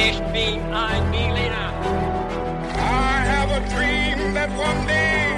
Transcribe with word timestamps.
Ich 0.00 0.18
bin 0.32 0.60
ein 0.72 1.10
Berliner. 1.10 1.72
I 2.72 3.24
have 3.26 3.50
a 3.50 3.58
dream 3.74 4.32
that 4.32 4.48
one 4.50 4.86
day. 4.86 5.34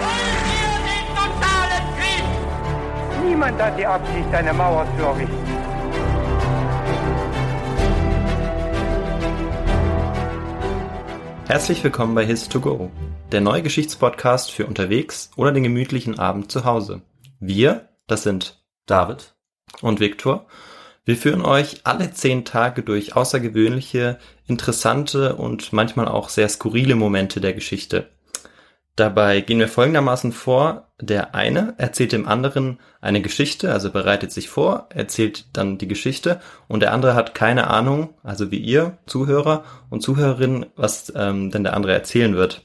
Wollen 0.00 0.40
wir 0.48 0.72
den 0.88 1.06
totalen 1.14 1.84
Krieg? 1.98 3.28
Niemand 3.28 3.60
hat 3.60 3.78
die 3.78 3.84
Absicht, 3.84 4.32
eine 4.32 4.54
Mauer 4.54 4.86
zu 4.96 5.04
errichten. 5.04 5.46
Herzlich 11.46 11.84
willkommen 11.84 12.14
bei 12.14 12.24
His2Go, 12.24 12.88
der 13.30 13.42
neue 13.42 13.62
Geschichtspodcast 13.62 14.52
für 14.52 14.66
unterwegs 14.66 15.30
oder 15.36 15.52
den 15.52 15.64
gemütlichen 15.64 16.18
Abend 16.18 16.50
zu 16.50 16.64
Hause. 16.64 17.02
Wir, 17.40 17.90
das 18.06 18.22
sind 18.22 18.64
David 18.86 19.34
und 19.82 20.00
Viktor. 20.00 20.46
Wir 21.06 21.16
führen 21.16 21.42
euch 21.42 21.82
alle 21.84 22.12
zehn 22.12 22.44
Tage 22.44 22.82
durch 22.82 23.14
außergewöhnliche, 23.14 24.18
interessante 24.48 25.36
und 25.36 25.72
manchmal 25.72 26.08
auch 26.08 26.28
sehr 26.28 26.48
skurrile 26.48 26.96
Momente 26.96 27.40
der 27.40 27.52
Geschichte. 27.52 28.08
Dabei 28.96 29.40
gehen 29.40 29.60
wir 29.60 29.68
folgendermaßen 29.68 30.32
vor. 30.32 30.88
Der 31.00 31.36
eine 31.36 31.74
erzählt 31.78 32.10
dem 32.10 32.26
anderen 32.26 32.80
eine 33.00 33.22
Geschichte, 33.22 33.72
also 33.72 33.92
bereitet 33.92 34.32
sich 34.32 34.48
vor, 34.48 34.88
erzählt 34.88 35.44
dann 35.52 35.78
die 35.78 35.86
Geschichte 35.86 36.40
und 36.66 36.80
der 36.80 36.92
andere 36.92 37.14
hat 37.14 37.34
keine 37.34 37.68
Ahnung, 37.68 38.14
also 38.24 38.50
wie 38.50 38.58
ihr, 38.58 38.98
Zuhörer 39.06 39.62
und 39.90 40.02
Zuhörerinnen, 40.02 40.66
was 40.74 41.12
ähm, 41.14 41.52
denn 41.52 41.62
der 41.62 41.74
andere 41.74 41.92
erzählen 41.92 42.34
wird. 42.34 42.64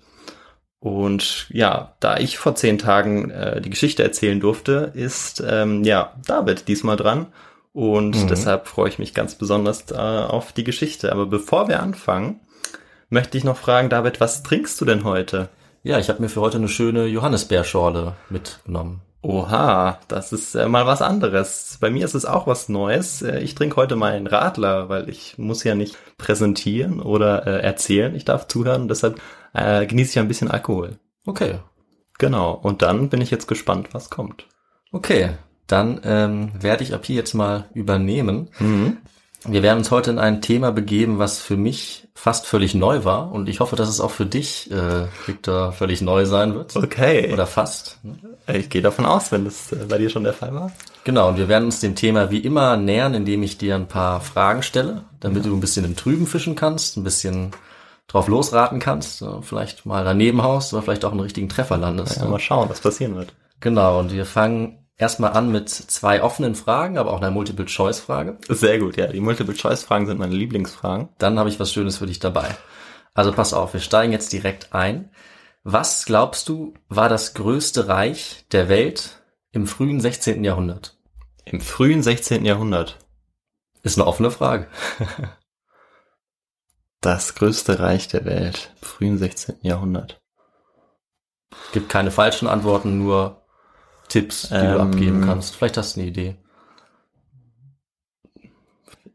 Und 0.79 1.45
ja, 1.49 1.95
da 1.99 2.17
ich 2.17 2.39
vor 2.39 2.55
zehn 2.55 2.79
Tagen 2.79 3.29
äh, 3.29 3.61
die 3.61 3.69
Geschichte 3.69 4.01
erzählen 4.01 4.39
durfte, 4.39 4.91
ist 4.95 5.43
ähm, 5.45 5.83
ja 5.83 6.15
David 6.25 6.67
diesmal 6.67 6.97
dran. 6.97 7.27
Und 7.73 8.15
Mhm. 8.23 8.27
deshalb 8.27 8.67
freue 8.67 8.89
ich 8.89 8.99
mich 8.99 9.13
ganz 9.13 9.35
besonders 9.35 9.89
äh, 9.91 9.95
auf 9.95 10.51
die 10.51 10.63
Geschichte. 10.63 11.11
Aber 11.11 11.25
bevor 11.25 11.67
wir 11.69 11.81
anfangen, 11.81 12.39
möchte 13.09 13.37
ich 13.37 13.43
noch 13.43 13.57
fragen, 13.57 13.89
David, 13.89 14.19
was 14.19 14.43
trinkst 14.43 14.79
du 14.81 14.85
denn 14.85 15.03
heute? 15.03 15.49
Ja, 15.83 15.97
ich 15.97 16.09
habe 16.09 16.21
mir 16.21 16.29
für 16.29 16.41
heute 16.41 16.57
eine 16.57 16.67
schöne 16.67 17.05
Johannisbeerschorle 17.05 18.13
mitgenommen. 18.29 19.01
Oha, 19.23 19.99
das 20.07 20.33
ist 20.33 20.55
äh, 20.55 20.67
mal 20.67 20.85
was 20.87 21.01
anderes. 21.01 21.77
Bei 21.79 21.89
mir 21.91 22.05
ist 22.05 22.15
es 22.15 22.25
auch 22.25 22.47
was 22.47 22.69
Neues. 22.69 23.21
Äh, 23.21 23.39
ich 23.39 23.53
trinke 23.55 23.75
heute 23.75 23.95
mal 23.95 24.11
einen 24.13 24.27
Radler, 24.27 24.89
weil 24.89 25.09
ich 25.09 25.37
muss 25.37 25.63
ja 25.63 25.75
nicht 25.75 25.95
präsentieren 26.17 26.99
oder 27.01 27.45
äh, 27.47 27.61
erzählen. 27.61 28.15
Ich 28.15 28.25
darf 28.25 28.47
zuhören, 28.47 28.87
deshalb 28.87 29.21
äh, 29.53 29.85
genieße 29.85 30.11
ich 30.11 30.19
ein 30.19 30.27
bisschen 30.27 30.49
Alkohol. 30.51 30.97
Okay, 31.25 31.59
Genau, 32.17 32.51
und 32.53 32.83
dann 32.83 33.09
bin 33.09 33.19
ich 33.21 33.31
jetzt 33.31 33.47
gespannt, 33.47 33.89
was 33.93 34.09
kommt. 34.11 34.45
okay. 34.91 35.31
Dann 35.71 36.01
ähm, 36.03 36.51
werde 36.59 36.83
ich 36.83 36.93
ab 36.93 37.05
hier 37.05 37.15
jetzt 37.15 37.33
mal 37.33 37.65
übernehmen. 37.73 38.49
Mhm. 38.59 38.97
Wir 39.45 39.63
werden 39.63 39.79
uns 39.79 39.89
heute 39.89 40.11
in 40.11 40.19
ein 40.19 40.41
Thema 40.41 40.71
begeben, 40.71 41.17
was 41.17 41.39
für 41.39 41.57
mich 41.57 42.07
fast 42.13 42.45
völlig 42.45 42.75
neu 42.75 43.05
war. 43.05 43.31
Und 43.31 43.49
ich 43.49 43.59
hoffe, 43.59 43.75
dass 43.75 43.89
es 43.89 43.99
auch 43.99 44.11
für 44.11 44.27
dich, 44.27 44.69
äh, 44.69 45.07
Victor, 45.25 45.71
völlig 45.71 46.01
neu 46.01 46.25
sein 46.25 46.53
wird. 46.53 46.75
Okay, 46.75 47.31
Oder 47.33 47.47
fast. 47.47 47.99
ich 48.47 48.69
gehe 48.69 48.83
davon 48.83 49.05
aus, 49.05 49.31
wenn 49.31 49.45
das 49.45 49.71
äh, 49.71 49.85
bei 49.89 49.97
dir 49.97 50.09
schon 50.09 50.23
der 50.23 50.33
Fall 50.33 50.53
war. 50.53 50.71
Genau, 51.05 51.29
und 51.29 51.37
wir 51.37 51.47
werden 51.47 51.65
uns 51.65 51.79
dem 51.79 51.95
Thema 51.95 52.29
wie 52.29 52.39
immer 52.39 52.77
nähern, 52.77 53.15
indem 53.15 53.41
ich 53.41 53.57
dir 53.57 53.75
ein 53.75 53.87
paar 53.87 54.21
Fragen 54.21 54.61
stelle, 54.61 55.05
damit 55.19 55.45
du 55.45 55.55
ein 55.55 55.61
bisschen 55.61 55.85
im 55.85 55.95
Trüben 55.95 56.27
fischen 56.27 56.55
kannst, 56.55 56.97
ein 56.97 57.03
bisschen 57.03 57.51
drauf 58.07 58.27
losraten 58.27 58.79
kannst, 58.79 59.21
äh, 59.21 59.41
vielleicht 59.41 59.85
mal 59.87 60.03
daneben 60.03 60.43
haust 60.43 60.73
oder 60.73 60.83
vielleicht 60.83 61.05
auch 61.05 61.11
einen 61.11 61.21
richtigen 61.21 61.49
Treffer 61.49 61.77
landest. 61.77 62.17
Ja, 62.17 62.25
mal 62.25 62.39
schauen, 62.39 62.69
was 62.69 62.81
passieren 62.81 63.15
wird. 63.15 63.33
Genau, 63.61 63.99
und 63.99 64.11
wir 64.11 64.25
fangen 64.25 64.80
erstmal 64.97 65.33
an 65.33 65.51
mit 65.51 65.69
zwei 65.69 66.21
offenen 66.21 66.55
Fragen, 66.55 66.97
aber 66.97 67.11
auch 67.11 67.17
einer 67.17 67.31
Multiple-Choice-Frage. 67.31 68.37
Sehr 68.47 68.79
gut, 68.79 68.97
ja. 68.97 69.07
Die 69.07 69.19
Multiple-Choice-Fragen 69.19 70.05
sind 70.05 70.19
meine 70.19 70.35
Lieblingsfragen. 70.35 71.09
Dann 71.17 71.39
habe 71.39 71.49
ich 71.49 71.59
was 71.59 71.71
Schönes 71.73 71.97
für 71.97 72.07
dich 72.07 72.19
dabei. 72.19 72.55
Also 73.13 73.31
pass 73.33 73.53
auf, 73.53 73.73
wir 73.73 73.81
steigen 73.81 74.11
jetzt 74.11 74.31
direkt 74.31 74.73
ein. 74.73 75.11
Was 75.63 76.05
glaubst 76.05 76.49
du, 76.49 76.73
war 76.89 77.09
das 77.09 77.33
größte 77.33 77.87
Reich 77.87 78.45
der 78.51 78.69
Welt 78.69 79.21
im 79.51 79.67
frühen 79.67 79.99
16. 79.99 80.43
Jahrhundert? 80.43 80.97
Im 81.45 81.61
frühen 81.61 82.01
16. 82.01 82.45
Jahrhundert. 82.45 82.97
Ist 83.83 83.97
eine 83.97 84.07
offene 84.07 84.31
Frage. 84.31 84.67
Das 87.03 87.33
größte 87.33 87.79
Reich 87.79 88.09
der 88.09 88.25
Welt. 88.25 88.75
Im 88.79 88.87
frühen 88.87 89.17
16. 89.17 89.55
Jahrhundert. 89.61 90.21
Gibt 91.71 91.89
keine 91.89 92.11
falschen 92.11 92.47
Antworten, 92.47 92.99
nur 92.99 93.40
Tipps, 94.11 94.49
die 94.49 94.55
du 94.55 94.63
Ähm. 94.63 94.79
abgeben 94.79 95.21
kannst. 95.21 95.55
Vielleicht 95.55 95.77
hast 95.77 95.95
du 95.95 96.01
eine 96.01 96.09
Idee. 96.09 96.35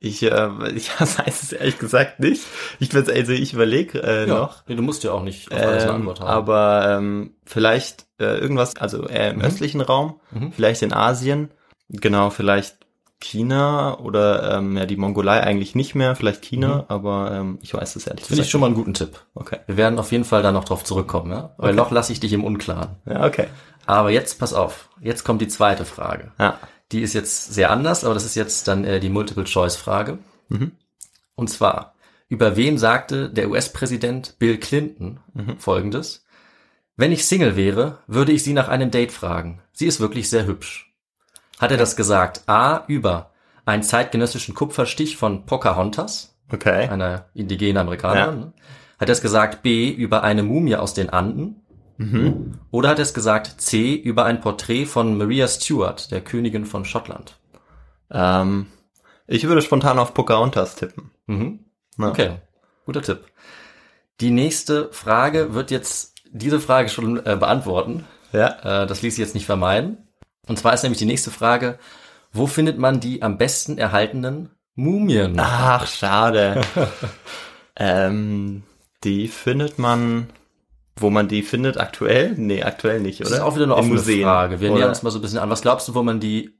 Ich, 0.01 0.23
äh, 0.23 0.49
ich 0.75 0.91
weiß 1.01 1.43
es 1.43 1.53
ehrlich 1.53 1.79
gesagt 1.79 2.21
nicht. 2.21 2.43
Ich 2.81 2.95
also 2.95 3.33
ich 3.33 3.53
überlege 3.53 4.03
äh, 4.03 4.27
noch. 4.27 4.62
Nee, 4.67 4.75
du 4.77 4.83
musst 4.83 5.05
ja 5.05 5.12
auch 5.12 5.23
nicht 5.23 5.53
auf 5.53 5.59
alles 5.62 5.83
eine 5.83 5.93
Ähm, 5.93 5.97
Antwort 6.01 6.21
haben. 6.21 6.29
aber 6.31 6.97
ähm, 6.99 7.31
vielleicht 7.45 8.07
äh, 8.19 8.39
irgendwas, 8.39 8.77
also 8.77 9.07
eher 9.07 9.31
im 9.31 9.39
Mhm. 9.39 9.45
östlichen 9.45 9.81
Raum, 9.81 10.21
Mhm. 10.31 10.53
vielleicht 10.53 10.83
in 10.83 10.93
Asien, 10.93 11.51
genau, 11.91 12.31
vielleicht 12.31 12.78
China 13.19 13.99
oder 13.99 14.57
ähm, 14.59 14.77
ja 14.77 14.84
die 14.84 14.97
Mongolei 14.97 15.41
eigentlich 15.41 15.75
nicht 15.75 15.95
mehr, 15.95 16.15
vielleicht 16.15 16.45
China, 16.45 16.84
aber 16.89 17.33
ähm, 17.33 17.59
ich 17.63 17.73
weiß 17.73 17.97
es 17.97 18.07
ehrlich 18.07 18.25
Finde 18.27 18.43
ich 18.43 18.51
schon 18.51 18.61
mal 18.61 18.67
einen 18.67 18.77
guten 18.77 18.93
Tipp. 18.95 19.19
Okay. 19.34 19.59
Wir 19.67 19.77
werden 19.78 19.99
auf 19.99 20.13
jeden 20.13 20.25
Fall 20.25 20.43
da 20.43 20.53
noch 20.53 20.65
drauf 20.65 20.84
zurückkommen, 20.84 21.33
ja? 21.33 21.55
Weil 21.57 21.71
Okay. 21.71 21.77
noch 21.77 21.91
lasse 21.91 22.13
ich 22.13 22.21
dich 22.21 22.33
im 22.34 22.45
Unklaren. 22.45 22.97
Ja, 23.07 23.27
okay. 23.27 23.47
Aber 23.87 24.11
jetzt 24.11 24.39
pass 24.39 24.53
auf. 24.53 24.89
Jetzt 25.01 25.25
kommt 25.25 25.41
die 25.41 25.49
zweite 25.49 25.85
Frage. 25.85 26.33
Ja. 26.39 26.59
Die 26.93 27.03
ist 27.03 27.15
jetzt 27.15 27.55
sehr 27.55 27.71
anders, 27.71 28.05
aber 28.05 28.15
das 28.15 28.25
ist 28.25 28.35
jetzt 28.37 28.69
dann 28.69 28.85
äh, 28.85 29.01
die 29.01 29.09
Multiple-Choice-Frage. 29.09 30.19
Mhm. 30.49 30.73
Und 31.35 31.49
zwar, 31.51 31.95
über 32.29 32.57
wen 32.57 32.79
sagte 32.79 33.31
der 33.31 33.49
US-Präsident 33.51 34.39
Bill 34.39 34.59
Clinton 34.59 35.21
Mhm. 35.35 35.59
folgendes? 35.59 36.25
Wenn 36.97 37.13
ich 37.13 37.27
Single 37.27 37.57
wäre, 37.57 37.99
würde 38.07 38.33
ich 38.33 38.43
sie 38.43 38.53
nach 38.55 38.69
einem 38.69 38.91
Date 38.91 39.13
fragen. 39.13 39.61
Sie 39.73 39.87
ist 39.87 40.01
wirklich 40.01 40.31
sehr 40.31 40.47
hübsch. 40.47 40.93
Hat 41.59 41.71
er 41.71 41.77
das 41.77 41.95
gesagt? 41.97 42.43
A. 42.49 42.85
Über 42.87 43.33
einen 43.65 43.83
zeitgenössischen 43.83 44.55
Kupferstich 44.55 45.17
von 45.17 45.45
Pocahontas, 45.47 46.37
Okay. 46.53 46.89
einer 46.89 47.27
indigenen 47.35 47.77
Amerikanerin. 47.79 48.41
ne? 48.41 48.53
Hat 48.99 49.09
er 49.09 49.13
es 49.13 49.21
gesagt 49.21 49.63
B. 49.63 49.91
Über 49.91 50.23
eine 50.23 50.43
Mumie 50.43 50.77
aus 50.77 50.95
den 50.95 51.11
Anden? 51.11 51.66
Mhm. 51.99 52.59
Oder 52.71 52.91
hat 52.91 52.99
er 52.99 53.03
es 53.03 53.15
gesagt 53.15 53.61
C. 53.61 53.95
Über 53.95 54.25
ein 54.25 54.41
Porträt 54.41 54.87
von 54.87 55.17
Maria 55.17 55.49
Stuart, 55.49 56.11
der 56.11 56.21
Königin 56.21 56.67
von 56.67 56.84
Schottland? 56.84 57.39
Ähm, 58.11 58.67
ich 59.27 59.47
würde 59.47 59.62
spontan 59.62 59.99
auf 59.99 60.15
Pocahontas 60.15 60.77
tippen. 60.77 61.11
Mhm. 61.27 61.61
Ja. 61.99 62.09
Okay, 62.09 62.37
guter 62.84 63.03
Tipp. 63.03 63.25
Die 64.21 64.31
nächste 64.31 64.93
Frage 64.93 65.55
wird 65.55 65.71
jetzt 65.71 66.15
diese 66.31 66.61
Frage 66.61 66.89
schon 66.89 67.19
äh, 67.25 67.37
beantworten. 67.37 68.05
Ja. 68.33 68.83
Äh, 68.83 68.87
das 68.87 69.03
ließ 69.03 69.15
sich 69.15 69.25
jetzt 69.25 69.34
nicht 69.34 69.47
vermeiden. 69.47 70.09
Und 70.47 70.59
zwar 70.59 70.75
ist 70.75 70.83
nämlich 70.83 70.99
die 70.99 71.07
nächste 71.07 71.31
Frage, 71.31 71.78
wo 72.33 72.47
findet 72.47 72.78
man 72.78 73.01
die 73.01 73.23
am 73.23 73.39
besten 73.39 73.78
erhaltenen 73.78 74.51
Mumien? 74.75 75.37
Ach, 75.39 75.87
schade. 75.87 76.61
ähm, 77.77 78.63
die 79.05 79.28
findet 79.28 79.78
man, 79.78 80.28
wo 80.99 81.11
man 81.11 81.29
die 81.29 81.43
findet, 81.43 81.79
aktuell? 81.79 82.34
Nee, 82.37 82.62
aktuell 82.62 83.01
nicht, 83.01 83.21
oder? 83.21 83.31
das 83.31 83.39
ist 83.39 83.45
auch 83.45 83.55
wieder 83.55 83.65
eine 83.65 83.75
In 83.75 83.79
offene 83.81 83.95
Museen, 83.95 84.23
Frage. 84.23 84.61
Wir 84.61 84.71
oder? 84.71 84.79
nähern 84.79 84.89
uns 84.91 85.03
mal 85.03 85.11
so 85.11 85.19
ein 85.19 85.23
bisschen 85.23 85.39
an. 85.39 85.51
Was 85.51 85.62
glaubst 85.62 85.89
du, 85.89 85.95
wo 85.95 86.03
man 86.03 86.21
die 86.21 86.55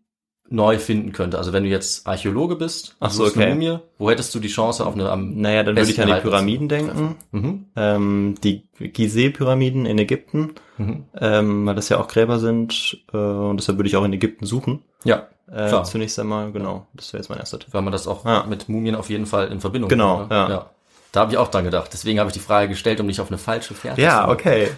neu 0.49 0.79
finden 0.79 1.13
könnte? 1.13 1.39
Also 1.39 1.53
wenn 1.53 1.65
du 1.65 1.69
jetzt 1.71 2.07
Archäologe 2.07 2.55
bist, 2.57 2.97
Ach 3.01 3.11
so, 3.11 3.25
suchst 3.25 3.37
eine 3.37 3.47
okay. 3.47 3.55
Mumie, 3.55 3.79
wo 3.99 4.11
hättest 4.11 4.35
du 4.35 4.39
die 4.39 4.49
Chance 4.49 4.85
auf 4.87 4.95
eine 4.95 5.11
am 5.11 5.35
Naja, 5.41 5.63
dann 5.63 5.77
würde 5.77 5.91
ich 5.91 6.01
an 6.01 6.07
die 6.09 6.21
Pyramiden 6.21 6.69
denken. 6.69 7.17
Mhm. 7.33 7.65
Ähm, 7.77 8.35
die 8.45 8.69
Gizeh-Pyramiden 8.79 9.87
in 9.87 9.99
Ägypten, 9.99 10.53
Mhm. 10.79 11.05
ähm, 11.19 11.67
weil 11.67 11.75
das 11.75 11.89
ja 11.89 11.99
auch 11.99 12.07
Gräber 12.09 12.39
sind. 12.39 12.99
Äh, 13.13 13.17
und 13.17 13.57
deshalb 13.59 13.79
würde 13.79 13.89
ich 13.89 13.97
auch 13.97 14.05
in 14.05 14.13
Ägypten 14.13 14.45
suchen. 14.47 14.83
Ja, 15.05 15.29
Äh, 15.51 15.83
zunächst 15.85 16.19
einmal, 16.19 16.51
genau. 16.53 16.87
Das 16.95 17.13
wäre 17.13 17.23
jetzt 17.23 17.29
mein 17.29 17.39
erster 17.39 17.59
Tipp. 17.61 17.73
weil 17.73 17.81
man 17.83 17.93
das 17.93 18.09
auch 18.09 18.25
Ja. 18.25 18.45
mit 18.49 18.69
Mumien 18.69 18.97
auf 18.97 19.09
jeden 19.11 19.27
Fall 19.27 19.47
in 19.49 19.61
Verbindung 19.61 19.89
Genau, 19.89 20.17
bringt, 20.19 20.31
ne? 20.31 20.37
ja. 20.51 20.71
Da 21.17 21.23
habe 21.23 21.33
ich 21.33 21.39
auch 21.39 21.49
dran 21.49 21.65
gedacht. 21.65 21.89
Deswegen 21.95 22.19
habe 22.19 22.29
ich 22.29 22.35
die 22.35 22.41
Frage 22.41 22.69
gestellt, 22.69 23.01
um 23.01 23.09
dich 23.09 23.23
auf 23.23 23.29
eine 23.29 23.39
falsche 23.39 23.73
Fährte 23.73 24.03
Ja, 24.03 24.27
zu 24.27 24.33
okay. 24.33 24.69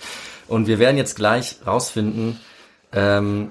Und 0.46 0.68
wir 0.68 0.78
werden 0.78 0.96
jetzt 0.96 1.16
gleich 1.16 1.56
rausfinden, 1.66 2.38
ähm, 2.92 3.50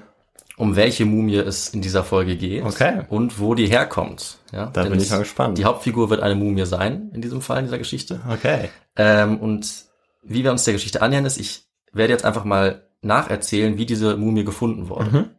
um 0.56 0.74
welche 0.74 1.04
Mumie 1.04 1.36
es 1.36 1.68
in 1.68 1.82
dieser 1.82 2.04
Folge 2.04 2.36
geht. 2.36 2.64
Okay. 2.64 3.02
Und 3.10 3.38
wo 3.38 3.54
die 3.54 3.66
herkommt. 3.66 4.38
Ja, 4.50 4.70
Da 4.72 4.84
bin 4.84 4.98
ich 4.98 5.10
mal 5.10 5.18
gespannt. 5.18 5.58
Die 5.58 5.66
Hauptfigur 5.66 6.08
wird 6.08 6.22
eine 6.22 6.36
Mumie 6.36 6.64
sein, 6.64 7.10
in 7.12 7.20
diesem 7.20 7.42
Fall, 7.42 7.58
in 7.58 7.64
dieser 7.66 7.76
Geschichte. 7.76 8.20
Okay. 8.26 8.70
Ähm, 8.96 9.38
und 9.38 9.84
wie 10.22 10.42
wir 10.42 10.50
uns 10.50 10.64
der 10.64 10.72
Geschichte 10.72 11.02
annähern, 11.02 11.26
ist, 11.26 11.36
ich 11.36 11.66
werde 11.92 12.14
jetzt 12.14 12.24
einfach 12.24 12.44
mal 12.44 12.88
nacherzählen, 13.02 13.76
wie 13.76 13.84
diese 13.84 14.16
Mumie 14.16 14.44
gefunden 14.44 14.88
wurde. 14.88 15.10
Mhm. 15.10 15.30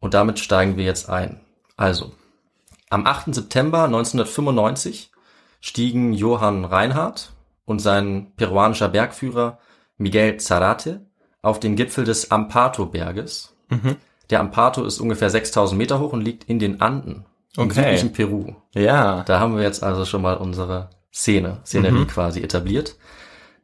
Und 0.00 0.12
damit 0.12 0.38
steigen 0.38 0.76
wir 0.76 0.84
jetzt 0.84 1.08
ein. 1.08 1.40
Also, 1.78 2.12
am 2.90 3.06
8. 3.06 3.34
September 3.34 3.84
1995 3.84 5.10
stiegen 5.60 6.12
Johann 6.12 6.64
Reinhardt 6.64 7.32
und 7.64 7.80
sein 7.80 8.32
peruanischer 8.36 8.88
Bergführer 8.88 9.58
Miguel 9.98 10.38
Zarate 10.38 11.06
auf 11.42 11.60
den 11.60 11.76
Gipfel 11.76 12.04
des 12.04 12.30
Ampato-Berges. 12.30 13.54
Mhm. 13.68 13.96
Der 14.30 14.40
Ampato 14.40 14.84
ist 14.84 15.00
ungefähr 15.00 15.30
6000 15.30 15.76
Meter 15.78 16.00
hoch 16.00 16.12
und 16.12 16.22
liegt 16.22 16.44
in 16.44 16.58
den 16.58 16.80
Anden. 16.80 17.24
im 17.56 17.64
Okay. 17.64 17.74
südlichen 17.82 18.12
Peru. 18.12 18.54
Ja. 18.74 19.24
Da 19.24 19.40
haben 19.40 19.56
wir 19.56 19.64
jetzt 19.64 19.82
also 19.82 20.04
schon 20.04 20.22
mal 20.22 20.36
unsere 20.36 20.90
Szene, 21.12 21.58
Szenerie 21.64 22.02
Mhm. 22.02 22.06
quasi 22.06 22.40
etabliert. 22.42 22.94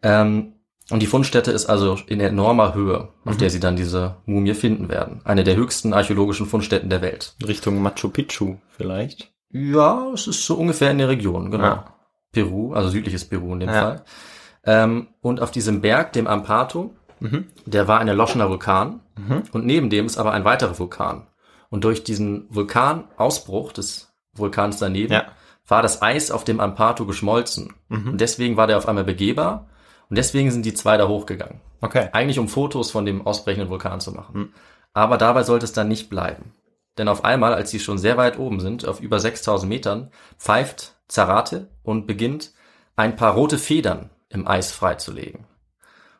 Ähm, 0.02 0.54
und 0.90 1.00
die 1.02 1.06
Fundstätte 1.06 1.52
ist 1.52 1.66
also 1.66 1.96
in 2.08 2.18
enormer 2.20 2.74
Höhe, 2.74 3.10
auf 3.24 3.34
Mhm. 3.34 3.38
der 3.38 3.50
sie 3.50 3.60
dann 3.60 3.76
diese 3.76 4.16
Mumie 4.26 4.54
finden 4.54 4.88
werden. 4.88 5.20
Eine 5.24 5.44
der 5.44 5.54
höchsten 5.54 5.92
archäologischen 5.94 6.46
Fundstätten 6.46 6.90
der 6.90 7.00
Welt. 7.00 7.34
Richtung 7.46 7.80
Machu 7.80 8.08
Picchu 8.08 8.56
vielleicht. 8.70 9.32
Ja, 9.72 10.10
es 10.12 10.26
ist 10.26 10.44
so 10.46 10.56
ungefähr 10.56 10.90
in 10.90 10.98
der 10.98 11.08
Region, 11.08 11.50
genau. 11.50 11.64
Ja. 11.64 11.84
Peru, 12.32 12.72
also 12.74 12.88
südliches 12.88 13.24
Peru 13.24 13.52
in 13.54 13.60
dem 13.60 13.68
Ja. 13.70 13.80
Fall. 13.80 14.04
Ähm, 14.64 15.08
und 15.20 15.40
auf 15.40 15.50
diesem 15.50 15.80
Berg, 15.80 16.12
dem 16.12 16.26
Ampato, 16.26 16.94
Mhm. 17.20 17.46
der 17.64 17.88
war 17.88 18.00
ein 18.00 18.08
erloschener 18.08 18.48
Vulkan. 18.50 19.00
Mhm. 19.16 19.44
Und 19.52 19.64
neben 19.64 19.88
dem 19.88 20.04
ist 20.06 20.18
aber 20.18 20.32
ein 20.32 20.44
weiterer 20.44 20.78
Vulkan. 20.78 21.26
Und 21.70 21.84
durch 21.84 22.04
diesen 22.04 22.46
Vulkanausbruch 22.50 23.72
des 23.72 24.12
Vulkans 24.34 24.78
daneben 24.78 25.12
Ja. 25.12 25.24
war 25.66 25.82
das 25.82 26.02
Eis 26.02 26.30
auf 26.30 26.44
dem 26.44 26.60
Ampato 26.60 27.06
geschmolzen. 27.06 27.72
Mhm. 27.88 28.10
Und 28.12 28.20
deswegen 28.20 28.56
war 28.56 28.66
der 28.66 28.76
auf 28.78 28.86
einmal 28.88 29.04
begehbar. 29.04 29.68
Und 30.10 30.16
deswegen 30.18 30.50
sind 30.50 30.64
die 30.66 30.74
zwei 30.74 30.96
da 30.96 31.08
hochgegangen. 31.08 31.60
Okay. 31.80 32.08
Eigentlich 32.12 32.38
um 32.38 32.48
Fotos 32.48 32.90
von 32.90 33.06
dem 33.06 33.26
ausbrechenden 33.26 33.70
Vulkan 33.70 34.00
zu 34.00 34.12
machen. 34.12 34.34
Hm. 34.34 34.48
Aber 34.92 35.18
dabei 35.18 35.42
sollte 35.42 35.64
es 35.64 35.72
dann 35.72 35.88
nicht 35.88 36.08
bleiben. 36.08 36.52
Denn 36.98 37.08
auf 37.08 37.24
einmal, 37.24 37.52
als 37.54 37.70
sie 37.70 37.80
schon 37.80 37.98
sehr 37.98 38.16
weit 38.16 38.38
oben 38.38 38.60
sind, 38.60 38.86
auf 38.86 39.00
über 39.00 39.20
6000 39.20 39.68
Metern, 39.68 40.10
pfeift 40.38 40.94
Zarate 41.08 41.68
und 41.82 42.06
beginnt, 42.06 42.52
ein 42.96 43.16
paar 43.16 43.34
rote 43.34 43.58
Federn 43.58 44.10
im 44.30 44.46
Eis 44.48 44.72
freizulegen. 44.72 45.44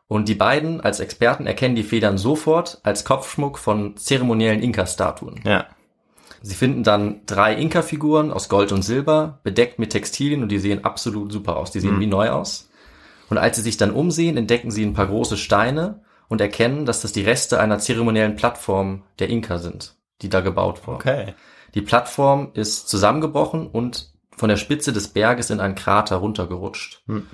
Und 0.09 0.29
die 0.29 0.35
beiden 0.35 0.81
als 0.81 1.01
Experten 1.01 1.47
erkennen 1.47 1.75
die 1.75 1.83
Federn 1.83 2.19
sofort 2.19 2.79
als 2.85 3.05
Kopfschmuck 3.05 3.59
von 3.59 3.97
zeremoniellen 3.97 4.63
Inka-Statuen. 4.63 5.41
Ja. 5.45 5.67
Sie 6.43 6.55
finden 6.55 6.85
dann 6.85 7.23
drei 7.27 7.55
Inka-Figuren 7.55 8.31
aus 8.31 8.49
Gold 8.49 8.71
und 8.71 8.83
Silber, 8.83 9.41
bedeckt 9.43 9.81
mit 9.81 9.91
Textilien 9.91 10.43
und 10.43 10.51
die 10.51 10.61
sehen 10.61 10.85
absolut 10.85 11.33
super 11.33 11.57
aus. 11.57 11.73
Die 11.73 11.81
sehen 11.81 11.97
Mhm. 11.97 12.01
wie 12.01 12.07
neu 12.07 12.31
aus. 12.31 12.69
Und 13.29 13.39
als 13.39 13.57
sie 13.57 13.63
sich 13.63 13.77
dann 13.79 13.91
umsehen, 13.91 14.37
entdecken 14.37 14.71
sie 14.71 14.85
ein 14.85 14.95
paar 14.95 15.09
große 15.09 15.37
Steine 15.37 16.03
und 16.29 16.41
erkennen, 16.41 16.87
dass 16.87 17.01
das 17.01 17.13
die 17.13 17.23
Reste 17.23 17.59
einer 17.59 17.81
zeremoniellen 17.81 18.37
Plattform 18.37 19.03
der 19.19 19.29
Inka 19.29 19.59
sind, 19.59 19.97
die 20.23 20.29
da 20.29 20.41
gebaut 20.41 20.87
wurde. 20.87 20.97
Okay. 20.97 21.35
Die 21.75 21.83
Plattform 21.83 22.51
ist 22.55 22.89
zusammengebrochen 22.89 23.67
und 23.67 24.13
von 24.37 24.49
der 24.49 24.57
Spitze 24.57 24.93
des 24.93 25.09
Berges 25.09 25.51
in 25.51 25.61
einen 25.61 25.75
Krater 25.75 26.17
runtergerutscht. 26.17 27.03
Hm. 27.07 27.27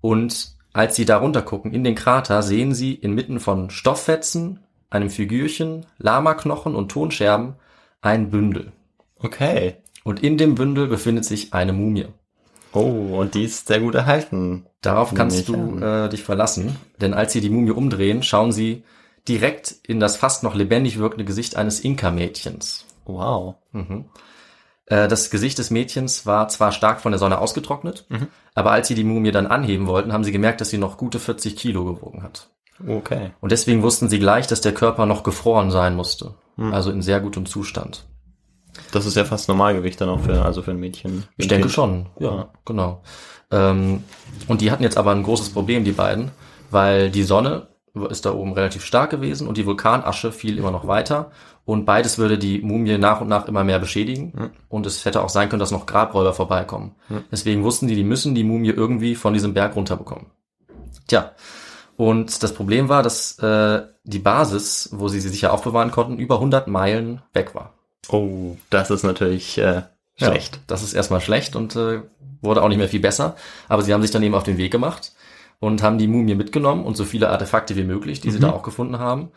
Und 0.00 0.56
als 0.72 0.96
sie 0.96 1.04
da 1.04 1.18
runtergucken 1.18 1.72
in 1.72 1.84
den 1.84 1.94
Krater, 1.94 2.42
sehen 2.42 2.74
sie 2.74 2.94
inmitten 2.94 3.40
von 3.40 3.70
Stofffetzen, 3.70 4.60
einem 4.90 5.10
Figürchen, 5.10 5.86
Lamaknochen 5.98 6.74
und 6.74 6.90
Tonscherben 6.90 7.54
ein 8.00 8.30
Bündel. 8.30 8.72
Okay. 9.18 9.76
Und 10.04 10.22
in 10.22 10.38
dem 10.38 10.54
Bündel 10.54 10.86
befindet 10.86 11.24
sich 11.24 11.52
eine 11.52 11.72
Mumie. 11.72 12.06
Oh, 12.72 13.18
und 13.18 13.34
die 13.34 13.44
ist 13.44 13.66
sehr 13.66 13.80
gut 13.80 13.94
erhalten. 13.94 14.66
Darauf 14.80 15.14
kannst 15.14 15.48
du 15.48 15.54
an. 15.54 15.82
äh, 15.82 16.08
dich 16.08 16.22
verlassen, 16.22 16.76
denn 17.00 17.14
als 17.14 17.32
sie 17.32 17.40
die 17.40 17.50
Mumie 17.50 17.72
umdrehen, 17.72 18.22
schauen 18.22 18.52
sie 18.52 18.84
direkt 19.28 19.70
in 19.86 20.00
das 20.00 20.16
fast 20.16 20.42
noch 20.42 20.54
lebendig 20.54 20.98
wirkende 20.98 21.24
Gesicht 21.24 21.56
eines 21.56 21.80
Inka-Mädchens. 21.80 22.84
Wow. 23.04 23.56
Mhm. 23.72 24.06
Äh, 24.86 25.08
Das 25.08 25.30
Gesicht 25.30 25.58
des 25.58 25.70
Mädchens 25.70 26.26
war 26.26 26.48
zwar 26.48 26.72
stark 26.72 27.00
von 27.00 27.12
der 27.12 27.18
Sonne 27.18 27.38
ausgetrocknet, 27.38 28.06
Mhm. 28.08 28.28
aber 28.54 28.72
als 28.72 28.88
sie 28.88 28.94
die 28.94 29.04
Mumie 29.04 29.30
dann 29.30 29.46
anheben 29.46 29.86
wollten, 29.86 30.12
haben 30.12 30.24
sie 30.24 30.32
gemerkt, 30.32 30.60
dass 30.60 30.70
sie 30.70 30.78
noch 30.78 30.96
gute 30.96 31.18
40 31.18 31.56
Kilo 31.56 31.84
gewogen 31.84 32.22
hat. 32.22 32.48
Okay. 32.86 33.32
Und 33.40 33.50
deswegen 33.52 33.82
wussten 33.82 34.08
sie 34.08 34.18
gleich, 34.20 34.46
dass 34.46 34.60
der 34.60 34.72
Körper 34.72 35.04
noch 35.04 35.22
gefroren 35.24 35.70
sein 35.70 35.96
musste. 35.96 36.34
Mhm. 36.56 36.72
Also 36.72 36.90
in 36.90 37.02
sehr 37.02 37.20
gutem 37.20 37.44
Zustand. 37.46 38.06
Das 38.92 39.04
ist 39.06 39.16
ja 39.16 39.24
fast 39.24 39.48
Normalgewicht 39.48 40.00
dann 40.00 40.08
auch 40.08 40.20
für, 40.20 40.44
also 40.44 40.62
für 40.62 40.70
ein 40.70 40.78
Mädchen. 40.78 41.24
Ich 41.36 41.48
denke 41.48 41.68
schon, 41.68 42.06
ja, 42.20 42.30
Ja. 42.30 42.48
genau. 42.64 43.02
Ähm, 43.50 44.04
und 44.46 44.60
die 44.60 44.70
hatten 44.70 44.82
jetzt 44.84 44.96
aber 44.98 45.10
ein 45.12 45.22
großes 45.24 45.50
Problem, 45.50 45.84
die 45.84 45.92
beiden, 45.92 46.30
weil 46.70 47.10
die 47.10 47.22
Sonne 47.24 47.67
ist 48.10 48.26
da 48.26 48.32
oben 48.34 48.52
relativ 48.52 48.84
stark 48.84 49.10
gewesen 49.10 49.48
und 49.48 49.56
die 49.56 49.66
Vulkanasche 49.66 50.32
fiel 50.32 50.58
immer 50.58 50.70
noch 50.70 50.86
weiter 50.86 51.30
und 51.64 51.84
beides 51.84 52.18
würde 52.18 52.38
die 52.38 52.60
Mumie 52.60 52.96
nach 52.98 53.20
und 53.20 53.28
nach 53.28 53.46
immer 53.46 53.64
mehr 53.64 53.78
beschädigen 53.78 54.32
Mhm. 54.34 54.50
und 54.68 54.86
es 54.86 55.04
hätte 55.04 55.22
auch 55.22 55.28
sein 55.28 55.48
können, 55.48 55.60
dass 55.60 55.70
noch 55.70 55.86
Grabräuber 55.86 56.32
vorbeikommen. 56.32 56.94
Mhm. 57.08 57.24
Deswegen 57.30 57.62
wussten 57.62 57.88
die, 57.88 57.94
die 57.94 58.04
müssen 58.04 58.34
die 58.34 58.44
Mumie 58.44 58.70
irgendwie 58.70 59.14
von 59.14 59.34
diesem 59.34 59.54
Berg 59.54 59.76
runterbekommen. 59.76 60.26
Tja, 61.06 61.32
und 61.96 62.42
das 62.42 62.54
Problem 62.54 62.88
war, 62.88 63.02
dass 63.02 63.38
äh, 63.40 63.82
die 64.04 64.20
Basis, 64.20 64.90
wo 64.92 65.08
sie 65.08 65.20
sie 65.20 65.28
sicher 65.28 65.52
aufbewahren 65.52 65.90
konnten, 65.90 66.18
über 66.18 66.36
100 66.36 66.68
Meilen 66.68 67.22
weg 67.32 67.54
war. 67.54 67.74
Oh, 68.10 68.56
das 68.70 68.90
ist 68.90 69.02
natürlich 69.02 69.58
äh, 69.58 69.82
schlecht. 70.16 70.56
Ja, 70.56 70.62
das 70.68 70.82
ist 70.82 70.94
erstmal 70.94 71.20
schlecht 71.20 71.56
und 71.56 71.74
äh, 71.76 72.02
wurde 72.40 72.62
auch 72.62 72.68
nicht 72.68 72.78
mehr 72.78 72.88
viel 72.88 73.00
besser. 73.00 73.34
Aber 73.68 73.82
sie 73.82 73.92
haben 73.92 74.02
sich 74.02 74.10
dann 74.12 74.22
eben 74.22 74.34
auf 74.34 74.44
den 74.44 74.58
Weg 74.58 74.70
gemacht 74.70 75.12
und 75.60 75.82
haben 75.82 75.98
die 75.98 76.08
Mumie 76.08 76.34
mitgenommen 76.34 76.84
und 76.84 76.96
so 76.96 77.04
viele 77.04 77.30
Artefakte 77.30 77.76
wie 77.76 77.84
möglich, 77.84 78.20
die 78.20 78.30
sie 78.30 78.38
Mhm. 78.38 78.42
da 78.42 78.50
auch 78.50 78.62
gefunden 78.62 78.98
haben, 78.98 79.30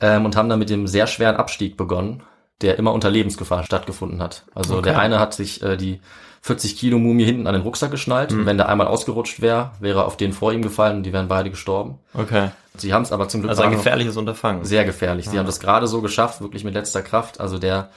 ähm, 0.00 0.24
und 0.24 0.36
haben 0.36 0.48
dann 0.48 0.58
mit 0.58 0.70
dem 0.70 0.86
sehr 0.86 1.06
schweren 1.06 1.36
Abstieg 1.36 1.76
begonnen, 1.76 2.22
der 2.62 2.78
immer 2.78 2.92
unter 2.92 3.10
Lebensgefahr 3.10 3.64
stattgefunden 3.64 4.22
hat. 4.22 4.44
Also 4.54 4.74
Okay. 4.76 4.84
der 4.90 4.98
eine 4.98 5.18
hat 5.20 5.34
sich 5.34 5.62
äh, 5.62 5.76
die 5.76 6.00
40 6.40 6.76
Kilo 6.78 6.98
Mumie 6.98 7.24
hinten 7.24 7.46
an 7.46 7.54
den 7.54 7.62
Rucksack 7.62 7.90
geschnallt 7.90 8.32
Mhm. 8.32 8.40
und 8.40 8.46
wenn 8.46 8.56
der 8.56 8.68
einmal 8.68 8.86
ausgerutscht 8.86 9.40
wäre, 9.42 9.72
wäre 9.80 10.04
auf 10.04 10.16
den 10.16 10.32
vor 10.32 10.52
ihm 10.52 10.62
gefallen 10.62 10.98
und 10.98 11.02
die 11.02 11.12
wären 11.12 11.28
beide 11.28 11.50
gestorben. 11.50 11.98
Okay. 12.14 12.50
Sie 12.76 12.94
haben 12.94 13.02
es 13.02 13.10
aber 13.12 13.28
zum 13.28 13.40
Glück 13.40 13.50
Also 13.50 13.62
ein 13.62 13.70
gefährliches 13.72 14.16
Unterfangen. 14.16 14.64
sehr 14.64 14.84
gefährlich. 14.84 15.28
Sie 15.28 15.38
haben 15.38 15.46
das 15.46 15.60
gerade 15.60 15.86
so 15.88 16.02
geschafft, 16.02 16.40
wirklich 16.40 16.62
mit 16.64 16.74
letzter 16.74 17.02
Kraft. 17.02 17.40
Also 17.40 17.58
der 17.58 17.90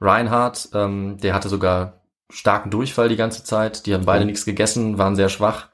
Reinhardt, 0.00 0.68
ähm, 0.74 1.16
der 1.22 1.34
hatte 1.34 1.48
sogar 1.48 1.94
starken 2.30 2.70
Durchfall 2.70 3.08
die 3.08 3.16
ganze 3.16 3.44
Zeit. 3.44 3.86
Die 3.86 3.94
haben 3.94 4.04
beide 4.04 4.24
Oh. 4.24 4.26
nichts 4.26 4.44
gegessen, 4.44 4.98
waren 4.98 5.16
sehr 5.16 5.28
schwach 5.28 5.68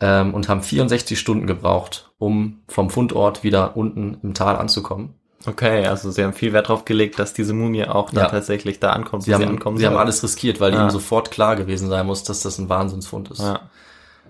ähm, 0.00 0.34
und 0.34 0.48
haben 0.48 0.62
64 0.62 1.18
Stunden 1.18 1.46
gebraucht, 1.46 2.10
um 2.18 2.60
vom 2.68 2.90
Fundort 2.90 3.42
wieder 3.44 3.76
unten 3.76 4.18
im 4.22 4.34
Tal 4.34 4.56
anzukommen. 4.56 5.14
Okay, 5.46 5.86
also 5.86 6.10
sie 6.10 6.22
haben 6.22 6.34
viel 6.34 6.52
Wert 6.52 6.68
drauf 6.68 6.84
gelegt, 6.84 7.18
dass 7.18 7.32
diese 7.32 7.54
Mumie 7.54 7.84
auch 7.86 8.10
dann 8.10 8.24
Ja. 8.24 8.30
tatsächlich 8.30 8.78
da 8.78 8.90
ankommt, 8.92 9.22
Sie 9.22 9.32
haben, 9.34 9.42
ankommen 9.48 9.78
sie 9.78 9.86
haben 9.86 9.94
soll. 9.94 10.02
alles 10.02 10.22
riskiert, 10.22 10.60
weil 10.60 10.74
Ja. 10.74 10.80
ihnen 10.82 10.90
sofort 10.90 11.30
klar 11.30 11.56
gewesen 11.56 11.88
sein 11.88 12.04
muss, 12.06 12.24
dass 12.24 12.42
das 12.42 12.58
ein 12.58 12.68
Wahnsinnsfund 12.68 13.30
ist. 13.30 13.40
Ja. 13.40 13.60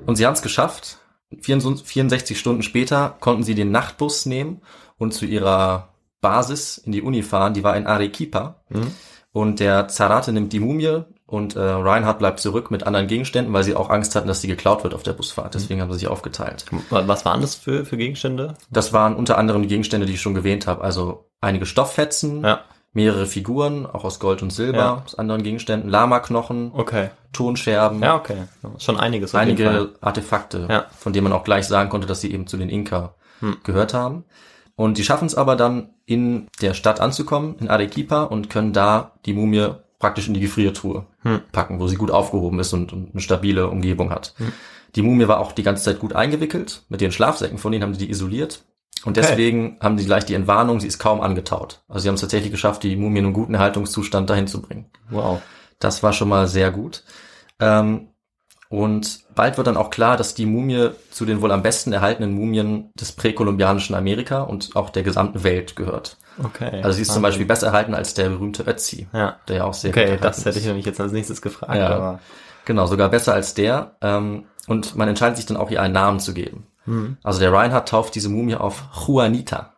Und 0.06 0.16
sie 0.16 0.24
haben 0.26 0.34
es 0.34 0.42
geschafft. 0.42 0.98
64 1.40 1.86
64 1.86 2.38
Stunden 2.38 2.62
später 2.62 3.16
konnten 3.20 3.42
sie 3.42 3.54
den 3.56 3.70
Nachtbus 3.72 4.24
nehmen 4.26 4.60
und 4.98 5.12
zu 5.12 5.26
ihrer 5.26 5.88
Basis 6.20 6.78
in 6.78 6.92
die 6.92 7.02
Uni 7.02 7.22
fahren. 7.22 7.54
Die 7.54 7.64
war 7.64 7.76
in 7.76 7.86
Arequipa. 7.86 8.56
Mhm. 8.68 8.92
Und 9.32 9.60
der 9.60 9.88
Zarate 9.88 10.32
nimmt 10.32 10.52
die 10.52 10.60
Mumie 10.60 11.02
und 11.30 11.56
äh, 11.56 11.60
Reinhardt 11.60 12.18
bleibt 12.18 12.40
zurück 12.40 12.70
mit 12.70 12.82
anderen 12.86 13.06
Gegenständen, 13.06 13.52
weil 13.54 13.62
sie 13.64 13.76
auch 13.76 13.88
Angst 13.90 14.14
hatten, 14.16 14.28
dass 14.28 14.40
sie 14.40 14.48
geklaut 14.48 14.82
wird 14.84 14.94
auf 14.94 15.02
der 15.02 15.12
Busfahrt. 15.12 15.54
Deswegen 15.54 15.80
haben 15.80 15.92
sie 15.92 16.00
sich 16.00 16.08
aufgeteilt. 16.08 16.66
Wa- 16.90 17.04
Was 17.06 17.24
waren 17.24 17.40
das 17.40 17.54
für, 17.54 17.84
für 17.84 17.96
Gegenstände? 17.96 18.54
Das 18.70 18.92
waren 18.92 19.14
unter 19.16 19.38
anderem 19.38 19.62
die 19.62 19.68
Gegenstände, 19.68 20.06
die 20.06 20.14
ich 20.14 20.20
schon 20.20 20.34
erwähnt 20.36 20.66
habe. 20.66 20.82
Also 20.82 21.26
einige 21.40 21.66
Stofffetzen, 21.66 22.42
Ja. 22.44 22.60
mehrere 22.92 23.26
Figuren, 23.26 23.86
auch 23.86 24.04
aus 24.04 24.18
Gold 24.18 24.42
und 24.42 24.52
Silber, 24.52 24.78
Ja. 24.78 25.02
aus 25.04 25.14
anderen 25.14 25.42
Gegenständen, 25.44 25.88
Lamaknochen, 25.88 26.72
Okay. 26.74 27.10
Tonscherben, 27.32 28.02
Ja, 28.02 28.16
okay. 28.16 28.36
Schon 28.78 28.98
einiges. 28.98 29.34
einige 29.34 29.92
Artefakte, 30.00 30.66
Ja. 30.68 30.86
von 30.98 31.12
denen 31.12 31.24
man 31.24 31.32
auch 31.32 31.44
gleich 31.44 31.66
sagen 31.68 31.88
konnte, 31.90 32.06
dass 32.08 32.20
sie 32.20 32.32
eben 32.32 32.46
zu 32.48 32.56
den 32.56 32.68
Inka 32.68 33.14
Hm. 33.38 33.56
gehört 33.62 33.94
haben. 33.94 34.24
Und 34.76 34.98
die 34.98 35.04
schaffen 35.04 35.26
es 35.26 35.34
aber 35.34 35.56
dann 35.56 35.90
in 36.06 36.48
der 36.60 36.74
Stadt 36.74 37.00
anzukommen, 37.00 37.54
in 37.60 37.68
Arequipa, 37.68 38.24
und 38.24 38.50
können 38.50 38.72
da 38.72 39.12
die 39.26 39.34
Mumie 39.34 39.68
praktisch 40.00 40.26
in 40.26 40.34
die 40.34 40.40
Gefriertruhe 40.40 41.06
Hm. 41.22 41.42
packen, 41.52 41.78
wo 41.78 41.86
sie 41.86 41.94
gut 41.94 42.10
aufgehoben 42.10 42.58
ist 42.58 42.72
und, 42.72 42.92
und 42.92 43.10
eine 43.12 43.20
stabile 43.20 43.68
Umgebung 43.68 44.10
hat. 44.10 44.34
Hm. 44.38 44.52
Die 44.96 45.02
Mumie 45.02 45.28
war 45.28 45.38
auch 45.38 45.52
die 45.52 45.62
ganze 45.62 45.84
Zeit 45.84 46.00
gut 46.00 46.14
eingewickelt. 46.14 46.82
Mit 46.88 47.00
den 47.00 47.12
Schlafsäcken 47.12 47.58
von 47.58 47.70
denen 47.70 47.84
haben 47.84 47.94
sie 47.94 48.06
die 48.06 48.10
isoliert. 48.10 48.64
Und 49.04 49.16
deswegen 49.16 49.78
haben 49.80 49.96
sie 49.96 50.04
gleich 50.04 50.24
die 50.24 50.34
Entwarnung, 50.34 50.80
sie 50.80 50.88
ist 50.88 50.98
kaum 50.98 51.20
angetaut. 51.20 51.82
Also 51.88 52.02
sie 52.02 52.08
haben 52.08 52.16
es 52.16 52.20
tatsächlich 52.20 52.50
geschafft, 52.50 52.82
die 52.82 52.96
Mumie 52.96 53.20
in 53.20 53.26
einem 53.26 53.34
guten 53.34 53.54
Erhaltungszustand 53.54 54.28
dahin 54.28 54.46
zu 54.46 54.60
bringen. 54.60 54.86
Wow. 55.10 55.40
Das 55.78 56.02
war 56.02 56.12
schon 56.12 56.28
mal 56.28 56.48
sehr 56.48 56.70
gut. 56.70 57.04
Ähm, 57.60 58.08
und 58.68 59.24
bald 59.34 59.56
wird 59.56 59.66
dann 59.66 59.76
auch 59.76 59.90
klar, 59.90 60.16
dass 60.16 60.34
die 60.34 60.46
Mumie 60.46 60.90
zu 61.10 61.24
den 61.24 61.40
wohl 61.40 61.50
am 61.50 61.62
besten 61.62 61.92
erhaltenen 61.92 62.32
Mumien 62.34 62.90
des 62.94 63.12
präkolumbianischen 63.12 63.94
Amerika 63.96 64.42
und 64.42 64.76
auch 64.76 64.90
der 64.90 65.02
gesamten 65.02 65.42
Welt 65.44 65.76
gehört. 65.76 66.18
Okay. 66.44 66.80
Also 66.82 66.96
sie 66.96 67.02
ist 67.02 67.12
zum 67.12 67.22
Beispiel 67.22 67.46
besser 67.46 67.68
erhalten 67.68 67.94
als 67.94 68.14
der 68.14 68.28
berühmte 68.30 68.62
Ötzi, 68.64 69.08
Ja. 69.12 69.36
der 69.48 69.56
ja 69.56 69.64
auch 69.64 69.74
sehr 69.74 69.90
Okay, 69.90 70.18
das 70.20 70.44
hätte 70.44 70.58
ich 70.58 70.66
nämlich 70.66 70.86
jetzt 70.86 71.00
als 71.00 71.12
nächstes 71.12 71.42
gefragt. 71.42 71.74
Ja. 71.74 71.88
Aber, 71.88 72.20
Genau, 72.66 72.86
sogar 72.86 73.08
besser 73.08 73.34
als 73.34 73.54
der. 73.54 73.96
Ähm, 74.02 74.44
und 74.68 74.94
man 74.94 75.08
entscheidet 75.08 75.36
sich 75.36 75.46
dann 75.46 75.56
auch, 75.56 75.70
ihr 75.70 75.80
einen 75.82 75.94
Namen 75.94 76.20
zu 76.20 76.34
geben. 76.34 76.66
hm. 76.84 77.16
Also 77.22 77.40
der 77.40 77.52
Reinhardt 77.52 77.88
tauft 77.88 78.14
diese 78.14 78.28
Mumie 78.28 78.54
auf 78.54 78.84
Juanita. 79.06 79.74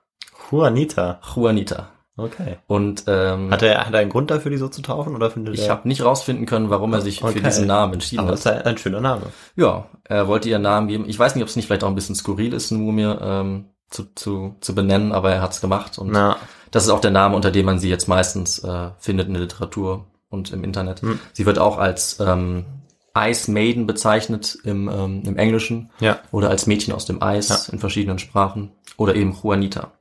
Juanita. 0.51 1.21
Juanita. 1.35 1.89
Okay. 2.17 2.59
Und 2.67 3.05
ähm, 3.07 3.51
Hat 3.51 3.63
er, 3.63 3.87
hat 3.87 3.95
er 3.95 4.01
einen 4.01 4.11
Grund 4.11 4.31
dafür, 4.31 4.51
die 4.51 4.59
so 4.59 4.69
zu 4.69 4.83
taufen? 4.83 5.15
Oder 5.17 5.31
findet 5.31 5.55
ich 5.55 5.71
habe 5.71 5.89
nicht 5.89 6.05
rausfinden 6.05 6.45
können, 6.45 6.69
warum 6.69 6.93
er 6.93 7.01
sich 7.01 7.23
Okay. 7.25 7.39
für 7.39 7.41
diesen 7.41 7.67
Namen 7.67 7.95
entschieden 7.95 8.21
Aber 8.21 8.33
hat. 8.33 8.35
das 8.35 8.41
ist 8.41 8.53
ein, 8.53 8.63
ein 8.67 8.77
schöner 8.79 9.01
Name. 9.01 9.23
Ja, 9.57 9.87
er 10.05 10.29
wollte 10.29 10.51
ihr 10.51 10.59
Namen 10.59 10.89
geben. 10.89 11.05
Ich 11.09 11.19
weiß 11.19 11.35
nicht, 11.35 11.43
ob 11.43 11.49
es 11.49 11.57
nicht 11.57 11.67
vielleicht 11.67 11.85
auch 11.85 11.89
ein 11.89 11.95
bisschen 11.95 12.15
skurril 12.15 12.53
ist, 12.53 12.71
eine 12.71 12.83
Mumie 12.83 13.03
ähm, 13.19 13.67
zu, 13.93 14.07
zu, 14.15 14.57
zu 14.61 14.75
benennen, 14.75 15.13
aber 15.13 15.33
er 15.33 15.43
hat's 15.43 15.61
gemacht. 15.61 15.99
Und 15.99 16.11
Na, 16.13 16.37
das 16.71 16.85
ist 16.85 16.91
auch 16.91 17.01
der 17.01 17.11
Name, 17.11 17.37
unter 17.37 17.51
dem 17.51 17.67
man 17.67 17.79
sie 17.79 17.89
jetzt 17.91 18.09
meistens 18.09 18.59
äh, 18.65 18.91
findet 18.99 19.29
in 19.29 19.35
der 19.35 19.43
Literatur. 19.43 20.07
und 20.31 20.51
im 20.51 20.65
Internet. 20.65 21.03
Sie 21.35 21.45
wird 21.45 21.59
auch 21.59 21.77
als 21.77 22.19
ähm, 22.19 22.65
Ice 23.15 23.51
Maiden 23.51 23.87
bezeichnet 23.87 24.57
im, 24.65 24.89
ähm, 24.89 25.23
im 25.27 25.37
Englischen 25.37 25.91
Ja. 26.01 26.21
oder 26.31 26.49
als 26.49 26.67
Mädchen 26.67 26.95
aus 26.95 27.05
dem 27.05 27.23
Eis 27.23 27.49
Ja. 27.51 27.59
in 27.71 27.79
verschiedenen 27.79 28.19
Sprachen 28.19 28.73
oder 28.97 29.15
eben 29.15 29.37
Juanita. 29.43 29.93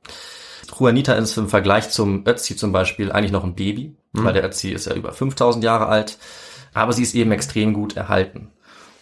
Juanita 0.78 1.12
ist 1.12 1.36
im 1.36 1.48
Vergleich 1.50 1.90
zum 1.90 2.24
Ötzi 2.26 2.56
zum 2.56 2.72
Beispiel 2.72 3.12
eigentlich 3.12 3.32
noch 3.32 3.44
ein 3.44 3.54
Baby, 3.54 3.94
weil 4.12 4.32
der 4.32 4.42
Ötzi 4.44 4.70
ist 4.70 4.86
ja 4.86 4.94
über 4.94 5.12
5000 5.12 5.62
Jahre 5.62 5.86
alt, 5.88 6.16
aber 6.72 6.94
sie 6.94 7.02
ist 7.02 7.14
eben 7.14 7.30
extrem 7.32 7.74
gut 7.74 7.94
erhalten. 7.96 8.50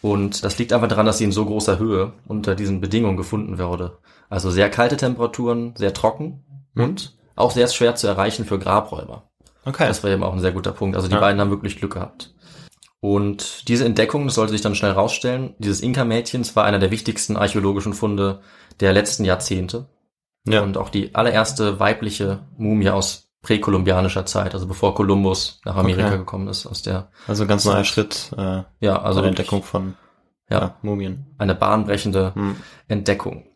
Und 0.02 0.44
das 0.44 0.58
liegt 0.58 0.72
einfach 0.72 0.88
daran, 0.88 1.06
dass 1.06 1.18
sie 1.18 1.24
in 1.24 1.32
so 1.32 1.44
großer 1.44 1.78
Höhe 1.78 2.12
unter 2.26 2.54
diesen 2.54 2.80
Bedingungen 2.80 3.16
gefunden 3.16 3.58
wurde. 3.58 3.98
Also 4.28 4.50
sehr 4.50 4.70
kalte 4.70 4.96
Temperaturen, 4.96 5.74
sehr 5.76 5.92
trocken 5.92 6.44
und 6.74 7.16
auch 7.36 7.50
sehr 7.50 7.68
schwer 7.68 7.94
zu 7.96 8.06
erreichen 8.06 8.44
für 8.44 8.58
Grabräuber. 8.58 9.24
Okay. 9.64 9.86
Das 9.88 10.02
war 10.02 10.10
eben 10.10 10.22
auch 10.22 10.32
ein 10.32 10.40
sehr 10.40 10.52
guter 10.52 10.72
Punkt. 10.72 10.96
Also 10.96 11.08
die 11.08 11.14
Ja. 11.14 11.20
beiden 11.20 11.40
haben 11.40 11.50
wirklich 11.50 11.76
Glück 11.78 11.92
gehabt. 11.94 12.34
Und 13.00 13.68
diese 13.68 13.84
Entdeckung, 13.86 14.26
das 14.26 14.34
sollte 14.34 14.52
sich 14.52 14.60
dann 14.60 14.74
schnell 14.74 14.92
rausstellen, 14.92 15.54
dieses 15.58 15.80
Inka-Mädchens 15.82 16.54
war 16.54 16.64
einer 16.64 16.78
der 16.78 16.90
wichtigsten 16.90 17.36
archäologischen 17.36 17.94
Funde 17.94 18.40
der 18.80 18.92
letzten 18.92 19.24
Jahrzehnte. 19.24 19.86
ja. 20.46 20.62
Und 20.62 20.76
auch 20.78 20.88
die 20.90 21.14
allererste 21.14 21.78
weibliche 21.80 22.40
Mumie 22.56 22.90
aus 22.90 23.29
präkolumbianischer 23.42 24.26
Zeit, 24.26 24.54
also 24.54 24.66
bevor 24.66 24.94
Kolumbus 24.94 25.60
nach 25.64 25.76
Amerika 25.76 26.08
Okay. 26.08 26.18
gekommen 26.18 26.48
ist, 26.48 26.66
aus 26.66 26.82
der, 26.82 27.08
also 27.26 27.42
ein 27.44 27.48
ganz 27.48 27.64
neuer 27.64 27.84
Schritt 27.84 28.30
äh, 28.36 28.62
ja, 28.80 29.00
also 29.02 29.20
der 29.20 29.28
Entdeckung 29.30 29.62
von 29.62 29.94
Ja. 30.50 30.58
ja, 30.60 30.74
Mumien. 30.82 31.26
eine 31.38 31.54
bahnbrechende 31.54 32.32
Hm. 32.34 32.56
Entdeckung. 32.88 33.46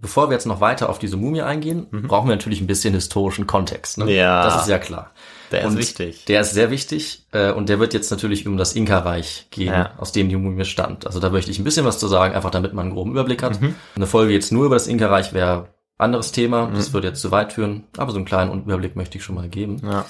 Bevor 0.00 0.28
wir 0.28 0.34
jetzt 0.34 0.46
noch 0.46 0.60
weiter 0.60 0.90
auf 0.90 0.98
diese 0.98 1.16
Mumie 1.16 1.40
eingehen, 1.40 1.86
brauchen 1.90 2.28
wir 2.28 2.36
natürlich 2.36 2.60
ein 2.60 2.66
bisschen 2.66 2.92
historischen 2.92 3.46
Kontext. 3.46 3.96
Ne? 3.96 4.04
Mhm. 4.04 4.10
Ja. 4.10 4.44
Das 4.44 4.62
ist 4.62 4.68
ja 4.68 4.78
klar. 4.78 5.12
Der 5.50 5.60
ist 5.60 5.66
Und 5.66 5.78
wichtig. 5.78 6.24
Der 6.26 6.42
ist 6.42 6.52
sehr 6.52 6.70
wichtig 6.70 7.26
äh, 7.32 7.52
und 7.52 7.70
der 7.70 7.80
wird 7.80 7.94
jetzt 7.94 8.10
natürlich 8.10 8.46
um 8.46 8.58
das 8.58 8.74
Inka-Reich 8.74 9.46
gehen, 9.50 9.72
Ja. 9.72 9.92
aus 9.96 10.12
dem 10.12 10.28
die 10.28 10.36
Mumie 10.36 10.66
stammt. 10.66 11.06
Also 11.06 11.20
da 11.20 11.30
möchte 11.30 11.50
ich 11.50 11.58
ein 11.58 11.64
bisschen 11.64 11.86
was 11.86 11.98
zu 11.98 12.06
sagen, 12.08 12.34
einfach 12.34 12.50
damit 12.50 12.74
man 12.74 12.86
einen 12.86 12.94
groben 12.94 13.12
Überblick 13.12 13.42
hat. 13.42 13.60
Mhm. 13.62 13.76
Eine 13.96 14.06
Folge 14.06 14.34
jetzt 14.34 14.52
nur 14.52 14.66
über 14.66 14.74
das 14.74 14.88
Inka-Reich 14.88 15.32
wäre 15.32 15.68
anderes 15.98 16.32
Thema, 16.32 16.70
das 16.74 16.92
würde 16.92 17.08
jetzt 17.08 17.20
zu 17.20 17.30
weit 17.30 17.52
führen, 17.52 17.84
aber 17.96 18.10
so 18.10 18.16
einen 18.16 18.26
kleinen 18.26 18.64
Überblick 18.64 18.96
möchte 18.96 19.18
ich 19.18 19.24
schon 19.24 19.36
mal 19.36 19.48
geben. 19.48 19.80
Ja. 19.84 20.04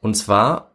Und 0.00 0.14
zwar, 0.14 0.72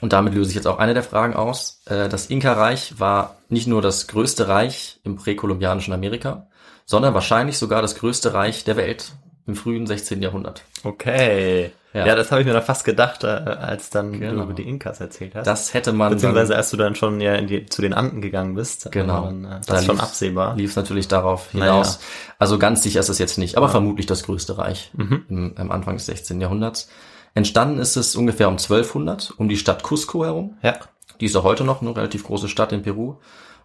und 0.00 0.12
damit 0.12 0.34
löse 0.34 0.50
ich 0.50 0.56
jetzt 0.56 0.66
auch 0.66 0.78
eine 0.78 0.94
der 0.94 1.02
Fragen 1.02 1.34
aus, 1.34 1.82
äh, 1.86 2.08
das 2.08 2.26
Inka-Reich 2.26 3.00
war 3.00 3.36
nicht 3.48 3.66
nur 3.66 3.82
das 3.82 4.06
größte 4.06 4.46
Reich 4.46 5.00
im 5.02 5.16
präkolumbianischen 5.16 5.92
Amerika, 5.92 6.46
sondern 6.84 7.14
wahrscheinlich 7.14 7.58
sogar 7.58 7.82
das 7.82 7.96
größte 7.96 8.34
Reich 8.34 8.64
der 8.64 8.76
Welt 8.76 9.12
im 9.46 9.56
frühen 9.56 9.86
16. 9.86 10.22
Jahrhundert. 10.22 10.62
Okay. 10.84 11.72
Ja. 11.94 12.06
Ja, 12.06 12.14
das 12.14 12.30
habe 12.30 12.42
ich 12.42 12.46
mir 12.46 12.52
da 12.52 12.60
fast 12.60 12.84
gedacht, 12.84 13.24
äh, 13.24 13.28
als 13.28 13.88
dann 13.90 14.12
Genau. 14.20 14.34
du 14.34 14.42
über 14.42 14.52
die 14.52 14.68
Inkas 14.68 15.00
erzählt 15.00 15.34
hast. 15.34 15.46
Das 15.46 15.72
hätte 15.72 15.92
man 15.92 16.12
Beziehungsweise 16.12 16.50
dann, 16.50 16.58
als 16.58 16.70
du 16.70 16.76
dann 16.76 16.94
schon 16.94 17.20
ja 17.20 17.34
in 17.34 17.46
die, 17.46 17.64
zu 17.66 17.80
den 17.80 17.94
Anden 17.94 18.20
gegangen 18.20 18.54
bist. 18.54 18.92
Genau. 18.92 19.24
Dann, 19.24 19.44
äh, 19.44 19.48
Da 19.48 19.60
das 19.66 19.80
ist 19.80 19.86
schon 19.86 19.98
absehbar. 20.00 20.54
lief 20.56 20.70
es 20.70 20.76
natürlich 20.76 21.08
darauf 21.08 21.50
hinaus. 21.50 21.96
Naja. 21.98 21.98
Also 22.38 22.58
ganz 22.58 22.82
sicher 22.82 23.00
ist 23.00 23.08
es 23.08 23.18
jetzt 23.18 23.38
nicht, 23.38 23.56
aber 23.56 23.68
vermutlich 23.70 24.04
das 24.06 24.22
größte 24.24 24.58
Reich 24.58 24.90
Mhm. 24.94 25.24
im, 25.28 25.54
am 25.56 25.70
Anfang 25.70 25.96
des 25.96 26.06
16. 26.06 26.40
Jahrhunderts. 26.42 26.88
Entstanden 27.34 27.78
ist 27.78 27.96
es 27.96 28.16
ungefähr 28.16 28.48
um 28.48 28.58
1200 28.58 29.32
um 29.38 29.48
die 29.48 29.56
Stadt 29.56 29.82
Cusco 29.82 30.24
herum. 30.24 30.58
Ja. 30.62 30.76
Die 31.20 31.26
ist 31.26 31.36
auch 31.36 31.44
heute 31.44 31.64
noch 31.64 31.80
eine 31.82 31.96
relativ 31.96 32.24
große 32.24 32.48
Stadt 32.48 32.72
in 32.72 32.82
Peru. 32.82 33.16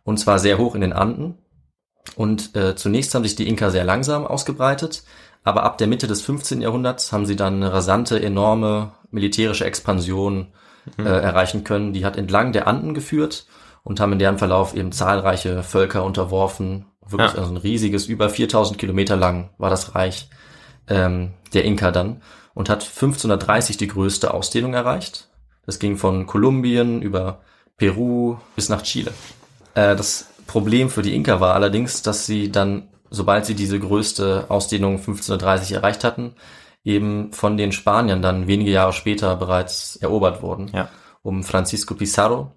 Und 0.04 0.18
zwar 0.18 0.40
sehr 0.40 0.58
hoch 0.58 0.76
in 0.76 0.82
den 0.82 0.94
Anden. 0.94 1.38
Und 2.16 2.56
äh, 2.56 2.76
zunächst 2.76 3.16
haben 3.16 3.24
sich 3.24 3.36
die 3.36 3.48
Inka 3.48 3.70
sehr 3.70 3.84
langsam 3.86 4.26
ausgebreitet. 4.28 5.04
Aber 5.44 5.64
ab 5.64 5.78
der 5.78 5.88
Mitte 5.88 6.08
des 6.08 6.22
15. 6.22 6.62
Jahrhunderts 6.62 7.12
haben 7.12 7.26
sie 7.26 7.36
dann 7.36 7.56
eine 7.56 7.74
rasante, 7.74 8.22
enorme 8.22 8.94
militärische 9.12 9.66
Expansion 9.66 10.48
äh, 10.98 11.04
erreichen 11.04 11.64
können. 11.64 11.94
Die 11.94 12.06
hat 12.06 12.18
entlang 12.18 12.52
der 12.54 12.68
Anden 12.68 12.94
geführt 12.94 13.46
und 13.84 14.00
haben 14.00 14.14
in 14.14 14.20
deren 14.20 14.38
Verlauf 14.38 14.74
eben 14.76 14.92
zahlreiche 14.92 15.64
Völker 15.64 16.04
unterworfen. 16.06 16.86
Wirklich 17.06 17.34
Ja. 17.34 17.40
also 17.40 17.52
ein 17.54 17.58
riesiges, 17.58 18.06
über 18.08 18.30
4000 18.30 18.78
Kilometer 18.80 19.16
lang 19.18 19.50
war 19.58 19.70
das 19.70 19.96
Reich 19.96 20.30
ähm, 20.88 21.32
der 21.54 21.66
Inka 21.66 21.92
dann 21.92 22.22
und 22.54 22.70
hat 22.70 22.84
1530 22.84 23.78
die 23.78 23.88
größte 23.88 24.34
Ausdehnung 24.34 24.74
erreicht. 24.74 25.28
Das 25.66 25.80
ging 25.80 25.98
von 25.98 26.26
Kolumbien 26.26 27.02
über 27.02 27.42
Peru 27.78 28.38
bis 28.56 28.70
nach 28.70 28.82
Chile. 28.84 29.12
Äh, 29.76 29.96
das 29.96 30.28
Problem 30.48 30.90
für 30.90 31.02
die 31.02 31.16
Inka 31.16 31.40
war 31.40 31.56
allerdings, 31.56 32.02
dass 32.02 32.26
sie 32.26 32.52
dann, 32.52 32.90
sobald 33.14 33.46
sie 33.46 33.54
diese 33.54 33.80
größte 33.80 34.46
Ausdehnung 34.50 34.94
1530 34.94 35.74
erreicht 35.74 36.04
hatten, 36.04 36.34
eben 36.84 37.32
von 37.32 37.58
den 37.58 37.72
Spaniern 37.72 38.24
dann 38.24 38.48
wenige 38.48 38.72
Jahre 38.72 38.92
später 38.92 39.36
bereits 39.36 39.96
erobert 39.98 40.42
wurden. 40.42 40.72
Ja. 40.74 40.90
Um 41.22 41.44
Francisco 41.44 41.94
Pizarro. 41.94 42.52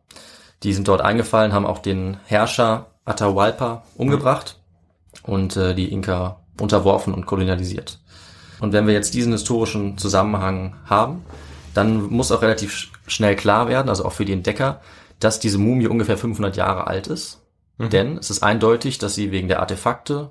Die 0.63 0.73
sind 0.73 0.89
dort 0.89 1.03
eingefallen, 1.03 1.53
haben 1.53 1.67
auch 1.67 1.79
den 1.79 2.17
Herrscher 2.25 2.87
Atahualpa 3.05 3.85
umgebracht 3.97 4.59
und 5.23 5.57
äh, 5.57 5.75
die 5.75 5.93
Inka 5.93 6.41
unterworfen 6.59 7.13
und 7.13 7.27
kolonialisiert. 7.27 8.01
Und 8.59 8.73
wenn 8.73 8.87
wir 8.87 8.95
jetzt 8.95 9.13
diesen 9.13 9.33
historischen 9.33 9.99
Zusammenhang 9.99 10.77
haben, 10.87 11.23
dann 11.75 12.05
muss 12.05 12.33
auch 12.33 12.41
relativ 12.41 12.73
sch 12.73 12.93
schnell 13.07 13.37
klar 13.37 13.69
werden, 13.69 13.91
also 13.91 14.07
auch 14.07 14.13
für 14.13 14.25
die 14.25 14.33
Entdecker, 14.33 14.81
dass 15.21 15.39
diese 15.39 15.59
Mumie 15.59 15.87
ungefähr 15.87 16.17
500 16.17 16.57
Jahre 16.57 16.87
alt 16.87 17.07
ist. 17.07 17.43
Denn 17.79 18.17
es 18.17 18.31
ist 18.31 18.43
eindeutig, 18.43 18.97
dass 18.99 19.15
sie 19.15 19.31
wegen 19.31 19.49
der 19.49 19.61
Artefakte 19.61 20.31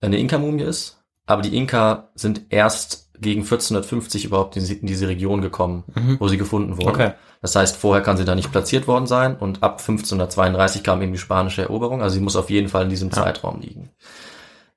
eine 0.00 0.18
Inka-Mumie 0.18 0.62
ist. 0.62 1.02
Aber 1.26 1.42
die 1.42 1.56
Inka 1.56 2.10
sind 2.14 2.42
erst 2.50 3.12
gegen 3.20 3.42
1450 3.42 4.24
überhaupt 4.24 4.56
in, 4.56 4.86
diese 4.86 5.08
Region 5.08 5.40
gekommen, 5.40 5.84
wo 6.18 6.28
sie 6.28 6.36
gefunden 6.36 6.76
wurden. 6.76 6.88
Okay. 6.88 7.12
Das 7.42 7.56
heißt, 7.56 7.76
vorher 7.76 8.02
kann 8.02 8.16
sie 8.16 8.24
da 8.24 8.34
nicht 8.34 8.52
platziert 8.52 8.86
worden 8.86 9.06
sein 9.06 9.36
und 9.36 9.62
ab 9.62 9.80
1532 9.80 10.82
kam 10.82 11.02
eben 11.02 11.12
die 11.12 11.18
spanische 11.18 11.62
Eroberung. 11.62 12.02
Also 12.02 12.14
sie 12.14 12.20
muss 12.20 12.36
auf 12.36 12.50
jeden 12.50 12.68
Fall 12.68 12.84
in 12.84 12.90
diesem 12.90 13.10
Zeitraum 13.10 13.60
liegen. 13.60 13.90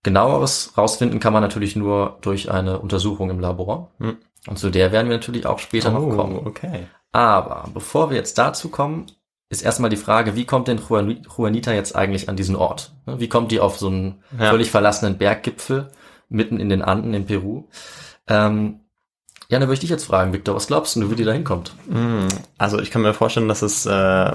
Genaueres 0.03 0.73
rausfinden 0.77 1.19
kann 1.19 1.33
man 1.33 1.41
natürlich 1.41 1.75
nur 1.75 2.17
durch 2.21 2.49
eine 2.49 2.79
Untersuchung 2.79 3.29
im 3.29 3.39
Labor. 3.39 3.91
Hm. 3.99 4.17
Und 4.47 4.57
zu 4.57 4.69
der 4.69 4.91
werden 4.91 5.09
wir 5.09 5.17
natürlich 5.17 5.45
auch 5.45 5.59
später 5.59 5.91
noch 5.91 6.15
kommen. 6.15 6.39
Oh, 6.39 6.47
okay. 6.47 6.87
Aber 7.11 7.65
bevor 7.73 8.09
wir 8.09 8.17
jetzt 8.17 8.37
dazu 8.37 8.69
kommen, 8.69 9.07
ist 9.49 9.63
erstmal 9.63 9.89
die 9.89 9.97
Frage, 9.97 10.35
wie 10.35 10.45
kommt 10.45 10.67
denn 10.67 10.77
Juan- 10.87 11.25
Juanita 11.35 11.73
jetzt 11.73 11.95
eigentlich 11.95 12.29
an 12.29 12.35
diesen 12.35 12.55
Ort? 12.55 12.93
Ne, 13.07 13.19
Wie 13.19 13.29
kommt 13.29 13.51
die 13.51 13.59
auf 13.59 13.79
so 13.79 13.87
einen 13.87 14.23
Ja. 14.39 14.51
völlig 14.51 14.69
verlassenen 14.69 15.17
Berggipfel 15.17 15.89
mitten 16.29 16.59
in 16.59 16.69
den 16.69 16.83
Anden 16.83 17.13
in 17.15 17.25
Peru? 17.25 17.63
Ähm, 18.27 18.81
ja, 19.49 19.57
dann 19.57 19.67
würde 19.67 19.73
ich 19.73 19.79
dich 19.79 19.89
jetzt 19.89 20.05
fragen, 20.05 20.33
Victor, 20.33 20.53
was 20.55 20.67
glaubst 20.67 20.95
du, 20.95 21.09
wie 21.09 21.15
die 21.15 21.23
da 21.23 21.31
hinkommt? 21.31 21.73
Mm, 21.87 22.27
Also 22.59 22.79
ich 22.79 22.91
kann 22.91 23.01
mir 23.01 23.15
vorstellen, 23.15 23.47
dass 23.47 23.63
es, 23.63 23.87
äh, 23.87 24.33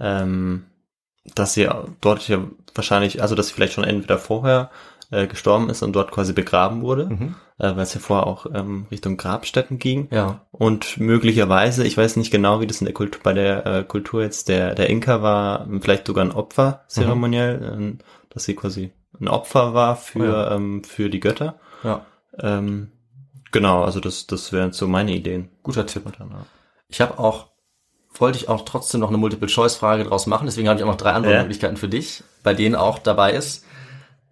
ähm, 0.00 0.66
dass 1.34 1.54
sie 1.54 1.68
dort 2.00 2.28
ja 2.28 2.38
wahrscheinlich, 2.74 3.20
also 3.20 3.34
dass 3.34 3.48
sie 3.48 3.54
vielleicht 3.54 3.72
schon 3.72 3.82
entweder 3.84 4.18
vorher 4.18 4.70
äh, 5.10 5.26
gestorben 5.26 5.70
ist 5.70 5.82
und 5.82 5.92
dort 5.94 6.10
quasi 6.10 6.32
begraben 6.32 6.82
wurde, 6.82 7.06
Mhm. 7.06 7.34
äh, 7.58 7.74
weil 7.76 7.80
es 7.80 7.94
ja 7.94 8.00
vorher 8.00 8.26
auch 8.26 8.46
ähm, 8.54 8.86
Richtung 8.90 9.16
Grabstätten 9.16 9.78
ging. 9.78 10.08
Ja, 10.10 10.42
Und 10.50 10.98
möglicherweise, 10.98 11.84
ich 11.84 11.96
weiß 11.96 12.16
nicht 12.16 12.30
genau, 12.30 12.60
wie 12.60 12.66
das 12.66 12.80
in 12.80 12.84
der 12.84 12.94
Kultur, 12.94 13.20
bei 13.22 13.32
der 13.32 13.66
äh, 13.66 13.84
Kultur 13.84 14.22
jetzt 14.22 14.48
der, 14.48 14.74
der 14.74 14.90
Inka 14.90 15.22
war, 15.22 15.66
vielleicht 15.80 16.06
sogar 16.06 16.24
ein 16.24 16.32
Opfer 16.32 16.82
zeremoniell, 16.88 17.72
ähm, 17.74 17.98
dass 18.30 18.44
sie 18.44 18.54
quasi 18.54 18.92
ein 19.20 19.28
Opfer 19.28 19.72
war 19.74 19.96
für, 19.96 20.24
Ja. 20.26 20.54
ähm, 20.54 20.84
für 20.84 21.08
die 21.10 21.20
Götter. 21.20 21.58
ja, 21.82 22.04
Ähm, 22.38 22.92
genau, 23.50 23.82
also 23.84 24.00
das, 24.00 24.26
das 24.26 24.52
wären 24.52 24.72
so 24.72 24.86
meine 24.86 25.12
Ideen. 25.12 25.48
guter 25.62 25.86
Tipp. 25.86 26.04
Dann, 26.18 26.30
ja. 26.30 26.46
Ich 26.88 27.00
habe 27.00 27.18
auch, 27.18 27.48
wollte 28.14 28.38
ich 28.38 28.48
auch 28.48 28.64
trotzdem 28.64 29.00
noch 29.00 29.08
eine 29.08 29.18
Multiple-Choice-Frage 29.18 30.04
draus 30.04 30.26
machen, 30.26 30.46
deswegen 30.46 30.68
habe 30.68 30.78
ich 30.78 30.84
auch 30.84 30.88
noch 30.90 30.96
drei 30.96 31.12
andere 31.12 31.32
Ja. 31.32 31.40
Möglichkeiten 31.40 31.76
für 31.76 31.88
dich, 31.88 32.22
bei 32.42 32.52
denen 32.54 32.74
auch 32.74 32.98
dabei 32.98 33.32
ist, 33.32 33.64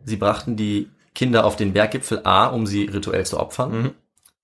sie 0.06 0.16
brachten 0.16 0.56
die 0.56 0.88
Kinder 1.14 1.44
auf 1.44 1.56
den 1.56 1.72
Berggipfel 1.74 2.22
A, 2.24 2.46
um 2.46 2.66
sie 2.66 2.84
rituell 2.84 3.26
zu 3.26 3.38
opfern, 3.38 3.70
Mhm. 3.82 3.90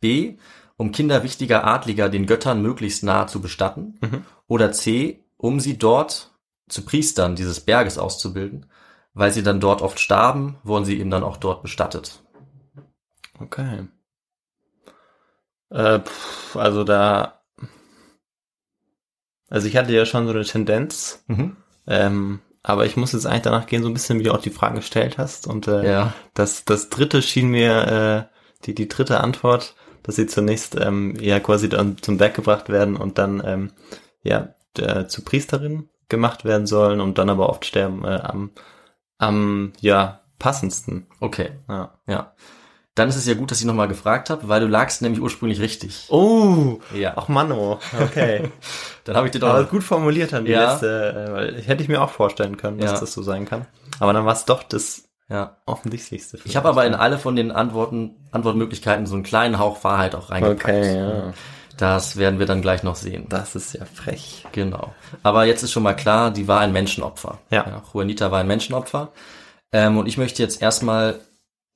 B, 0.00 0.36
um 0.76 0.92
Kinder 0.92 1.22
wichtiger 1.22 1.64
Adliger 1.64 2.08
den 2.10 2.26
Göttern 2.26 2.60
möglichst 2.60 3.02
nahe 3.04 3.26
zu 3.26 3.40
bestatten, 3.40 3.98
Mhm. 4.02 4.24
oder 4.48 4.72
C, 4.72 5.24
um 5.36 5.60
sie 5.60 5.78
dort 5.78 6.30
zu 6.68 6.84
Priestern 6.84 7.36
dieses 7.36 7.60
Berges 7.60 7.98
auszubilden, 7.98 8.66
weil 9.14 9.30
sie 9.32 9.42
dann 9.42 9.60
dort 9.60 9.82
oft 9.82 10.00
starben, 10.00 10.56
wurden 10.64 10.84
sie 10.84 10.98
eben 10.98 11.10
dann 11.10 11.22
auch 11.22 11.36
dort 11.36 11.62
bestattet. 11.62 12.22
Okay. 13.38 13.86
Äh, 15.70 16.00
pff, 16.00 16.56
also 16.56 16.84
da, 16.84 17.42
also 19.48 19.68
ich 19.68 19.76
hatte 19.76 19.92
ja 19.92 20.06
schon 20.06 20.26
so 20.26 20.32
eine 20.32 20.44
Tendenz, 20.44 21.24
Mhm. 21.28 21.56
ähm, 21.86 22.40
aber 22.62 22.86
ich 22.86 22.96
muss 22.96 23.12
jetzt 23.12 23.26
eigentlich 23.26 23.42
danach 23.42 23.66
gehen, 23.66 23.82
so 23.82 23.88
ein 23.88 23.94
bisschen, 23.94 24.18
wie 24.18 24.24
du 24.24 24.32
auch 24.32 24.40
die 24.40 24.50
Fragen 24.50 24.76
gestellt 24.76 25.18
hast. 25.18 25.46
Und 25.46 25.66
äh, 25.68 25.90
Ja, 25.90 26.14
das, 26.34 26.64
das 26.64 26.88
dritte 26.88 27.22
schien 27.22 27.48
mir, 27.48 28.28
äh, 28.30 28.64
die, 28.64 28.74
die 28.74 28.88
dritte 28.88 29.20
Antwort, 29.20 29.74
dass 30.02 30.16
sie 30.16 30.26
zunächst 30.26 30.76
ähm, 30.80 31.16
ja 31.20 31.40
quasi 31.40 31.68
dann 31.68 31.98
zum 31.98 32.18
Berg 32.18 32.34
gebracht 32.34 32.68
werden 32.68 32.96
und 32.96 33.18
dann 33.18 33.42
ähm, 33.44 33.72
ja 34.22 34.54
äh, 34.78 35.06
zu 35.06 35.22
Priesterin 35.22 35.88
gemacht 36.08 36.44
werden 36.44 36.66
sollen 36.66 37.00
und 37.00 37.18
dann 37.18 37.30
aber 37.30 37.48
oft 37.48 37.64
sterben 37.64 38.04
äh, 38.04 38.20
am, 38.22 38.50
am 39.18 39.72
ja 39.80 40.20
passendsten. 40.38 41.06
okay. 41.20 41.52
Ja. 41.68 41.98
Ja. 42.06 42.34
Dann 42.94 43.08
ist 43.08 43.16
es 43.16 43.26
ja 43.26 43.32
gut, 43.34 43.50
dass 43.50 43.58
ich 43.60 43.64
nochmal 43.64 43.88
gefragt 43.88 44.28
habe, 44.28 44.48
weil 44.48 44.60
du 44.60 44.66
lagst 44.66 45.00
nämlich 45.00 45.20
ursprünglich 45.22 45.60
richtig. 45.60 46.06
Oh, 46.10 46.78
Ja. 46.94 47.14
ach 47.16 47.28
Manno, 47.28 47.78
okay. 48.02 48.50
Dann 49.04 49.16
habe 49.16 49.26
ich 49.26 49.32
dir 49.32 49.38
doch. 49.38 49.48
Aber 49.48 49.64
gut 49.64 49.82
formuliert 49.82 50.32
dann 50.34 50.44
die 50.44 50.52
Ja. 50.52 50.72
letzte, 50.72 51.26
äh, 51.28 51.32
weil 51.32 51.62
hätte 51.62 51.82
ich 51.82 51.88
mir 51.88 52.02
auch 52.02 52.10
vorstellen 52.10 52.58
können, 52.58 52.78
dass 52.78 52.92
Ja. 52.92 53.00
das 53.00 53.12
so 53.14 53.22
sein 53.22 53.46
kann. 53.46 53.64
Aber 53.98 54.12
dann 54.12 54.26
war 54.26 54.34
es 54.34 54.44
doch 54.44 54.62
das 54.62 55.04
ja. 55.30 55.56
offensichtlichste. 55.64 56.38
Ich 56.44 56.54
habe 56.56 56.68
aber 56.68 56.84
in 56.84 56.94
alle 56.94 57.18
von 57.18 57.34
den 57.34 57.50
Antworten, 57.50 58.14
Antwortmöglichkeiten 58.30 59.06
so 59.06 59.14
einen 59.14 59.22
kleinen 59.24 59.58
Hauch 59.58 59.82
Wahrheit 59.84 60.14
auch 60.14 60.30
reingepackt. 60.30 60.64
Okay, 60.64 60.96
ja. 60.98 61.32
Das 61.78 62.16
werden 62.18 62.38
wir 62.38 62.44
dann 62.46 62.60
gleich 62.60 62.82
noch 62.82 62.96
sehen. 62.96 63.24
Das 63.30 63.56
ist 63.56 63.72
ja 63.72 63.86
frech. 63.86 64.44
Genau. 64.52 64.92
Aber 65.22 65.46
jetzt 65.46 65.62
ist 65.62 65.72
schon 65.72 65.82
mal 65.82 65.94
klar, 65.96 66.30
die 66.30 66.46
war 66.46 66.60
ein 66.60 66.72
Menschenopfer. 66.72 67.38
Ja. 67.50 67.82
Juanita 67.94 68.30
war 68.30 68.40
ein 68.40 68.46
Menschenopfer. 68.46 69.08
Ähm, 69.72 69.96
und 69.96 70.06
ich 70.06 70.18
möchte 70.18 70.42
jetzt 70.42 70.60
erstmal 70.60 71.20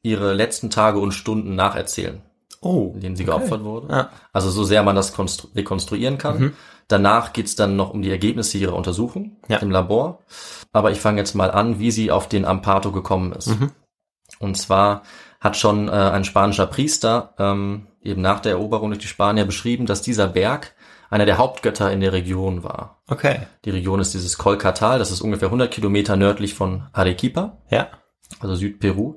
ihre 0.03 0.35
letzten 0.35 0.71
Tage 0.71 0.99
und 0.99 1.13
Stunden 1.13 1.55
nacherzählen, 1.55 2.23
Oh. 2.61 2.93
in 2.95 3.01
denen 3.01 3.17
sie 3.17 3.25
geopfert 3.25 3.65
wurde. 3.65 3.89
Ja. 3.93 4.11
Also 4.33 4.51
so 4.51 4.65
sehr 4.65 4.83
man 4.83 4.97
das 4.97 5.15
konstru- 5.17 5.55
rekonstruieren 5.55 6.19
kann. 6.19 6.39
Mhm. 6.39 6.53
Danach 6.89 7.33
geht's 7.33 7.57
dann 7.57 7.75
noch 7.77 7.93
um 7.93 8.03
die 8.03 8.11
Ergebnisse 8.11 8.59
ihrer 8.59 8.75
Untersuchung 8.77 9.37
Ja. 9.49 9.59
im 9.59 9.71
Labor. 9.71 10.21
Aber 10.73 10.91
ich 10.93 11.01
fange 11.01 11.19
jetzt 11.19 11.35
mal 11.35 11.51
an, 11.51 11.79
wie 11.81 11.91
sie 11.91 12.11
auf 12.13 12.29
den 12.29 12.45
Ampato 12.45 12.93
gekommen 12.93 13.33
ist. 13.33 13.49
Mhm. 13.49 13.73
Und 14.39 14.57
zwar 14.57 15.03
hat 15.41 15.57
schon 15.57 15.89
äh, 15.89 15.93
ein 15.93 16.25
spanischer 16.25 16.67
Priester 16.67 17.35
ähm, 17.39 17.87
eben 18.03 18.23
nach 18.23 18.41
der 18.41 18.53
Eroberung 18.53 18.91
durch 18.91 19.03
die 19.03 19.09
Spanier 19.09 19.45
beschrieben, 19.45 19.87
dass 19.87 20.03
dieser 20.03 20.29
Berg 20.29 20.75
einer 21.11 21.25
der 21.27 21.39
Hauptgötter 21.39 21.93
in 21.93 22.01
der 22.01 22.13
Region 22.13 22.63
war. 22.65 23.03
Okay. 23.09 23.41
Die 23.65 23.71
Region 23.71 24.01
ist 24.01 24.15
dieses 24.15 24.39
Kolkatal, 24.39 24.99
das 24.99 25.11
ist 25.13 25.21
ungefähr 25.21 25.49
100 25.49 25.71
Kilometer 25.71 26.17
nördlich 26.17 26.55
von 26.55 26.85
Arequipa, 26.93 27.59
Ja. 27.71 27.89
also 28.41 28.55
Südperu. 28.57 29.17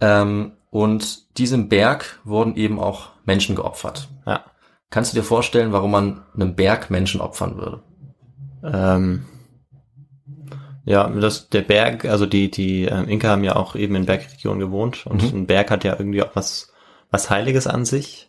Ähm, 0.00 0.52
und 0.70 1.36
diesem 1.38 1.68
Berg 1.68 2.20
wurden 2.24 2.56
eben 2.56 2.78
auch 2.78 3.10
Menschen 3.24 3.56
geopfert. 3.56 4.08
Ja. 4.26 4.44
Kannst 4.90 5.12
du 5.12 5.16
dir 5.18 5.24
vorstellen, 5.24 5.72
warum 5.72 5.90
man 5.92 6.22
einem 6.34 6.54
Berg 6.54 6.90
Menschen 6.90 7.20
opfern 7.20 7.56
würde? 7.56 7.82
Ähm, 8.62 9.24
ja, 10.84 11.08
das, 11.08 11.48
der 11.50 11.62
Berg, 11.62 12.04
also 12.04 12.26
die, 12.26 12.50
die 12.50 12.84
ähm, 12.84 13.08
Inka 13.08 13.28
haben 13.28 13.44
ja 13.44 13.56
auch 13.56 13.76
eben 13.76 13.94
in 13.94 14.06
Bergregionen 14.06 14.60
gewohnt 14.60 15.06
und 15.06 15.22
Mhm. 15.32 15.40
ein 15.40 15.46
Berg 15.46 15.70
hat 15.70 15.84
ja 15.84 15.94
irgendwie 15.98 16.22
auch 16.22 16.34
was, 16.34 16.72
was 17.10 17.30
Heiliges 17.30 17.66
an 17.66 17.84
sich. 17.84 18.28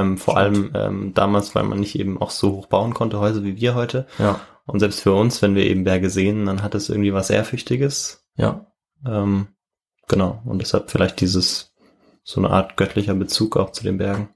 ähm, 0.00 0.18
vor 0.18 0.34
stimmt. 0.40 0.74
allem 0.74 0.94
ähm, 1.06 1.14
damals, 1.14 1.54
weil 1.54 1.62
man 1.62 1.78
nicht 1.78 1.96
eben 1.98 2.20
auch 2.20 2.30
so 2.30 2.52
hoch 2.52 2.66
bauen 2.66 2.92
konnte, 2.94 3.20
Häuser 3.20 3.44
wie 3.44 3.60
wir 3.60 3.74
heute. 3.76 4.06
Ja, 4.18 4.40
Und 4.66 4.80
selbst 4.80 5.00
für 5.00 5.12
uns, 5.14 5.42
wenn 5.42 5.54
wir 5.54 5.64
eben 5.64 5.84
Berge 5.84 6.10
sehen, 6.10 6.46
dann 6.46 6.62
hat 6.62 6.74
es 6.74 6.88
irgendwie 6.88 7.12
was 7.12 7.30
Ehrfürchtiges. 7.30 8.26
ja, 8.36 8.66
Ähm, 9.06 9.48
genau. 10.10 10.42
Und 10.44 10.58
deshalb 10.60 10.90
vielleicht 10.90 11.20
dieses, 11.22 11.72
so 12.22 12.40
eine 12.40 12.50
Art 12.50 12.76
göttlicher 12.76 13.14
Bezug 13.14 13.56
auch 13.56 13.72
zu 13.72 13.82
den 13.82 13.96
Bergen. 13.96 14.28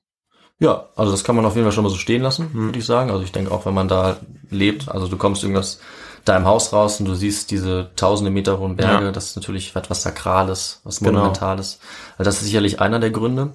ja. 0.58 0.86
Also 0.96 1.12
das 1.12 1.22
kann 1.24 1.36
man 1.36 1.44
auf 1.44 1.54
jeden 1.56 1.66
Fall 1.66 1.72
schon 1.72 1.84
mal 1.84 1.90
so 1.90 1.96
stehen 1.98 2.22
lassen, 2.22 2.48
Mhm. 2.52 2.66
würde 2.66 2.78
ich 2.78 2.86
sagen. 2.86 3.10
Also 3.10 3.22
ich 3.22 3.32
denke 3.32 3.50
auch, 3.52 3.66
wenn 3.66 3.74
man 3.74 3.88
da 3.88 4.16
lebt, 4.50 4.88
also 4.88 5.06
du 5.08 5.16
kommst 5.18 5.42
irgendwas 5.42 5.80
da 6.24 6.34
im 6.38 6.46
Haus 6.46 6.72
raus 6.72 7.00
und 7.00 7.06
du 7.06 7.14
siehst 7.14 7.50
diese 7.50 7.90
tausende 7.96 8.30
Meter 8.30 8.58
hohen 8.58 8.76
Berge, 8.76 9.06
Ja. 9.06 9.12
das 9.12 9.26
ist 9.26 9.36
natürlich 9.36 9.76
etwas 9.76 10.02
Sakrales, 10.02 10.80
was 10.84 11.00
Genau. 11.00 11.12
Monumentales. 11.18 11.80
Also 12.16 12.28
das 12.28 12.36
ist 12.36 12.44
sicherlich 12.44 12.80
einer 12.80 12.98
der 12.98 13.10
Gründe. 13.10 13.50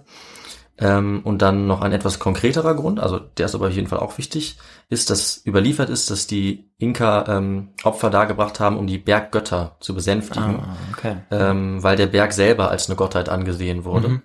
Ähm, 0.81 1.21
und 1.25 1.41
dann 1.41 1.67
noch 1.67 1.81
ein 1.81 1.91
etwas 1.91 2.19
konkreterer 2.19 2.73
Grund, 2.73 2.99
also 2.99 3.19
der 3.19 3.47
ist 3.47 3.55
aber 3.55 3.67
auf 3.67 3.73
jeden 3.73 3.87
Fall 3.87 3.99
auch 3.99 4.17
wichtig, 4.17 4.57
ist, 4.87 5.09
dass 5.09 5.41
überliefert 5.45 5.89
ist, 5.89 6.09
dass 6.09 6.25
die 6.25 6.71
Inka 6.77 7.25
ähm, 7.27 7.69
Opfer 7.83 8.09
dargebracht 8.09 8.59
haben, 8.61 8.77
um 8.77 8.87
die 8.87 8.97
Berggötter 8.97 9.75
zu 9.81 9.93
besänftigen, 9.93 10.59
Ah, 10.61 10.75
okay. 10.93 11.17
ähm, 11.31 11.83
weil 11.83 11.97
der 11.97 12.07
Berg 12.07 12.31
selber 12.31 12.69
als 12.71 12.87
eine 12.87 12.95
Gottheit 12.95 13.27
angesehen 13.27 13.83
wurde. 13.83 14.07
Mhm. 14.07 14.21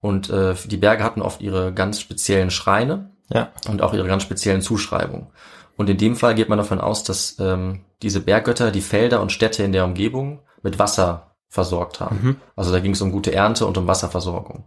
Und 0.00 0.30
äh, 0.30 0.54
die 0.64 0.76
Berge 0.78 1.04
hatten 1.04 1.20
oft 1.22 1.42
ihre 1.42 1.72
ganz 1.74 2.00
speziellen 2.00 2.50
Schreine 2.50 3.10
Ja. 3.28 3.50
und 3.68 3.82
auch 3.82 3.92
ihre 3.92 4.06
ganz 4.06 4.22
speziellen 4.22 4.62
Zuschreibungen. 4.62 5.26
Und 5.76 5.90
in 5.90 5.98
dem 5.98 6.16
Fall 6.16 6.34
geht 6.34 6.48
man 6.48 6.58
davon 6.58 6.80
aus, 6.80 7.04
dass 7.04 7.36
ähm, 7.38 7.80
diese 8.02 8.20
Berggötter 8.20 8.70
die 8.70 8.80
Felder 8.80 9.20
und 9.20 9.30
Städte 9.32 9.62
in 9.62 9.72
der 9.72 9.84
Umgebung 9.84 10.40
mit 10.62 10.78
Wasser 10.78 11.34
versorgt 11.50 12.00
haben. 12.00 12.18
Mhm. 12.22 12.36
Also 12.56 12.72
da 12.72 12.80
ging 12.80 12.92
es 12.92 13.00
um 13.02 13.12
gute 13.12 13.32
Ernte 13.32 13.66
und 13.66 13.76
um 13.76 13.86
Wasserversorgung. 13.86 14.64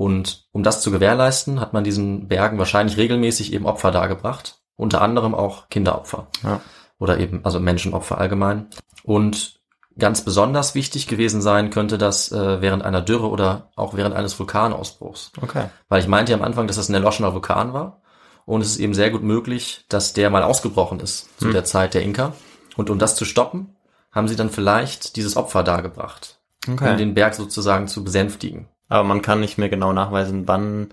Und 0.00 0.46
um 0.52 0.62
das 0.62 0.80
zu 0.80 0.90
gewährleisten, 0.90 1.60
hat 1.60 1.74
man 1.74 1.84
diesen 1.84 2.26
Bergen 2.26 2.56
wahrscheinlich 2.56 2.96
regelmäßig 2.96 3.52
eben 3.52 3.66
Opfer 3.66 3.90
dargebracht. 3.90 4.58
Unter 4.76 5.02
anderem 5.02 5.34
auch 5.34 5.68
Kinderopfer. 5.68 6.28
Ja. 6.42 6.62
Oder 6.98 7.18
eben, 7.18 7.40
also 7.44 7.60
Menschenopfer 7.60 8.16
allgemein. 8.16 8.68
Und 9.02 9.60
ganz 9.98 10.22
besonders 10.22 10.74
wichtig 10.74 11.06
gewesen 11.06 11.42
sein 11.42 11.68
könnte 11.68 11.98
das 11.98 12.32
äh, 12.32 12.62
während 12.62 12.82
einer 12.82 13.02
Dürre 13.02 13.28
oder 13.28 13.68
auch 13.76 13.92
während 13.92 14.16
eines 14.16 14.38
Vulkanausbruchs. 14.38 15.32
Okay. 15.42 15.64
Weil 15.90 16.00
ich 16.00 16.08
meinte 16.08 16.32
ja 16.32 16.38
am 16.38 16.44
Anfang, 16.44 16.66
dass 16.66 16.76
das 16.76 16.88
ein 16.88 16.94
erloschener 16.94 17.34
Vulkan 17.34 17.74
war. 17.74 18.00
Und 18.46 18.62
es 18.62 18.68
ist 18.70 18.78
eben 18.78 18.94
sehr 18.94 19.10
gut 19.10 19.22
möglich, 19.22 19.84
dass 19.90 20.14
der 20.14 20.30
mal 20.30 20.42
ausgebrochen 20.44 21.00
ist 21.00 21.28
zu 21.38 21.44
Hm. 21.48 21.52
der 21.52 21.64
Zeit 21.64 21.92
der 21.92 22.00
Inka. 22.00 22.32
Und 22.74 22.88
um 22.88 22.98
das 22.98 23.16
zu 23.16 23.26
stoppen, 23.26 23.76
haben 24.12 24.28
sie 24.28 24.36
dann 24.36 24.48
vielleicht 24.48 25.16
dieses 25.16 25.36
Opfer 25.36 25.62
dargebracht, 25.62 26.38
Okay. 26.66 26.92
um 26.92 26.96
den 26.96 27.12
Berg 27.12 27.34
sozusagen 27.34 27.86
zu 27.86 28.02
besänftigen. 28.02 28.66
Aber 28.90 29.04
man 29.04 29.22
kann 29.22 29.40
nicht 29.40 29.56
mehr 29.56 29.70
genau 29.70 29.92
nachweisen, 29.94 30.46
wann 30.46 30.88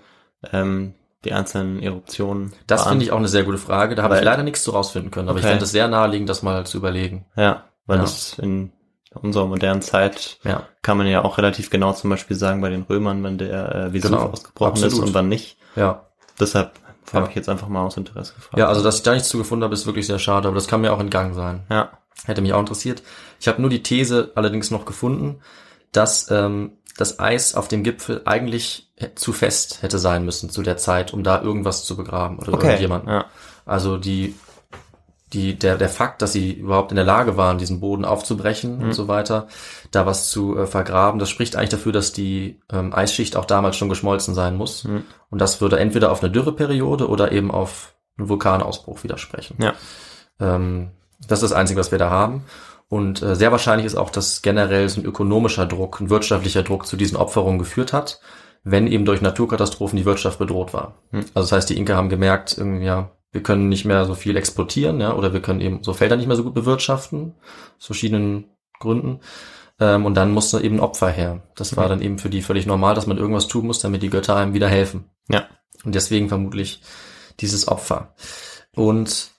ähm, 0.54 0.94
die 1.26 1.34
einzelnen 1.34 1.82
Eruptionen 1.82 2.54
Das 2.68 2.82
waren. 2.82 2.92
finde 2.92 3.06
ich 3.06 3.12
auch 3.12 3.18
eine 3.18 3.28
sehr 3.28 3.44
gute 3.44 3.58
Frage. 3.58 3.96
Da 3.96 4.04
habe 4.04 4.16
ich 4.18 4.24
leider 4.24 4.44
nichts 4.44 4.64
zu 4.64 4.72
rausfinden 4.72 5.12
können. 5.12 5.28
Aber 5.28 5.40
ich 5.40 5.44
Okay. 5.44 5.52
fände 5.54 5.66
es 5.66 5.72
sehr 5.72 5.88
naheliegend, 5.90 6.30
das 6.30 6.44
mal 6.44 6.66
zu 6.66 6.78
überlegen. 6.78 7.26
Ja, 7.36 7.66
weil 7.86 7.98
Ja. 7.98 8.04
das 8.04 8.38
in 8.40 8.72
unserer 9.14 9.48
modernen 9.48 9.82
Zeit 9.82 10.38
Ja, 10.44 10.64
kann 10.84 10.98
man 10.98 11.08
ja 11.08 11.24
auch 11.26 11.38
relativ 11.40 11.70
genau 11.72 11.92
zum 11.94 12.12
Beispiel 12.12 12.38
sagen 12.38 12.62
bei 12.62 12.70
den 12.70 12.84
Römern, 12.84 13.24
wenn 13.24 13.38
der 13.40 13.74
äh, 13.76 13.94
Vesuv 13.94 14.12
Genau, 14.12 14.24
ausgebrochen 14.30 14.78
ist 14.78 14.84
absolut. 14.86 15.08
und 15.08 15.14
wann 15.16 15.28
nicht. 15.28 15.58
ja. 15.76 16.04
Deshalb 16.40 16.74
Ja. 17.12 17.22
habe 17.22 17.30
ich 17.30 17.36
jetzt 17.36 17.50
einfach 17.50 17.68
mal 17.68 17.84
aus 17.84 17.98
Interesse 17.98 18.36
gefragt. 18.36 18.60
Ja, 18.60 18.68
also 18.68 18.84
dass 18.84 18.98
ich 18.98 19.04
da 19.04 19.14
nichts 19.14 19.30
zu 19.30 19.40
gefunden 19.40 19.64
habe, 19.64 19.74
ist 19.74 19.88
wirklich 19.88 20.06
sehr 20.06 20.20
schade. 20.20 20.48
Aber 20.48 20.56
das 20.56 20.68
kann 20.68 20.82
mir 20.82 20.94
auch 20.94 21.00
entgangen 21.00 21.34
sein. 21.34 21.66
ja. 21.70 21.90
Hätte 22.26 22.42
mich 22.42 22.52
auch 22.54 22.60
interessiert. 22.60 23.02
Ich 23.40 23.48
habe 23.48 23.62
nur 23.62 23.70
die 23.70 23.82
These 23.84 24.32
allerdings 24.36 24.70
noch 24.72 24.86
gefunden, 24.86 25.40
dass 25.92 26.30
ähm, 26.32 26.74
das 26.98 27.20
Eis 27.20 27.56
auf 27.56 27.68
dem 27.68 27.84
Gipfel 27.84 28.22
eigentlich 28.26 28.92
zu 29.16 29.32
fest 29.34 29.82
hätte 29.82 30.00
sein 30.00 30.26
müssen 30.26 30.50
zu 30.50 30.64
der 30.64 30.78
Zeit, 30.78 31.14
um 31.14 31.24
da 31.24 31.42
irgendwas 31.42 31.86
zu 31.86 31.96
begraben 31.96 32.40
oder 32.40 32.54
Okay. 32.54 32.68
irgendjemanden. 32.68 33.10
Ja. 33.10 33.26
Also 33.66 33.98
die, 33.98 34.34
die, 35.34 35.60
der, 35.60 35.78
der 35.78 35.90
Fakt, 35.90 36.22
dass 36.22 36.32
sie 36.34 36.54
überhaupt 36.54 36.92
in 36.92 36.96
der 36.96 37.04
Lage 37.06 37.36
waren, 37.38 37.58
diesen 37.58 37.80
Boden 37.82 38.06
aufzubrechen 38.06 38.78
Mhm. 38.78 38.84
und 38.86 38.94
so 38.94 39.08
weiter, 39.08 39.48
da 39.92 40.06
was 40.06 40.30
zu 40.30 40.58
äh, 40.58 40.66
vergraben, 40.66 41.20
das 41.20 41.30
spricht 41.30 41.56
eigentlich 41.56 41.70
dafür, 41.70 41.92
dass 41.92 42.14
die 42.14 42.60
ähm, 42.72 42.94
Eisschicht 42.96 43.36
auch 43.36 43.46
damals 43.46 43.76
schon 43.76 43.90
geschmolzen 43.90 44.34
sein 44.34 44.56
muss. 44.56 44.86
Mhm. 44.86 45.04
Und 45.30 45.40
das 45.40 45.60
würde 45.62 45.80
entweder 45.80 46.12
auf 46.12 46.24
eine 46.24 46.32
Dürreperiode 46.32 47.10
oder 47.10 47.32
eben 47.32 47.52
auf 47.52 47.94
einen 48.18 48.30
Vulkanausbruch 48.30 49.04
widersprechen. 49.04 49.58
Ja. 49.62 49.74
Ähm, 50.40 50.92
das 51.28 51.42
ist 51.44 51.52
das 51.52 51.58
Einzige, 51.58 51.80
was 51.80 51.92
wir 51.92 51.98
da 52.00 52.10
haben. 52.10 52.44
Und 52.90 53.22
äh, 53.22 53.36
sehr 53.36 53.52
wahrscheinlich 53.52 53.86
ist 53.86 53.96
auch, 53.96 54.10
dass 54.10 54.42
generell 54.42 54.88
so 54.88 55.02
ein 55.02 55.06
ökonomischer 55.06 55.66
Druck, 55.66 56.00
ein 56.00 56.10
wirtschaftlicher 56.10 56.64
Druck 56.64 56.86
zu 56.86 56.96
diesen 56.96 57.18
Opferungen 57.18 57.60
geführt 57.60 57.92
hat, 57.92 58.22
wenn 58.64 58.88
eben 58.88 59.06
durch 59.06 59.22
Naturkatastrophen 59.22 59.98
die 59.98 60.06
Wirtschaft 60.06 60.40
bedroht 60.40 60.74
war. 60.74 60.96
Hm. 61.12 61.20
Also 61.34 61.50
das 61.50 61.52
heißt, 61.52 61.70
die 61.70 61.78
Inka 61.78 61.96
haben 61.96 62.10
gemerkt, 62.10 62.58
ja, 62.58 63.12
wir 63.32 63.44
können 63.44 63.70
nicht 63.70 63.86
mehr 63.86 64.06
so 64.06 64.16
viel 64.16 64.38
exportieren, 64.38 65.02
ja, 65.02 65.14
oder 65.14 65.34
wir 65.34 65.42
können 65.42 65.62
eben 65.62 65.84
so 65.84 65.94
Felder 65.94 66.16
nicht 66.16 66.28
mehr 66.28 66.38
so 66.38 66.44
gut 66.44 66.54
bewirtschaften, 66.54 67.36
aus 67.78 67.86
verschiedenen 67.86 68.46
Gründen. 68.80 69.20
Ähm, 69.80 70.06
und 70.06 70.16
dann 70.16 70.32
musste 70.32 70.62
eben 70.62 70.78
ein 70.78 70.82
Opfer 70.82 71.10
her. 71.10 71.44
Das 71.56 71.76
war 71.76 71.86
Mhm. 71.86 71.90
dann 71.90 72.02
eben 72.02 72.20
für 72.20 72.30
die 72.30 72.42
völlig 72.42 72.66
normal, 72.66 72.96
dass 72.96 73.06
man 73.06 73.18
irgendwas 73.18 73.48
tun 73.48 73.68
muss, 73.68 73.80
damit 73.80 74.02
die 74.02 74.10
Götter 74.10 74.36
einem 74.36 74.54
wieder 74.54 74.70
helfen. 74.70 75.10
Ja. 75.30 75.46
Und 75.84 75.94
deswegen 75.94 76.30
vermutlich 76.30 76.82
dieses 77.40 77.68
Opfer. 77.68 78.16
Und 78.76 79.32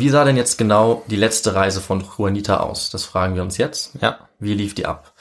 wie 0.00 0.08
sah 0.08 0.24
denn 0.24 0.36
jetzt 0.36 0.58
genau 0.58 1.02
die 1.08 1.16
letzte 1.16 1.54
Reise 1.54 1.80
von 1.80 2.04
Juanita 2.16 2.58
aus? 2.58 2.90
Das 2.90 3.04
fragen 3.04 3.34
wir 3.34 3.42
uns 3.42 3.58
jetzt. 3.58 3.92
Ja. 4.00 4.18
Wie 4.38 4.54
lief 4.54 4.74
die 4.74 4.86
ab? 4.86 5.14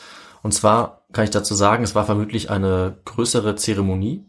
Und 0.44 0.54
zwar 0.54 1.02
kann 1.12 1.24
ich 1.24 1.30
dazu 1.32 1.56
sagen, 1.56 1.84
es 1.84 1.96
war 1.96 2.06
vermutlich 2.06 2.50
eine 2.50 2.98
größere 3.06 3.56
Zeremonie, 3.56 4.26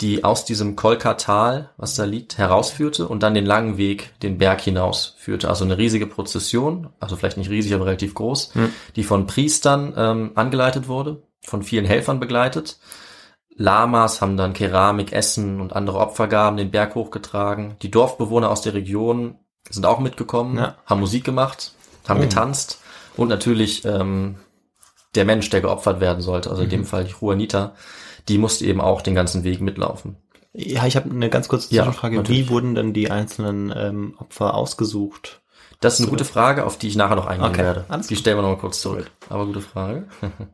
die 0.00 0.22
aus 0.22 0.44
diesem 0.44 0.76
Kolkatal, 0.76 1.70
was 1.76 1.96
da 1.96 2.04
liegt, 2.04 2.38
herausführte 2.38 3.08
und 3.08 3.22
dann 3.22 3.34
den 3.34 3.46
langen 3.46 3.78
Weg 3.78 4.18
den 4.20 4.38
Berg 4.38 4.60
hinaus 4.60 5.16
führte. 5.18 5.48
Also 5.48 5.64
eine 5.64 5.76
riesige 5.76 6.06
Prozession, 6.06 6.90
also 7.00 7.16
vielleicht 7.16 7.36
nicht 7.36 7.50
riesig, 7.50 7.74
aber 7.74 7.86
relativ 7.86 8.14
groß, 8.14 8.54
Hm. 8.54 8.72
die 8.94 9.02
von 9.02 9.26
Priestern 9.26 9.94
ähm, 9.96 10.32
angeleitet 10.36 10.86
wurde, 10.86 11.22
von 11.42 11.62
vielen 11.62 11.84
Helfern 11.84 12.20
begleitet. 12.20 12.78
Lamas 13.56 14.20
haben 14.20 14.36
dann 14.36 14.52
Keramik, 14.52 15.12
Essen 15.12 15.60
und 15.60 15.72
andere 15.74 15.98
Opfergaben 15.98 16.56
den 16.56 16.70
Berg 16.70 16.94
hochgetragen. 16.94 17.74
Die 17.82 17.90
Dorfbewohner 17.90 18.50
aus 18.50 18.60
der 18.60 18.74
Region 18.74 19.34
sind 19.70 19.86
auch 19.86 19.98
mitgekommen, 20.00 20.56
Ja. 20.58 20.76
haben 20.86 21.00
Musik 21.00 21.24
gemacht, 21.24 21.72
haben 22.08 22.20
Oh. 22.20 22.22
getanzt 22.22 22.80
und 23.16 23.28
natürlich 23.28 23.84
ähm, 23.84 24.36
der 25.14 25.24
Mensch, 25.24 25.48
der 25.50 25.60
geopfert 25.60 26.00
werden 26.00 26.20
sollte, 26.22 26.50
also 26.50 26.62
in 26.62 26.70
dem 26.70 26.80
Mhm. 26.80 26.84
Fall 26.86 27.04
die 27.04 27.14
Juanita, 27.20 27.74
die 28.28 28.38
musste 28.38 28.64
eben 28.66 28.80
auch 28.80 29.00
den 29.02 29.14
ganzen 29.14 29.42
Weg 29.44 29.60
mitlaufen. 29.60 30.16
Ja, 30.52 30.86
ich 30.86 30.96
habe 30.96 31.10
eine 31.10 31.30
ganz 31.30 31.48
kurze 31.48 31.74
Ja, 31.74 31.84
Zwischenfrage. 31.84 32.16
natürlich. 32.16 32.46
Wie 32.46 32.50
wurden 32.50 32.74
denn 32.74 32.92
die 32.92 33.10
einzelnen 33.10 33.72
ähm, 33.76 34.14
Opfer 34.18 34.54
ausgesucht? 34.54 35.40
Das 35.80 35.94
ist 35.94 36.00
eine 36.00 36.08
gute 36.10 36.24
Frage, 36.24 36.64
auf 36.66 36.76
die 36.78 36.88
ich 36.88 36.96
nachher 36.96 37.14
noch 37.16 37.26
eingehen 37.26 37.50
Okay, 37.50 37.62
werde. 37.62 37.84
Die 37.88 38.08
gut. 38.08 38.18
stellen 38.18 38.36
wir 38.36 38.42
noch 38.42 38.48
mal 38.50 38.58
kurz 38.58 38.80
zurück. 38.80 39.10
Aber 39.28 39.46
gute 39.46 39.60
Frage. 39.60 40.06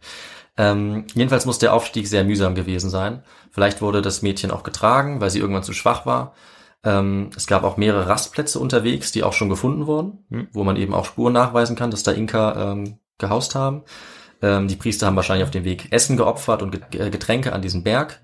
Ähm, 0.56 1.06
jedenfalls 1.14 1.46
muss 1.46 1.58
der 1.58 1.74
Aufstieg 1.74 2.06
sehr 2.06 2.22
mühsam 2.24 2.54
gewesen 2.54 2.88
sein. 2.88 3.24
Vielleicht 3.50 3.82
wurde 3.82 4.02
das 4.02 4.22
Mädchen 4.22 4.52
auch 4.52 4.62
getragen, 4.62 5.20
weil 5.20 5.30
sie 5.30 5.40
irgendwann 5.40 5.64
zu 5.64 5.72
schwach 5.72 6.06
war. 6.06 6.34
Ähm, 6.84 7.30
es 7.36 7.46
gab 7.46 7.64
auch 7.64 7.76
mehrere 7.76 8.08
Rastplätze 8.08 8.58
unterwegs, 8.58 9.10
die 9.12 9.22
auch 9.24 9.32
schon 9.32 9.48
gefunden 9.48 9.86
wurden, 9.86 10.24
Hm. 10.30 10.48
wo 10.52 10.64
man 10.64 10.76
eben 10.76 10.94
auch 10.94 11.06
Spuren 11.06 11.32
nachweisen 11.32 11.76
kann, 11.76 11.90
dass 11.90 12.02
da 12.02 12.12
Inka 12.12 12.72
ähm, 12.72 12.98
gehaust 13.18 13.54
haben. 13.54 13.82
Ähm, 14.42 14.68
die 14.68 14.76
Priester 14.76 15.06
haben 15.06 15.16
wahrscheinlich 15.16 15.44
auf 15.44 15.50
dem 15.50 15.64
Weg 15.64 15.90
Essen 15.92 16.16
geopfert 16.16 16.62
und 16.62 16.74
äh, 16.94 17.10
Getränke 17.10 17.52
an 17.52 17.62
diesem 17.62 17.82
Berg. 17.82 18.20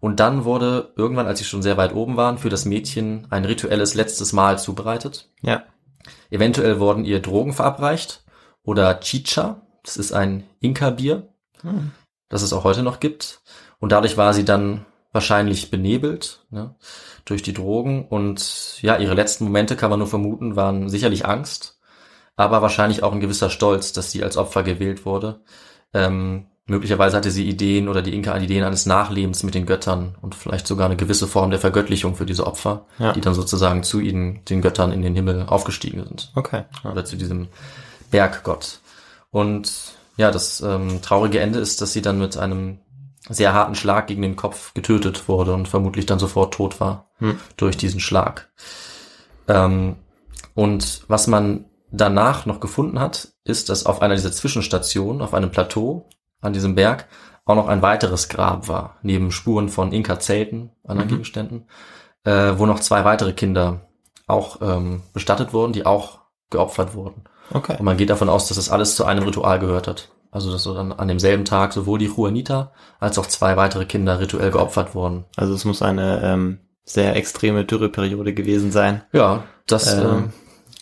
Und 0.00 0.20
dann 0.20 0.44
wurde 0.44 0.92
irgendwann, 0.96 1.26
als 1.26 1.38
sie 1.38 1.46
schon 1.46 1.62
sehr 1.62 1.78
weit 1.78 1.94
oben 1.94 2.16
waren, 2.18 2.36
für 2.36 2.50
das 2.50 2.66
Mädchen 2.66 3.26
ein 3.30 3.46
rituelles 3.46 3.94
letztes 3.94 4.34
Mahl 4.34 4.58
zubereitet. 4.58 5.30
Ja. 5.40 5.62
Eventuell 6.30 6.78
wurden 6.80 7.06
ihr 7.06 7.20
Drogen 7.20 7.54
verabreicht 7.54 8.22
oder 8.62 9.00
Chicha, 9.00 9.62
das 9.82 9.96
ist 9.96 10.12
ein 10.12 10.44
Inka-Bier, 10.60 11.28
Hm. 11.62 11.92
das 12.28 12.42
es 12.42 12.52
auch 12.52 12.64
heute 12.64 12.82
noch 12.82 13.00
gibt. 13.00 13.40
Und 13.78 13.92
dadurch 13.92 14.18
war 14.18 14.34
sie 14.34 14.44
dann 14.44 14.84
wahrscheinlich 15.14 15.70
benebelt 15.70 16.40
ne, 16.50 16.74
durch 17.24 17.42
die 17.42 17.54
Drogen. 17.54 18.06
Und 18.06 18.82
ja, 18.82 18.96
ihre 18.98 19.14
letzten 19.14 19.44
Momente, 19.44 19.76
kann 19.76 19.88
man 19.88 20.00
nur 20.00 20.08
vermuten, 20.08 20.56
waren 20.56 20.90
sicherlich 20.90 21.24
Angst, 21.24 21.78
aber 22.36 22.60
wahrscheinlich 22.60 23.02
auch 23.02 23.12
ein 23.12 23.20
gewisser 23.20 23.48
Stolz, 23.48 23.92
dass 23.92 24.10
sie 24.10 24.22
als 24.22 24.36
Opfer 24.36 24.62
gewählt 24.64 25.06
wurde. 25.06 25.40
Ähm, 25.94 26.46
möglicherweise 26.66 27.16
hatte 27.16 27.30
sie 27.30 27.48
Ideen 27.48 27.88
oder 27.88 28.02
die 28.02 28.12
Inka 28.14 28.36
Ideen 28.36 28.64
eines 28.64 28.86
Nachlebens 28.86 29.44
mit 29.44 29.54
den 29.54 29.66
Göttern 29.66 30.16
und 30.20 30.34
vielleicht 30.34 30.66
sogar 30.66 30.86
eine 30.86 30.96
gewisse 30.96 31.28
Form 31.28 31.50
der 31.50 31.60
Vergöttlichung 31.60 32.16
für 32.16 32.26
diese 32.26 32.46
Opfer, 32.46 32.86
Ja. 32.98 33.12
die 33.12 33.20
dann 33.20 33.34
sozusagen 33.34 33.84
zu 33.84 34.00
ihnen, 34.00 34.44
den 34.46 34.62
Göttern 34.62 34.90
in 34.90 35.02
den 35.02 35.14
Himmel 35.14 35.44
aufgestiegen 35.46 36.02
sind 36.04 36.32
Okay. 36.34 36.64
Ja. 36.82 36.90
oder 36.90 37.04
zu 37.04 37.16
diesem 37.16 37.48
Berggott. 38.10 38.80
Und 39.30 39.70
ja, 40.16 40.30
das 40.30 40.60
ähm, 40.60 41.02
traurige 41.02 41.38
Ende 41.40 41.58
ist, 41.58 41.80
dass 41.80 41.92
sie 41.92 42.02
dann 42.02 42.18
mit 42.18 42.36
einem 42.36 42.78
sehr 43.28 43.52
harten 43.54 43.74
Schlag 43.74 44.06
gegen 44.06 44.22
den 44.22 44.36
Kopf 44.36 44.74
getötet 44.74 45.28
wurde 45.28 45.54
und 45.54 45.68
vermutlich 45.68 46.06
dann 46.06 46.18
sofort 46.18 46.54
tot 46.54 46.80
war 46.80 47.10
Hm. 47.18 47.38
durch 47.56 47.76
diesen 47.76 48.00
Schlag. 48.00 48.50
Ähm, 49.48 49.96
und 50.54 51.02
was 51.08 51.26
man 51.26 51.64
danach 51.90 52.44
noch 52.46 52.60
gefunden 52.60 52.98
hat, 53.00 53.28
ist, 53.44 53.68
dass 53.68 53.86
auf 53.86 54.02
einer 54.02 54.14
dieser 54.14 54.32
Zwischenstationen, 54.32 55.22
auf 55.22 55.32
einem 55.34 55.50
Plateau 55.50 56.08
an 56.40 56.52
diesem 56.52 56.74
Berg, 56.74 57.06
auch 57.46 57.54
noch 57.54 57.68
ein 57.68 57.82
weiteres 57.82 58.28
Grab 58.28 58.68
war, 58.68 58.96
neben 59.02 59.30
Spuren 59.30 59.68
von 59.68 59.92
Inka-Zelten, 59.92 60.70
anderen 60.86 61.08
Mhm. 61.08 61.12
Gegenständen, 61.12 61.68
äh, 62.24 62.52
wo 62.56 62.66
noch 62.66 62.80
zwei 62.80 63.04
weitere 63.04 63.32
Kinder 63.32 63.88
auch 64.26 64.60
ähm, 64.62 65.02
bestattet 65.12 65.52
wurden, 65.52 65.72
die 65.72 65.84
auch 65.86 66.20
geopfert 66.50 66.94
wurden. 66.94 67.24
Okay. 67.52 67.76
Und 67.78 67.84
man 67.84 67.96
geht 67.98 68.08
davon 68.10 68.30
aus, 68.30 68.48
dass 68.48 68.56
das 68.56 68.70
alles 68.70 68.96
zu 68.96 69.04
einem 69.04 69.24
Ritual 69.24 69.58
gehört 69.58 69.86
hat. 69.86 70.10
Also 70.34 70.50
dass 70.52 70.64
so 70.64 70.74
dann 70.74 70.92
an 70.92 71.08
demselben 71.08 71.44
Tag 71.44 71.72
sowohl 71.72 71.98
die 71.98 72.06
Juanita 72.14 72.72
als 73.00 73.18
auch 73.18 73.26
zwei 73.26 73.56
weitere 73.56 73.86
Kinder 73.86 74.18
rituell 74.20 74.50
geopfert 74.50 74.94
wurden. 74.94 75.24
Also 75.36 75.54
es 75.54 75.64
muss 75.64 75.80
eine 75.80 76.20
ähm, 76.24 76.58
sehr 76.84 77.14
extreme 77.16 77.64
Dürreperiode 77.64 78.34
gewesen 78.34 78.72
sein. 78.72 79.02
Ja, 79.12 79.44
das 79.66 79.94
Ähm, 79.94 80.02
ähm, 80.04 80.32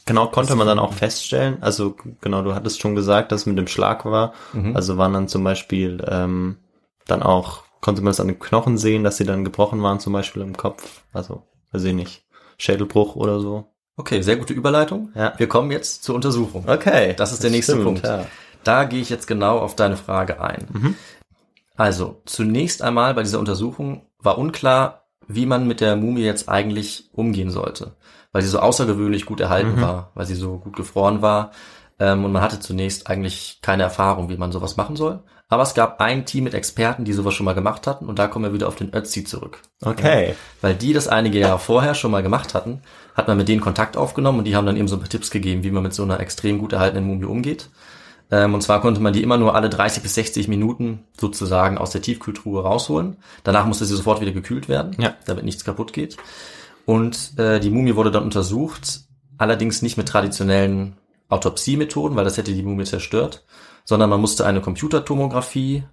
genau, 0.07 0.27
konnte 0.29 0.49
das- 0.51 0.57
man 0.59 0.67
dann 0.67 0.79
auch 0.79 0.95
feststellen. 0.95 1.59
Also 1.61 1.95
genau, 2.23 2.43
du 2.43 2.55
hattest 2.55 2.81
schon 2.81 2.95
gesagt, 2.95 3.31
dass 3.31 3.43
es 3.43 3.47
mit 3.47 3.59
dem 3.59 3.69
Schlag 3.69 4.05
war. 4.07 4.33
mhm. 4.55 4.75
Also 4.75 4.97
waren 4.97 5.13
dann 5.13 5.29
zum 5.29 5.45
Beispiel 5.45 6.03
ähm, 6.09 6.57
dann 7.07 7.23
auch, 7.23 7.63
konnte 7.83 8.01
man 8.01 8.11
das 8.11 8.21
an 8.21 8.29
den 8.29 8.39
Knochen 8.39 8.79
sehen, 8.79 9.05
dass 9.05 9.19
sie 9.19 9.25
dann 9.25 9.45
gebrochen 9.45 9.83
waren, 9.83 10.01
zum 10.01 10.13
Beispiel 10.15 10.41
im 10.43 10.57
Kopf. 10.57 11.03
Also, 11.13 11.43
weiß 11.73 11.85
ich 11.85 11.95
nicht, 11.95 12.25
Schädelbruch 12.57 13.17
oder 13.17 13.39
so. 13.41 13.67
okay, 13.99 14.23
sehr 14.23 14.37
gute 14.37 14.55
Überleitung. 14.55 15.11
Ja. 15.15 15.35
Wir 15.37 15.47
kommen 15.49 15.71
jetzt 15.71 16.05
zur 16.05 16.15
Untersuchung. 16.15 16.65
Okay. 16.67 17.15
Das 17.19 17.33
ist 17.33 17.43
der 17.45 17.51
nächste 17.51 17.77
Punkt. 17.77 18.03
Ja. 18.07 18.25
Da 18.65 18.85
gehe 18.85 19.01
ich 19.01 19.11
jetzt 19.11 19.27
genau 19.27 19.59
auf 19.59 19.77
deine 19.77 19.97
Frage 19.97 20.41
ein. 20.41 20.67
Mhm. 20.73 20.95
Also, 21.77 22.21
zunächst 22.27 22.83
einmal 22.83 23.15
bei 23.15 23.23
dieser 23.23 23.39
Untersuchung 23.41 24.07
war 24.19 24.39
unklar, 24.39 25.07
wie 25.27 25.47
man 25.47 25.67
mit 25.67 25.81
der 25.81 25.97
Mumie 25.97 26.23
jetzt 26.25 26.49
eigentlich 26.49 27.09
umgehen 27.13 27.51
sollte, 27.51 27.97
weil 28.33 28.43
sie 28.43 28.49
so 28.49 28.59
außergewöhnlich 28.59 29.25
gut 29.25 29.41
erhalten 29.41 29.77
Mhm. 29.77 29.83
war, 29.83 30.11
weil 30.15 30.27
sie 30.27 30.35
so 30.35 30.59
gut 30.59 30.77
gefroren 30.77 31.23
war. 31.23 31.53
Ähm, 31.99 32.25
und 32.25 32.33
man 32.33 32.43
hatte 32.43 32.61
zunächst 32.61 33.09
eigentlich 33.09 33.61
keine 33.63 33.85
Erfahrung, 33.85 34.29
wie 34.29 34.37
man 34.37 34.53
sowas 34.53 34.77
machen 34.77 34.97
soll. 34.97 35.21
Aber 35.49 35.63
es 35.63 35.75
gab 35.75 36.01
ein 36.01 36.25
Team 36.25 36.45
mit 36.45 36.55
Experten, 36.55 37.05
die 37.05 37.13
sowas 37.13 37.35
schon 37.35 37.45
mal 37.45 37.55
gemacht 37.55 37.87
hatten. 37.87 38.07
Und 38.07 38.19
da 38.19 38.27
kommen 38.27 38.47
wir 38.47 38.55
wieder 38.55 38.69
auf 38.69 38.75
den 38.77 38.95
Ötzi 38.95 39.23
zurück. 39.25 39.61
Okay. 39.85 40.35
Weil 40.63 40.75
die 40.75 40.95
das 40.95 41.09
einige 41.09 41.39
Jahre 41.39 41.59
vorher 41.59 41.95
schon 41.95 42.11
mal 42.11 42.23
gemacht 42.23 42.55
hatten, 42.55 42.81
hat 43.15 43.29
man 43.29 43.37
mit 43.37 43.49
denen 43.49 43.61
Kontakt 43.61 43.99
aufgenommen 43.99 44.39
und 44.39 44.45
die 44.47 44.57
haben 44.57 44.65
dann 44.67 44.79
eben 44.79 44.89
so 44.89 44.97
ein 44.97 45.01
paar 45.01 45.11
Tipps 45.11 45.31
gegeben, 45.31 45.63
wie 45.63 45.71
man 45.71 45.83
mit 45.83 45.93
so 45.93 46.03
einer 46.03 46.21
extrem 46.21 46.59
gut 46.59 46.73
erhaltenen 46.73 47.07
Mumie 47.07 47.27
umgeht. 47.27 47.69
Ähm, 48.33 48.55
und 48.55 48.63
zwar 48.63 48.81
konnte 48.81 49.01
man 49.01 49.13
die 49.13 49.23
immer 49.23 49.37
nur 49.37 49.55
alle 49.55 49.69
30 49.69 50.03
bis 50.03 50.15
60 50.15 50.49
Minuten 50.49 51.05
sozusagen 51.21 51.77
aus 51.79 51.91
der 51.91 52.03
Tiefkühltruhe 52.03 52.63
rausholen. 52.63 53.19
Danach 53.45 53.67
musste 53.67 53.85
sie 53.85 53.95
sofort 53.95 54.21
wieder 54.23 54.33
gekühlt 54.33 54.69
werden, 54.69 54.97
Ja. 54.99 55.15
damit 55.27 55.45
nichts 55.45 55.65
kaputt 55.65 55.93
geht. 55.93 56.17
Und 56.87 57.39
äh, 57.39 57.61
die 57.61 57.71
Mumie 57.71 57.95
wurde 57.95 58.11
dann 58.11 58.25
untersucht, 58.25 59.01
allerdings 59.39 59.83
nicht 59.83 59.97
mit 59.99 60.09
traditionellen 60.09 60.97
Autopsiemethoden, 61.29 62.17
weil 62.17 62.25
das 62.25 62.37
hätte 62.39 62.53
die 62.55 62.63
Mumie 62.63 62.85
zerstört, 62.85 63.45
sondern 63.85 64.11
man 64.11 64.21
musste 64.21 64.47
eine 64.47 64.61
Computertomographie 64.61 65.85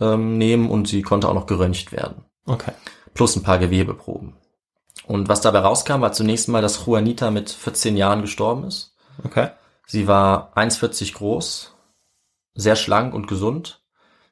ähm, 0.00 0.38
nehmen 0.38 0.70
und 0.70 0.88
sie 0.88 1.02
konnte 1.02 1.28
auch 1.28 1.34
noch 1.34 1.46
geröntgt 1.46 1.92
werden 1.92 2.24
Okay. 2.46 2.72
plus 3.14 3.36
ein 3.36 3.42
paar 3.42 3.58
Gewebeproben. 3.58 4.34
Und 5.06 5.28
was 5.28 5.40
dabei 5.40 5.60
rauskam, 5.60 6.00
war 6.00 6.12
zunächst 6.12 6.48
mal, 6.48 6.62
dass 6.62 6.84
Juanita 6.86 7.30
mit 7.30 7.50
14 7.50 7.96
Jahren 7.96 8.20
gestorben 8.22 8.64
ist. 8.64 8.94
Okay. 9.24 9.48
Sie 9.90 10.06
war 10.06 10.52
1,40 10.54 11.14
groß, 11.14 11.74
sehr 12.54 12.76
schlank 12.76 13.14
und 13.14 13.26
gesund. 13.26 13.82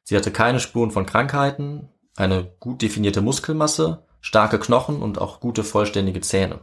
Sie 0.05 0.15
hatte 0.15 0.31
keine 0.31 0.61
Spuren 0.61 0.91
von 0.91 1.07
Krankheiten, 1.07 1.89
eine 2.15 2.53
gut 2.61 2.83
definierte 2.83 3.23
Muskelmasse, 3.23 4.05
starke 4.21 4.59
Knochen 4.59 5.01
und 5.01 5.19
auch 5.19 5.41
gute 5.41 5.65
vollständige 5.65 6.21
Zähne. 6.21 6.61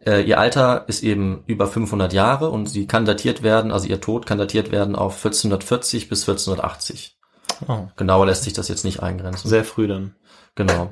Äh, 0.00 0.22
ihr 0.22 0.40
Alter 0.40 0.88
ist 0.88 1.02
eben 1.02 1.44
über 1.46 1.66
500 1.66 2.14
Jahre 2.14 2.48
und 2.48 2.68
sie 2.70 2.86
kann 2.86 3.04
datiert 3.04 3.42
werden, 3.42 3.70
also 3.70 3.86
ihr 3.86 4.00
Tod 4.00 4.24
kann 4.24 4.38
datiert 4.38 4.72
werden 4.72 4.96
auf 4.96 5.16
1440 5.16 6.08
bis 6.08 6.22
1480. 6.22 7.18
Oh. 7.68 7.88
Genauer 7.96 8.26
lässt 8.26 8.44
sich 8.44 8.54
das 8.54 8.68
jetzt 8.68 8.84
nicht 8.84 9.02
eingrenzen. 9.02 9.48
Sehr 9.48 9.64
früh 9.64 9.86
dann. 9.86 10.16
Genau. 10.54 10.90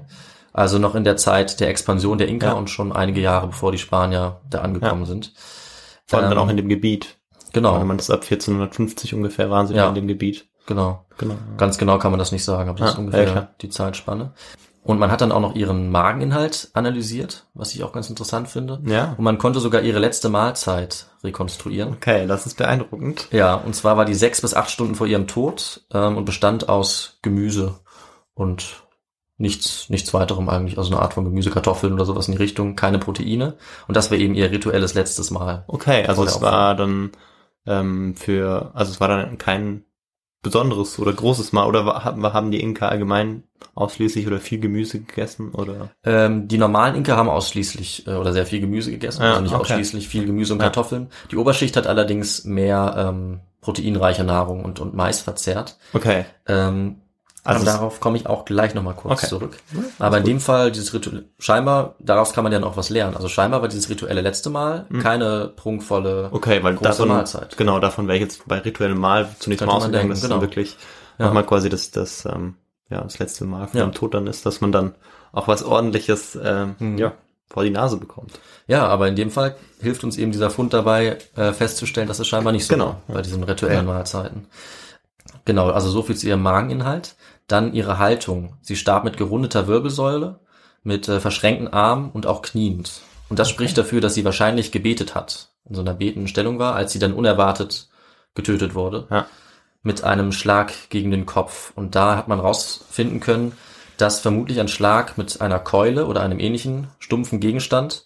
Also 0.52 0.78
noch 0.78 0.94
in 0.94 1.04
der 1.04 1.16
Zeit 1.16 1.58
der 1.60 1.70
Expansion 1.70 2.18
der 2.18 2.28
Inka 2.28 2.48
Ja. 2.48 2.52
und 2.52 2.68
schon 2.68 2.92
einige 2.92 3.20
Jahre 3.22 3.46
bevor 3.46 3.72
die 3.72 3.78
Spanier 3.78 4.42
da 4.50 4.60
angekommen 4.60 5.06
sind. 5.06 5.32
Vor 6.10 6.18
allem 6.18 6.28
dann 6.30 6.38
Ähm, 6.38 6.44
auch 6.44 6.50
in 6.50 6.56
dem 6.56 6.68
Gebiet. 6.68 7.16
Genau, 7.52 7.80
Wenn 7.80 7.86
man 7.86 7.96
das 7.96 8.10
ab 8.10 8.20
1450 8.22 9.14
ungefähr 9.14 9.50
waren 9.50 9.66
sie 9.66 9.74
Ja. 9.74 9.86
dann 9.86 9.96
in 9.96 10.02
dem 10.02 10.08
Gebiet. 10.08 10.46
genau. 10.66 11.04
Genau. 11.18 11.34
Ganz 11.58 11.76
genau 11.78 11.98
kann 11.98 12.12
man 12.12 12.18
das 12.18 12.32
nicht 12.32 12.44
sagen, 12.44 12.68
aber 12.70 12.78
das 12.78 12.90
Ah, 12.90 12.92
ist 12.92 12.98
ungefähr 12.98 13.24
ja, 13.26 13.48
die 13.60 13.68
Zeitspanne. 13.68 14.32
Und 14.82 14.98
man 14.98 15.10
hat 15.10 15.20
dann 15.20 15.32
auch 15.32 15.40
noch 15.40 15.54
ihren 15.54 15.90
Mageninhalt 15.90 16.70
analysiert, 16.72 17.46
was 17.52 17.74
ich 17.74 17.84
auch 17.84 17.92
ganz 17.92 18.08
interessant 18.08 18.48
finde. 18.48 18.80
Ja. 18.86 19.14
Und 19.18 19.24
man 19.24 19.36
konnte 19.36 19.60
sogar 19.60 19.82
ihre 19.82 19.98
letzte 19.98 20.30
Mahlzeit 20.30 21.06
rekonstruieren. 21.22 21.92
Okay, 21.92 22.26
das 22.26 22.46
ist 22.46 22.56
beeindruckend. 22.56 23.28
Ja, 23.30 23.54
und 23.56 23.74
zwar 23.74 23.98
war 23.98 24.06
die 24.06 24.14
sechs 24.14 24.40
bis 24.40 24.54
acht 24.54 24.70
Stunden 24.70 24.94
vor 24.94 25.06
ihrem 25.06 25.26
Tod 25.26 25.82
ähm, 25.92 26.16
und 26.16 26.24
bestand 26.24 26.68
aus 26.70 27.18
Gemüse 27.20 27.74
und 28.34 28.82
nichts, 29.40 29.88
nichts 29.88 30.12
weiterem 30.14 30.48
eigentlich, 30.48 30.78
also 30.78 30.92
eine 30.92 31.02
Art 31.02 31.14
von 31.14 31.24
Gemüse, 31.24 31.50
Kartoffeln 31.50 31.92
oder 31.92 32.04
sowas 32.04 32.28
in 32.28 32.32
die 32.32 32.38
Richtung, 32.38 32.76
keine 32.76 32.98
Proteine. 32.98 33.56
Und 33.88 33.96
das 33.96 34.10
war 34.10 34.18
eben 34.18 34.34
ihr 34.34 34.50
rituelles 34.50 34.94
letztes 34.94 35.30
Mal. 35.30 35.64
Okay, 35.66 36.04
also 36.06 36.24
es 36.24 36.40
war 36.40 36.76
dann 36.76 37.10
ähm, 37.66 38.14
für, 38.16 38.70
also 38.74 38.92
es 38.92 39.00
war 39.00 39.08
dann 39.08 39.38
kein 39.38 39.84
besonderes 40.42 40.98
oder 40.98 41.12
großes 41.12 41.52
Mal 41.52 41.66
oder 41.66 41.84
haben, 41.84 42.50
die 42.50 42.60
Inka 42.60 42.88
allgemein 42.88 43.42
ausschließlich 43.74 44.26
oder 44.26 44.38
viel 44.38 44.58
Gemüse 44.58 45.00
gegessen 45.00 45.50
oder? 45.52 45.90
Ähm, 46.02 46.48
die 46.48 46.56
normalen 46.56 46.94
Inka 46.94 47.14
haben 47.16 47.28
ausschließlich 47.28 48.06
äh, 48.06 48.14
oder 48.14 48.32
sehr 48.32 48.46
viel 48.46 48.60
Gemüse 48.60 48.90
gegessen, 48.90 49.22
Ja, 49.22 49.30
also 49.32 49.42
nicht 49.42 49.52
okay. 49.52 49.62
ausschließlich 49.62 50.08
viel 50.08 50.24
Gemüse 50.24 50.54
und 50.54 50.60
Ja. 50.60 50.66
Kartoffeln. 50.66 51.08
Die 51.30 51.36
Oberschicht 51.36 51.76
hat 51.76 51.86
allerdings 51.86 52.44
mehr 52.44 52.94
ähm, 52.96 53.40
proteinreiche 53.60 54.24
Nahrung 54.24 54.64
und, 54.64 54.80
und 54.80 54.94
Mais 54.94 55.20
verzehrt. 55.20 55.76
Okay. 55.92 56.24
Ähm, 56.46 57.02
Also 57.42 57.62
aber 57.62 57.72
darauf 57.78 58.00
komme 58.00 58.18
ich 58.18 58.26
auch 58.26 58.44
gleich 58.44 58.74
nochmal 58.74 58.94
kurz 58.94 59.20
Okay. 59.20 59.28
zurück. 59.28 59.56
Aber 59.98 60.18
in 60.18 60.24
dem 60.24 60.40
Fall, 60.40 60.70
dieses 60.70 60.92
Ritual, 60.92 61.24
scheinbar, 61.38 61.94
daraus 61.98 62.32
kann 62.34 62.44
man 62.44 62.52
ja 62.52 62.58
noch 62.58 62.76
was 62.76 62.90
lernen. 62.90 63.16
Also 63.16 63.28
scheinbar 63.28 63.62
war 63.62 63.68
dieses 63.68 63.88
rituelle 63.88 64.20
letzte 64.20 64.50
Mal 64.50 64.86
keine 65.02 65.50
prunkvolle. 65.56 66.28
Okay, 66.32 66.62
weil 66.62 66.74
große 66.74 66.88
davon, 66.90 67.08
Mahlzeit. 67.08 67.56
genau, 67.56 67.80
davon 67.80 68.06
wäre 68.08 68.16
ich 68.18 68.22
jetzt 68.22 68.46
bei 68.46 68.58
rituellem 68.58 68.98
Mal 68.98 69.28
zunächst 69.38 69.60
Könnte 69.60 69.66
mal 69.66 69.76
ausgegangen, 69.78 70.10
dass 70.10 70.20
genau. 70.20 70.34
dann 70.34 70.42
wirklich 70.42 70.76
Ja. 71.18 71.26
nochmal 71.26 71.44
quasi 71.46 71.68
das, 71.70 71.90
das, 71.90 72.24
ähm, 72.26 72.56
ja, 72.90 73.00
das 73.00 73.18
letzte 73.18 73.44
Mal 73.46 73.68
vor 73.68 73.80
Ja. 73.80 73.86
dem 73.86 73.94
Tod 73.94 74.12
dann 74.14 74.26
ist, 74.26 74.44
dass 74.44 74.60
man 74.60 74.72
dann 74.72 74.94
auch 75.32 75.48
was 75.48 75.62
ordentliches, 75.62 76.38
ähm, 76.42 76.74
Mhm. 76.78 76.98
ja, 76.98 77.12
vor 77.48 77.64
die 77.64 77.70
Nase 77.70 77.96
bekommt. 77.96 78.38
Ja, 78.66 78.86
aber 78.86 79.08
in 79.08 79.16
dem 79.16 79.30
Fall 79.30 79.56
hilft 79.80 80.04
uns 80.04 80.16
eben 80.18 80.30
dieser 80.32 80.50
Fund 80.50 80.72
dabei, 80.74 81.18
äh, 81.36 81.52
festzustellen, 81.52 82.06
dass 82.06 82.18
es 82.18 82.28
scheinbar 82.28 82.52
nicht 82.52 82.66
so 82.66 82.74
Genau, 82.74 82.86
war 82.86 83.00
ja. 83.08 83.14
bei 83.14 83.22
diesen 83.22 83.42
rituellen 83.42 83.86
Mahlzeiten. 83.86 84.46
Genau, 85.44 85.70
also 85.70 85.90
so 85.90 86.02
viel 86.02 86.16
zu 86.16 86.26
ihrem 86.26 86.42
Mageninhalt. 86.42 87.16
Dann 87.46 87.74
ihre 87.74 87.98
Haltung. 87.98 88.56
Sie 88.62 88.76
starb 88.76 89.04
mit 89.04 89.16
gerundeter 89.16 89.66
Wirbelsäule, 89.66 90.38
mit 90.82 91.08
äh, 91.08 91.20
verschränkten 91.20 91.68
Armen 91.68 92.10
und 92.10 92.26
auch 92.26 92.42
kniend. 92.42 93.00
Und 93.28 93.38
das 93.38 93.50
spricht 93.50 93.76
dafür, 93.78 94.00
dass 94.00 94.14
sie 94.14 94.24
wahrscheinlich 94.24 94.72
gebetet 94.72 95.14
hat, 95.14 95.50
in 95.68 95.74
so 95.74 95.80
einer 95.80 95.94
betenden 95.94 96.28
Stellung 96.28 96.58
war, 96.58 96.74
als 96.74 96.92
sie 96.92 96.98
dann 96.98 97.12
unerwartet 97.12 97.88
getötet 98.34 98.74
wurde. 98.74 99.06
Ja. 99.10 99.26
mit 99.82 100.04
einem 100.04 100.30
Schlag 100.30 100.72
gegen 100.90 101.10
den 101.10 101.24
Kopf. 101.24 101.72
Und 101.74 101.94
da 101.94 102.14
hat 102.16 102.28
man 102.28 102.38
rausfinden 102.38 103.18
können, 103.20 103.52
dass 103.96 104.20
vermutlich 104.20 104.60
ein 104.60 104.68
Schlag 104.68 105.16
mit 105.16 105.40
einer 105.40 105.58
Keule 105.58 106.06
oder 106.06 106.20
einem 106.20 106.38
ähnlichen 106.38 106.88
stumpfen 106.98 107.40
Gegenstand 107.40 108.04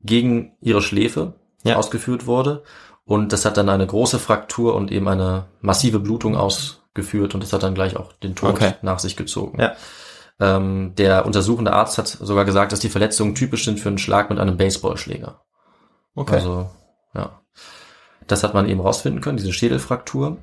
gegen 0.00 0.56
ihre 0.60 0.82
Schläfe 0.82 1.34
Ja. 1.62 1.76
ausgeführt 1.76 2.26
wurde. 2.26 2.64
Und 3.06 3.32
das 3.32 3.44
hat 3.44 3.56
dann 3.56 3.68
eine 3.68 3.86
große 3.86 4.18
Fraktur 4.18 4.74
und 4.74 4.90
eben 4.90 5.08
eine 5.08 5.44
massive 5.60 6.00
Blutung 6.00 6.36
ausgeführt 6.36 7.34
und 7.34 7.42
das 7.42 7.52
hat 7.52 7.62
dann 7.62 7.74
gleich 7.74 7.96
auch 7.96 8.12
den 8.14 8.34
Tod 8.34 8.50
Okay. 8.54 8.74
nach 8.82 8.98
sich 8.98 9.16
gezogen. 9.16 9.60
Ja. 9.60 9.74
Ähm, 10.40 10.94
der 10.96 11.26
untersuchende 11.26 11.72
Arzt 11.72 11.98
hat 11.98 12.08
sogar 12.08 12.44
gesagt, 12.44 12.72
dass 12.72 12.80
die 12.80 12.88
Verletzungen 12.88 13.34
typisch 13.34 13.64
sind 13.64 13.78
für 13.78 13.88
einen 13.88 13.98
Schlag 13.98 14.30
mit 14.30 14.38
einem 14.38 14.56
Baseballschläger. 14.56 15.42
Okay. 16.14 16.36
Also, 16.36 16.70
ja. 17.14 17.40
Das 18.26 18.42
hat 18.42 18.54
man 18.54 18.68
eben 18.68 18.80
rausfinden 18.80 19.20
können, 19.20 19.36
diese 19.36 19.52
Schädelfraktur. 19.52 20.38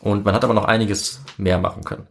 Und 0.00 0.24
man 0.24 0.34
hat 0.34 0.44
aber 0.44 0.52
noch 0.54 0.64
einiges 0.64 1.20
mehr 1.38 1.58
machen 1.58 1.84
können. 1.84 2.08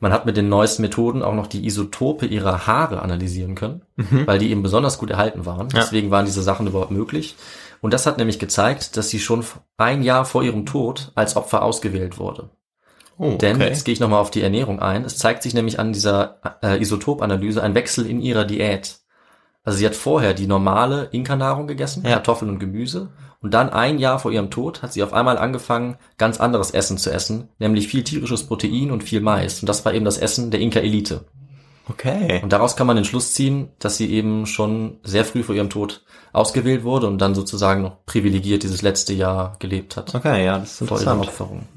Man 0.00 0.12
hat 0.14 0.24
mit 0.24 0.36
den 0.38 0.48
neuesten 0.48 0.80
Methoden 0.80 1.22
auch 1.22 1.34
noch 1.34 1.46
die 1.46 1.66
Isotope 1.66 2.24
ihrer 2.24 2.66
Haare 2.66 3.02
analysieren 3.02 3.54
können, 3.54 3.82
weil 4.24 4.38
die 4.38 4.50
eben 4.50 4.62
besonders 4.62 4.96
gut 4.96 5.10
erhalten 5.10 5.44
waren. 5.44 5.66
Mhm. 5.66 5.72
Ja. 5.74 5.80
Deswegen 5.80 6.10
waren 6.10 6.24
diese 6.24 6.42
Sachen 6.42 6.66
überhaupt 6.66 6.90
möglich. 6.90 7.36
Und 7.80 7.94
das 7.94 8.06
hat 8.06 8.18
nämlich 8.18 8.38
gezeigt, 8.38 8.96
dass 8.96 9.08
sie 9.08 9.18
schon 9.20 9.44
ein 9.76 10.02
Jahr 10.02 10.24
vor 10.24 10.42
ihrem 10.42 10.66
Tod 10.66 11.12
als 11.14 11.36
Opfer 11.36 11.62
ausgewählt 11.62 12.18
wurde. 12.18 12.50
oh, 13.16 13.36
Denn, 13.40 13.56
okay. 13.56 13.68
jetzt 13.68 13.84
gehe 13.84 13.92
ich 13.94 14.00
nochmal 14.00 14.20
auf 14.20 14.30
die 14.30 14.42
Ernährung 14.42 14.80
ein, 14.80 15.04
es 15.04 15.16
zeigt 15.16 15.42
sich 15.42 15.54
nämlich 15.54 15.78
an 15.78 15.92
dieser 15.92 16.40
äh, 16.62 16.80
Isotopanalyse 16.80 17.62
ein 17.62 17.74
Wechsel 17.74 18.06
in 18.06 18.20
ihrer 18.20 18.44
Diät. 18.44 18.98
Also 19.62 19.78
sie 19.78 19.86
hat 19.86 19.94
vorher 19.94 20.34
die 20.34 20.46
normale 20.46 21.08
Inka-Nahrung 21.12 21.66
gegessen, 21.66 22.02
Ja. 22.04 22.12
Kartoffeln 22.14 22.50
und 22.50 22.58
Gemüse. 22.60 23.10
Und 23.42 23.54
dann 23.54 23.70
ein 23.70 23.98
Jahr 23.98 24.18
vor 24.18 24.32
ihrem 24.32 24.50
Tod 24.50 24.82
hat 24.82 24.92
sie 24.92 25.02
auf 25.02 25.14
einmal 25.14 25.38
angefangen, 25.38 25.96
ganz 26.18 26.40
anderes 26.40 26.72
Essen 26.72 26.98
zu 26.98 27.10
essen, 27.10 27.48
nämlich 27.58 27.88
viel 27.88 28.04
tierisches 28.04 28.44
Protein 28.46 28.90
und 28.90 29.02
viel 29.02 29.20
Mais. 29.20 29.60
Und 29.60 29.68
das 29.68 29.84
war 29.84 29.94
eben 29.94 30.04
das 30.04 30.18
Essen 30.18 30.50
der 30.50 30.60
Inka-Elite. 30.60 31.24
Okay. 31.90 32.40
Und 32.42 32.52
daraus 32.52 32.76
kann 32.76 32.86
man 32.86 32.96
den 32.96 33.04
Schluss 33.04 33.34
ziehen, 33.34 33.70
dass 33.78 33.96
sie 33.96 34.10
eben 34.10 34.46
schon 34.46 34.98
sehr 35.02 35.24
früh 35.24 35.42
vor 35.42 35.54
ihrem 35.54 35.70
Tod 35.70 36.02
ausgewählt 36.32 36.84
wurde 36.84 37.06
und 37.08 37.18
dann 37.18 37.34
sozusagen 37.34 37.82
noch 37.82 38.04
privilegiert 38.06 38.62
dieses 38.62 38.82
letzte 38.82 39.12
Jahr 39.12 39.56
gelebt 39.58 39.96
hat 39.96 40.14
Okay, 40.14 40.44
ja, 40.44 40.58
das 40.58 40.80
ist 40.80 40.88
vor 40.88 41.00
ihrer 41.00 41.12
interessant. 41.12 41.28
Opferung. 41.28 41.68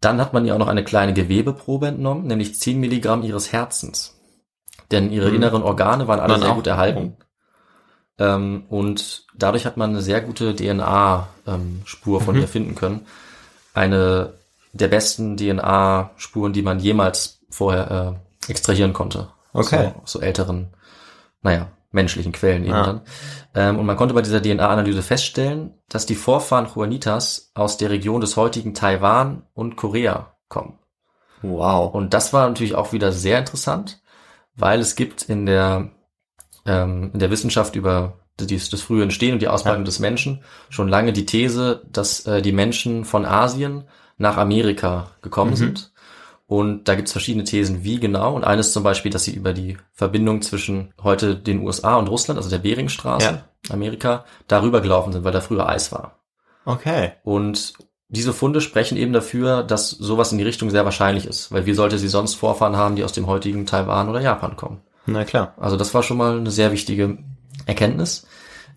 Dann 0.00 0.20
hat 0.20 0.32
man 0.32 0.44
ihr 0.46 0.54
auch 0.54 0.58
noch 0.58 0.68
eine 0.68 0.82
kleine 0.84 1.12
Gewebeprobe 1.12 1.88
entnommen, 1.88 2.26
nämlich 2.26 2.58
10 2.58 2.80
Milligramm 2.80 3.22
ihres 3.22 3.52
Herzens. 3.52 4.16
Denn 4.90 5.12
ihre 5.12 5.28
Mhm. 5.28 5.36
inneren 5.36 5.62
Organe 5.62 6.08
waren 6.08 6.18
alle 6.20 6.32
Dann 6.32 6.40
sehr 6.40 6.50
auch- 6.50 6.56
gut 6.56 6.66
erhalten. 6.66 7.16
Ähm, 8.18 8.64
und 8.68 9.26
dadurch 9.36 9.66
hat 9.66 9.76
man 9.76 9.90
eine 9.90 10.02
sehr 10.02 10.20
gute 10.20 10.54
DNA-Spur 10.54 12.20
von 12.20 12.34
Mhm. 12.34 12.40
ihr 12.40 12.48
finden 12.48 12.74
können. 12.74 13.06
Eine 13.74 14.32
der 14.72 14.88
besten 14.88 15.36
DNA-Spuren, 15.36 16.52
die 16.52 16.62
man 16.62 16.80
jemals 16.80 17.40
vorher 17.50 17.90
äh, 18.16 18.29
extrahieren 18.48 18.92
konnte. 18.92 19.28
Okay. 19.52 19.92
So, 20.04 20.18
so 20.18 20.20
älteren, 20.20 20.68
naja, 21.42 21.68
menschlichen 21.92 22.32
Quellen 22.32 22.62
eben 22.64 22.72
Ja. 22.72 22.86
dann. 22.86 23.00
Ähm, 23.54 23.78
und 23.78 23.86
man 23.86 23.96
konnte 23.96 24.14
bei 24.14 24.22
dieser 24.22 24.40
DNA-Analyse 24.40 25.02
feststellen, 25.02 25.74
dass 25.88 26.06
die 26.06 26.14
Vorfahren 26.14 26.68
Juanitas 26.72 27.50
aus 27.54 27.76
der 27.78 27.90
Region 27.90 28.20
des 28.20 28.36
heutigen 28.36 28.74
Taiwan 28.74 29.42
und 29.54 29.76
Korea 29.76 30.34
kommen. 30.48 30.78
Wow. 31.42 31.92
Und 31.94 32.14
das 32.14 32.32
war 32.32 32.48
natürlich 32.48 32.74
auch 32.74 32.92
wieder 32.92 33.12
sehr 33.12 33.38
interessant, 33.38 34.00
weil 34.54 34.78
es 34.80 34.94
gibt 34.94 35.22
in 35.22 35.46
der, 35.46 35.90
ähm, 36.66 37.10
in 37.12 37.18
der 37.18 37.30
Wissenschaft 37.30 37.74
über 37.76 38.18
das, 38.36 38.70
das 38.70 38.82
frühe 38.82 39.02
Entstehen 39.02 39.32
und 39.34 39.42
die 39.42 39.48
Ausbreitung 39.48 39.80
Ja. 39.82 39.86
des 39.86 39.98
Menschen 39.98 40.44
schon 40.68 40.88
lange 40.88 41.12
die 41.12 41.26
These, 41.26 41.82
dass 41.90 42.26
äh, 42.26 42.40
die 42.40 42.52
Menschen 42.52 43.04
von 43.04 43.24
Asien 43.26 43.84
nach 44.16 44.36
Amerika 44.36 45.08
gekommen 45.22 45.52
Mhm. 45.52 45.56
sind. 45.56 45.92
Und 46.50 46.88
da 46.88 46.96
gibt 46.96 47.06
es 47.06 47.12
verschiedene 47.12 47.44
Thesen, 47.44 47.84
wie 47.84 48.00
genau. 48.00 48.34
Und 48.34 48.42
eines 48.42 48.72
zum 48.72 48.82
Beispiel, 48.82 49.12
dass 49.12 49.22
sie 49.22 49.32
über 49.36 49.52
die 49.52 49.76
Verbindung 49.92 50.42
zwischen 50.42 50.92
heute 51.00 51.36
den 51.36 51.60
USA 51.60 51.94
und 51.94 52.08
Russland, 52.08 52.38
also 52.38 52.50
der 52.50 52.58
Beringstraße, 52.58 53.24
Ja. 53.24 53.72
Amerika, 53.72 54.24
darüber 54.48 54.80
gelaufen 54.80 55.12
sind, 55.12 55.22
weil 55.22 55.30
da 55.30 55.40
früher 55.42 55.68
Eis 55.68 55.92
war. 55.92 56.18
Okay. 56.64 57.12
Und 57.22 57.74
diese 58.08 58.32
Funde 58.32 58.60
sprechen 58.60 58.98
eben 58.98 59.12
dafür, 59.12 59.62
dass 59.62 59.90
sowas 59.90 60.32
in 60.32 60.38
die 60.38 60.44
Richtung 60.44 60.70
sehr 60.70 60.84
wahrscheinlich 60.84 61.24
ist, 61.24 61.52
weil 61.52 61.66
wie 61.66 61.74
sollte 61.74 61.98
sie 61.98 62.08
sonst 62.08 62.34
Vorfahren 62.34 62.76
haben, 62.76 62.96
die 62.96 63.04
aus 63.04 63.12
dem 63.12 63.28
heutigen 63.28 63.64
Taiwan 63.64 64.08
oder 64.08 64.20
Japan 64.20 64.56
kommen? 64.56 64.80
Na 65.06 65.24
klar. 65.24 65.54
Also 65.56 65.76
das 65.76 65.94
war 65.94 66.02
schon 66.02 66.16
mal 66.16 66.36
eine 66.38 66.50
sehr 66.50 66.72
wichtige 66.72 67.18
Erkenntnis. 67.66 68.26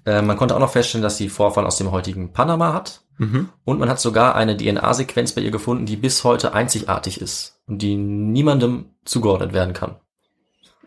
Äh, 0.06 0.22
man 0.22 0.38
konnte 0.38 0.56
auch 0.56 0.60
noch 0.60 0.74
feststellen, 0.74 1.02
dass 1.02 1.18
sie 1.18 1.28
Vorfahren 1.28 1.66
aus 1.66 1.78
dem 1.78 1.90
heutigen 1.90 2.34
Panama 2.34 2.72
hat. 2.72 3.02
Mhm. 3.18 3.50
Und 3.66 3.80
man 3.80 3.90
hat 3.90 4.00
sogar 4.00 4.36
eine 4.36 4.58
DNA-Sequenz 4.58 5.34
bei 5.34 5.42
ihr 5.42 5.52
gefunden, 5.52 5.86
die 5.86 5.98
bis 5.98 6.24
heute 6.24 6.54
einzigartig 6.54 7.22
ist 7.22 7.60
und 7.68 7.82
die 7.82 7.96
niemandem 7.96 8.86
zugeordnet 9.06 9.54
werden 9.54 9.74
kann. 9.74 9.96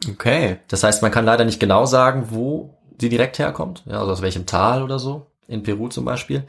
Okay. 0.09 0.59
Das 0.69 0.83
heißt, 0.83 1.03
man 1.03 1.11
kann 1.11 1.25
leider 1.25 1.45
nicht 1.45 1.61
genau 1.61 1.87
sagen, 1.87 2.27
wo 2.31 2.77
sie 3.01 3.09
direkt 3.09 3.39
herkommt, 3.39 3.83
ja, 3.87 4.01
also 4.01 4.12
aus 4.12 4.23
welchem 4.23 4.47
Tal 4.47 4.83
oder 4.83 4.99
so, 4.99 5.27
in 5.49 5.62
Peru 5.62 5.89
zum 5.89 6.05
Beispiel. 6.05 6.45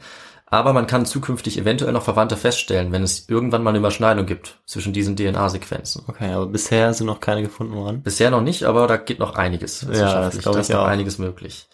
Aber 0.50 0.72
man 0.72 0.86
kann 0.86 1.04
zukünftig 1.04 1.58
eventuell 1.58 1.92
noch 1.92 2.02
Verwandte 2.02 2.36
feststellen, 2.36 2.90
wenn 2.90 3.02
es 3.02 3.28
irgendwann 3.28 3.62
mal 3.62 3.70
eine 3.70 3.80
Überschneidung 3.80 4.24
gibt 4.24 4.60
zwischen 4.64 4.94
diesen 4.94 5.14
DNA-Sequenzen. 5.14 6.04
Okay, 6.06 6.32
aber 6.32 6.46
bisher 6.46 6.94
sind 6.94 7.06
noch 7.06 7.20
keine 7.20 7.42
gefunden 7.42 7.74
worden. 7.74 8.02
Bisher 8.02 8.30
noch 8.30 8.40
nicht, 8.40 8.64
aber 8.64 8.86
da 8.86 8.96
geht 8.96 9.18
noch 9.18 9.34
einiges. 9.34 9.80
das 9.80 9.90
wissenschaftlich. 9.90 10.42
glaub 10.42 10.54
da 10.54 10.60
ich 10.60 10.68
ist 10.68 10.72
noch 10.72 10.84
auch. 10.84 10.86
einiges 10.86 11.18
möglich. 11.18 11.68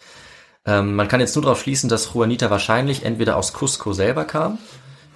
Ähm, 0.65 0.95
man 0.95 1.07
kann 1.07 1.19
jetzt 1.19 1.35
nur 1.35 1.43
darauf 1.43 1.61
schließen, 1.61 1.89
dass 1.89 2.13
Juanita 2.13 2.49
wahrscheinlich 2.49 3.03
entweder 3.03 3.37
aus 3.37 3.53
Cusco 3.53 3.93
selber 3.93 4.25
kam, 4.25 4.57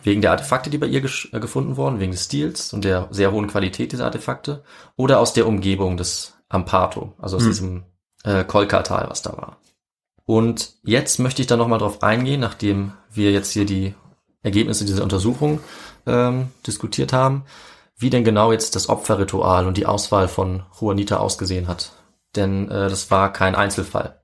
wegen 0.04 0.22
der 0.22 0.32
Artefakte, 0.32 0.70
die 0.70 0.78
bei 0.78 0.88
ihr 0.88 1.04
äh, 1.04 1.40
gefunden 1.40 1.76
wurden, 1.78 2.00
wegen 2.00 2.12
des 2.12 2.26
Stils 2.26 2.74
und 2.74 2.84
der 2.84 3.08
sehr 3.12 3.32
hohen 3.32 3.48
Qualität 3.48 3.92
dieser 3.92 4.06
Artefakte, 4.06 4.64
oder 4.96 5.20
aus 5.20 5.34
der 5.34 5.48
Umgebung 5.48 5.98
des 5.98 6.34
Ampato, 6.50 7.14
also 7.18 7.38
aus 7.38 7.44
Hm. 7.44 7.50
diesem 7.50 7.84
äh, 8.24 8.44
Kolka-Tal, 8.44 9.10
was 9.10 9.22
da 9.22 9.32
war. 9.32 9.58
Und 10.26 10.74
jetzt 10.84 11.20
möchte 11.20 11.42
ich 11.42 11.48
da 11.48 11.58
nochmal 11.58 11.80
drauf 11.80 12.04
eingehen, 12.04 12.40
nachdem 12.40 12.94
wir 13.12 13.32
jetzt 13.32 13.52
hier 13.52 13.66
die 13.66 13.96
Ergebnisse 14.44 14.86
dieser 14.86 15.04
Untersuchung 15.04 15.60
ähm, 16.06 16.50
diskutiert 16.66 17.14
haben, 17.14 17.46
wie 17.98 18.10
denn 18.10 18.24
genau 18.24 18.52
jetzt 18.52 18.76
das 18.76 18.90
Opferritual 18.90 19.68
und 19.68 19.76
die 19.78 19.86
Auswahl 19.86 20.28
von 20.28 20.64
Juanita 20.80 21.18
ausgesehen 21.18 21.68
hat. 21.68 21.94
Denn 22.36 22.70
äh, 22.70 22.90
das 22.90 23.10
war 23.12 23.34
kein 23.34 23.56
Einzelfall, 23.56 24.19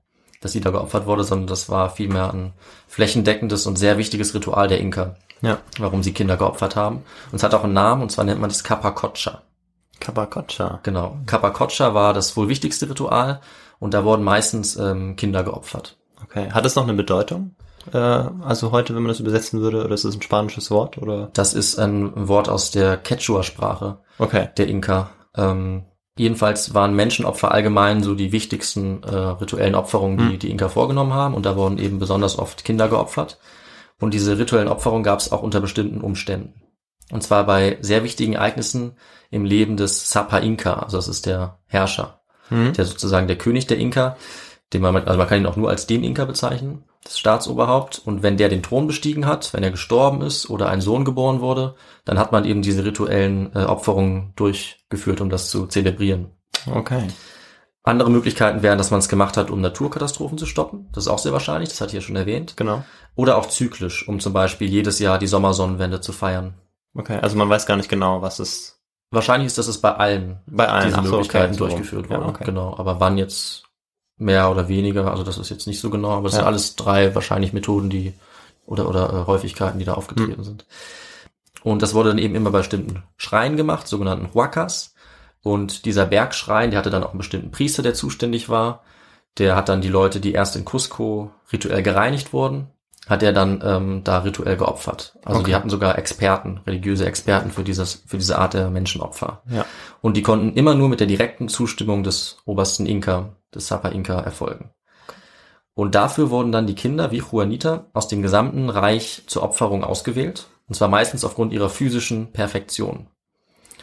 dass 0.46 0.52
sie 0.52 0.60
da 0.60 0.70
geopfert 0.70 1.06
wurde, 1.06 1.24
sondern 1.24 1.48
das 1.48 1.68
war 1.68 1.90
vielmehr 1.90 2.32
ein 2.32 2.52
flächendeckendes 2.88 3.66
und 3.66 3.76
sehr 3.76 3.98
wichtiges 3.98 4.32
Ritual 4.34 4.68
der 4.68 4.80
Inka, 4.80 5.16
Ja. 5.42 5.58
warum 5.78 6.02
sie 6.02 6.12
Kinder 6.14 6.36
geopfert 6.36 6.76
haben. 6.76 7.02
Und 7.30 7.36
es 7.36 7.42
hat 7.42 7.52
auch 7.54 7.64
einen 7.64 7.72
Namen, 7.74 8.02
und 8.02 8.10
zwar 8.12 8.24
nennt 8.24 8.40
man 8.40 8.48
das 8.50 8.62
Capacocha. 8.64 9.42
Kabakocha. 10.00 10.80
Genau. 10.82 11.16
Capacocha 11.26 11.94
war 11.94 12.12
das 12.14 12.36
wohl 12.36 12.48
wichtigste 12.48 12.88
Ritual 12.88 13.40
und 13.78 13.94
da 13.94 14.04
wurden 14.04 14.22
meistens 14.24 14.76
ähm, 14.76 15.16
Kinder 15.16 15.42
geopfert. 15.42 15.96
Okay. 16.22 16.50
Hat 16.50 16.64
es 16.66 16.76
noch 16.76 16.84
eine 16.84 16.94
Bedeutung? 16.94 17.54
Äh, 17.92 17.98
also 17.98 18.72
heute, 18.72 18.94
wenn 18.94 19.02
man 19.02 19.08
das 19.08 19.20
übersetzen 19.20 19.60
würde, 19.60 19.84
oder 19.84 19.94
ist 19.94 20.04
es 20.04 20.14
ein 20.14 20.22
spanisches 20.22 20.70
Wort? 20.70 20.98
Oder? 20.98 21.30
Das 21.32 21.54
ist 21.54 21.78
ein 21.78 22.28
Wort 22.28 22.48
aus 22.48 22.70
der 22.70 22.96
Quechua-Sprache 22.98 23.98
Okay. 24.18 24.48
der 24.56 24.68
Inka. 24.68 25.10
Ähm, 25.36 25.84
jedenfalls 26.16 26.74
waren 26.74 26.94
Menschenopfer 26.94 27.52
allgemein 27.52 28.02
so 28.02 28.14
die 28.14 28.32
wichtigsten 28.32 29.02
äh, 29.02 29.14
rituellen 29.14 29.74
Opferungen, 29.74 30.18
die 30.18 30.32
Hm. 30.34 30.38
die 30.38 30.50
Inka 30.50 30.68
vorgenommen 30.68 31.14
haben. 31.14 31.34
Und 31.34 31.46
da 31.46 31.56
wurden 31.56 31.78
eben 31.78 31.98
besonders 31.98 32.38
oft 32.38 32.64
Kinder 32.64 32.88
geopfert. 32.88 33.38
Und 34.00 34.12
diese 34.14 34.38
rituellen 34.38 34.68
Opferungen 34.68 35.04
gab 35.04 35.20
es 35.20 35.32
auch 35.32 35.42
unter 35.42 35.60
bestimmten 35.60 36.00
Umständen. 36.00 36.54
Und 37.12 37.22
zwar 37.22 37.44
bei 37.46 37.78
sehr 37.80 38.02
wichtigen 38.02 38.34
Ereignissen 38.34 38.96
im 39.30 39.44
Leben 39.44 39.76
des 39.76 40.10
Sapa 40.10 40.38
Inka, 40.38 40.74
also 40.74 40.96
das 40.98 41.08
ist 41.08 41.26
der 41.26 41.58
Herrscher, 41.66 42.20
Mhm. 42.50 42.72
der 42.74 42.84
sozusagen 42.84 43.26
der 43.26 43.38
König 43.38 43.66
der 43.66 43.78
Inka, 43.78 44.16
den 44.72 44.82
man, 44.82 44.96
also 44.96 45.18
man 45.18 45.28
kann 45.28 45.38
ihn 45.40 45.46
auch 45.46 45.56
nur 45.56 45.70
als 45.70 45.86
den 45.86 46.04
Inka 46.04 46.24
bezeichnen, 46.24 46.84
das 47.06 47.18
Staatsoberhaupt. 47.18 48.00
Und 48.04 48.22
wenn 48.22 48.36
der 48.36 48.48
den 48.48 48.62
Thron 48.62 48.86
bestiegen 48.86 49.26
hat, 49.26 49.52
wenn 49.52 49.62
er 49.62 49.70
gestorben 49.70 50.22
ist 50.22 50.50
oder 50.50 50.68
ein 50.68 50.80
Sohn 50.80 51.04
geboren 51.04 51.40
wurde, 51.40 51.74
dann 52.04 52.18
hat 52.18 52.32
man 52.32 52.44
eben 52.44 52.62
diese 52.62 52.84
rituellen 52.84 53.50
äh, 53.54 53.64
Opferungen 53.64 54.32
durchgeführt, 54.36 55.20
um 55.20 55.30
das 55.30 55.50
zu 55.50 55.66
zelebrieren. 55.66 56.30
Okay. 56.72 57.08
Andere 57.82 58.10
Möglichkeiten 58.10 58.62
wären, 58.62 58.78
dass 58.78 58.90
man 58.90 58.98
es 58.98 59.08
gemacht 59.08 59.36
hat, 59.36 59.50
um 59.50 59.60
Naturkatastrophen 59.60 60.38
zu 60.38 60.46
stoppen. 60.46 60.88
Das 60.92 61.04
ist 61.04 61.08
auch 61.08 61.20
sehr 61.20 61.32
wahrscheinlich, 61.32 61.68
das 61.68 61.80
hatte 61.80 61.90
ich 61.90 61.94
ja 61.94 62.00
schon 62.00 62.16
erwähnt. 62.16 62.56
Genau. 62.56 62.84
Oder 63.14 63.38
auch 63.38 63.46
zyklisch, 63.46 64.08
um 64.08 64.18
zum 64.18 64.32
Beispiel 64.32 64.68
jedes 64.68 64.98
Jahr 64.98 65.18
die 65.18 65.28
Sommersonnenwende 65.28 66.00
zu 66.00 66.12
feiern. 66.12 66.54
Okay. 66.94 67.18
Also 67.22 67.36
man 67.36 67.48
weiß 67.48 67.66
gar 67.66 67.76
nicht 67.76 67.88
genau, 67.88 68.22
was 68.22 68.40
es 68.40 68.76
Wahrscheinlich 69.12 69.46
ist 69.46 69.58
das 69.58 69.68
es 69.68 69.80
bei 69.80 69.94
allen 69.94 70.40
bei 70.46 70.68
allen 70.68 70.86
diese 70.88 70.98
ach 70.98 71.04
so, 71.04 71.10
Möglichkeiten 71.12 71.54
okay, 71.54 71.58
so. 71.58 71.66
durchgeführt 71.66 72.10
Ja, 72.10 72.18
wurde. 72.18 72.28
okay. 72.28 72.44
Genau. 72.44 72.76
Aber 72.76 72.98
wann 72.98 73.18
jetzt 73.18 73.65
mehr 74.18 74.50
oder 74.50 74.68
weniger, 74.68 75.10
also 75.10 75.22
das 75.22 75.38
ist 75.38 75.50
jetzt 75.50 75.66
nicht 75.66 75.80
so 75.80 75.90
genau, 75.90 76.10
aber 76.12 76.26
es 76.28 76.32
Ja. 76.34 76.38
sind 76.38 76.46
alles 76.46 76.76
drei 76.76 77.14
wahrscheinlich 77.14 77.52
Methoden, 77.52 77.90
die 77.90 78.14
oder 78.66 78.88
oder 78.88 79.12
äh, 79.12 79.26
Häufigkeiten, 79.26 79.78
die 79.78 79.84
da 79.84 79.94
aufgetreten 79.94 80.42
sind. 80.42 80.64
Und 81.62 81.82
das 81.82 81.94
wurde 81.94 82.10
dann 82.10 82.18
eben 82.18 82.34
immer 82.34 82.50
bei 82.50 82.58
bestimmten 82.58 83.02
Schreien 83.16 83.56
gemacht, 83.56 83.88
sogenannten 83.88 84.32
Huacas. 84.34 84.94
Und 85.42 85.84
dieser 85.84 86.06
Bergschrein, 86.06 86.70
der 86.70 86.78
hatte 86.78 86.90
dann 86.90 87.04
auch 87.04 87.10
einen 87.10 87.18
bestimmten 87.18 87.50
Priester, 87.50 87.82
der 87.82 87.94
zuständig 87.94 88.48
war. 88.48 88.82
Der 89.38 89.54
hat 89.54 89.68
dann 89.68 89.80
die 89.80 89.88
Leute, 89.88 90.18
die 90.20 90.32
erst 90.32 90.56
in 90.56 90.64
Cusco 90.64 91.30
rituell 91.52 91.82
gereinigt 91.82 92.32
wurden, 92.32 92.68
hat 93.06 93.22
er 93.22 93.32
dann 93.32 93.62
ähm, 93.64 94.02
da 94.02 94.18
rituell 94.20 94.56
geopfert. 94.56 95.16
Also 95.24 95.40
Okay. 95.40 95.50
die 95.50 95.54
hatten 95.54 95.70
sogar 95.70 95.98
Experten, 95.98 96.60
religiöse 96.66 97.06
Experten 97.06 97.50
für 97.50 97.62
dieses 97.62 98.02
für 98.06 98.16
diese 98.18 98.38
Art 98.38 98.54
der 98.54 98.70
Menschenopfer. 98.70 99.42
Ja. 99.48 99.64
Und 100.00 100.16
die 100.16 100.22
konnten 100.22 100.54
immer 100.54 100.74
nur 100.74 100.88
mit 100.88 100.98
der 101.00 101.06
direkten 101.06 101.48
Zustimmung 101.48 102.02
des 102.02 102.38
obersten 102.46 102.86
Inka, 102.86 103.28
des 103.56 103.66
Sapa 103.66 103.88
Inka, 103.88 104.20
erfolgen. 104.20 104.70
Und 105.74 105.94
dafür 105.94 106.30
wurden 106.30 106.52
dann 106.52 106.66
die 106.66 106.74
Kinder 106.74 107.10
wie 107.10 107.18
Juanita 107.18 107.86
aus 107.92 108.08
dem 108.08 108.22
gesamten 108.22 108.70
Reich 108.70 109.24
zur 109.26 109.42
Opferung 109.42 109.84
ausgewählt. 109.84 110.46
Und 110.68 110.74
zwar 110.74 110.88
meistens 110.88 111.22
aufgrund 111.24 111.52
ihrer 111.52 111.68
physischen 111.68 112.32
Perfektion. 112.32 113.08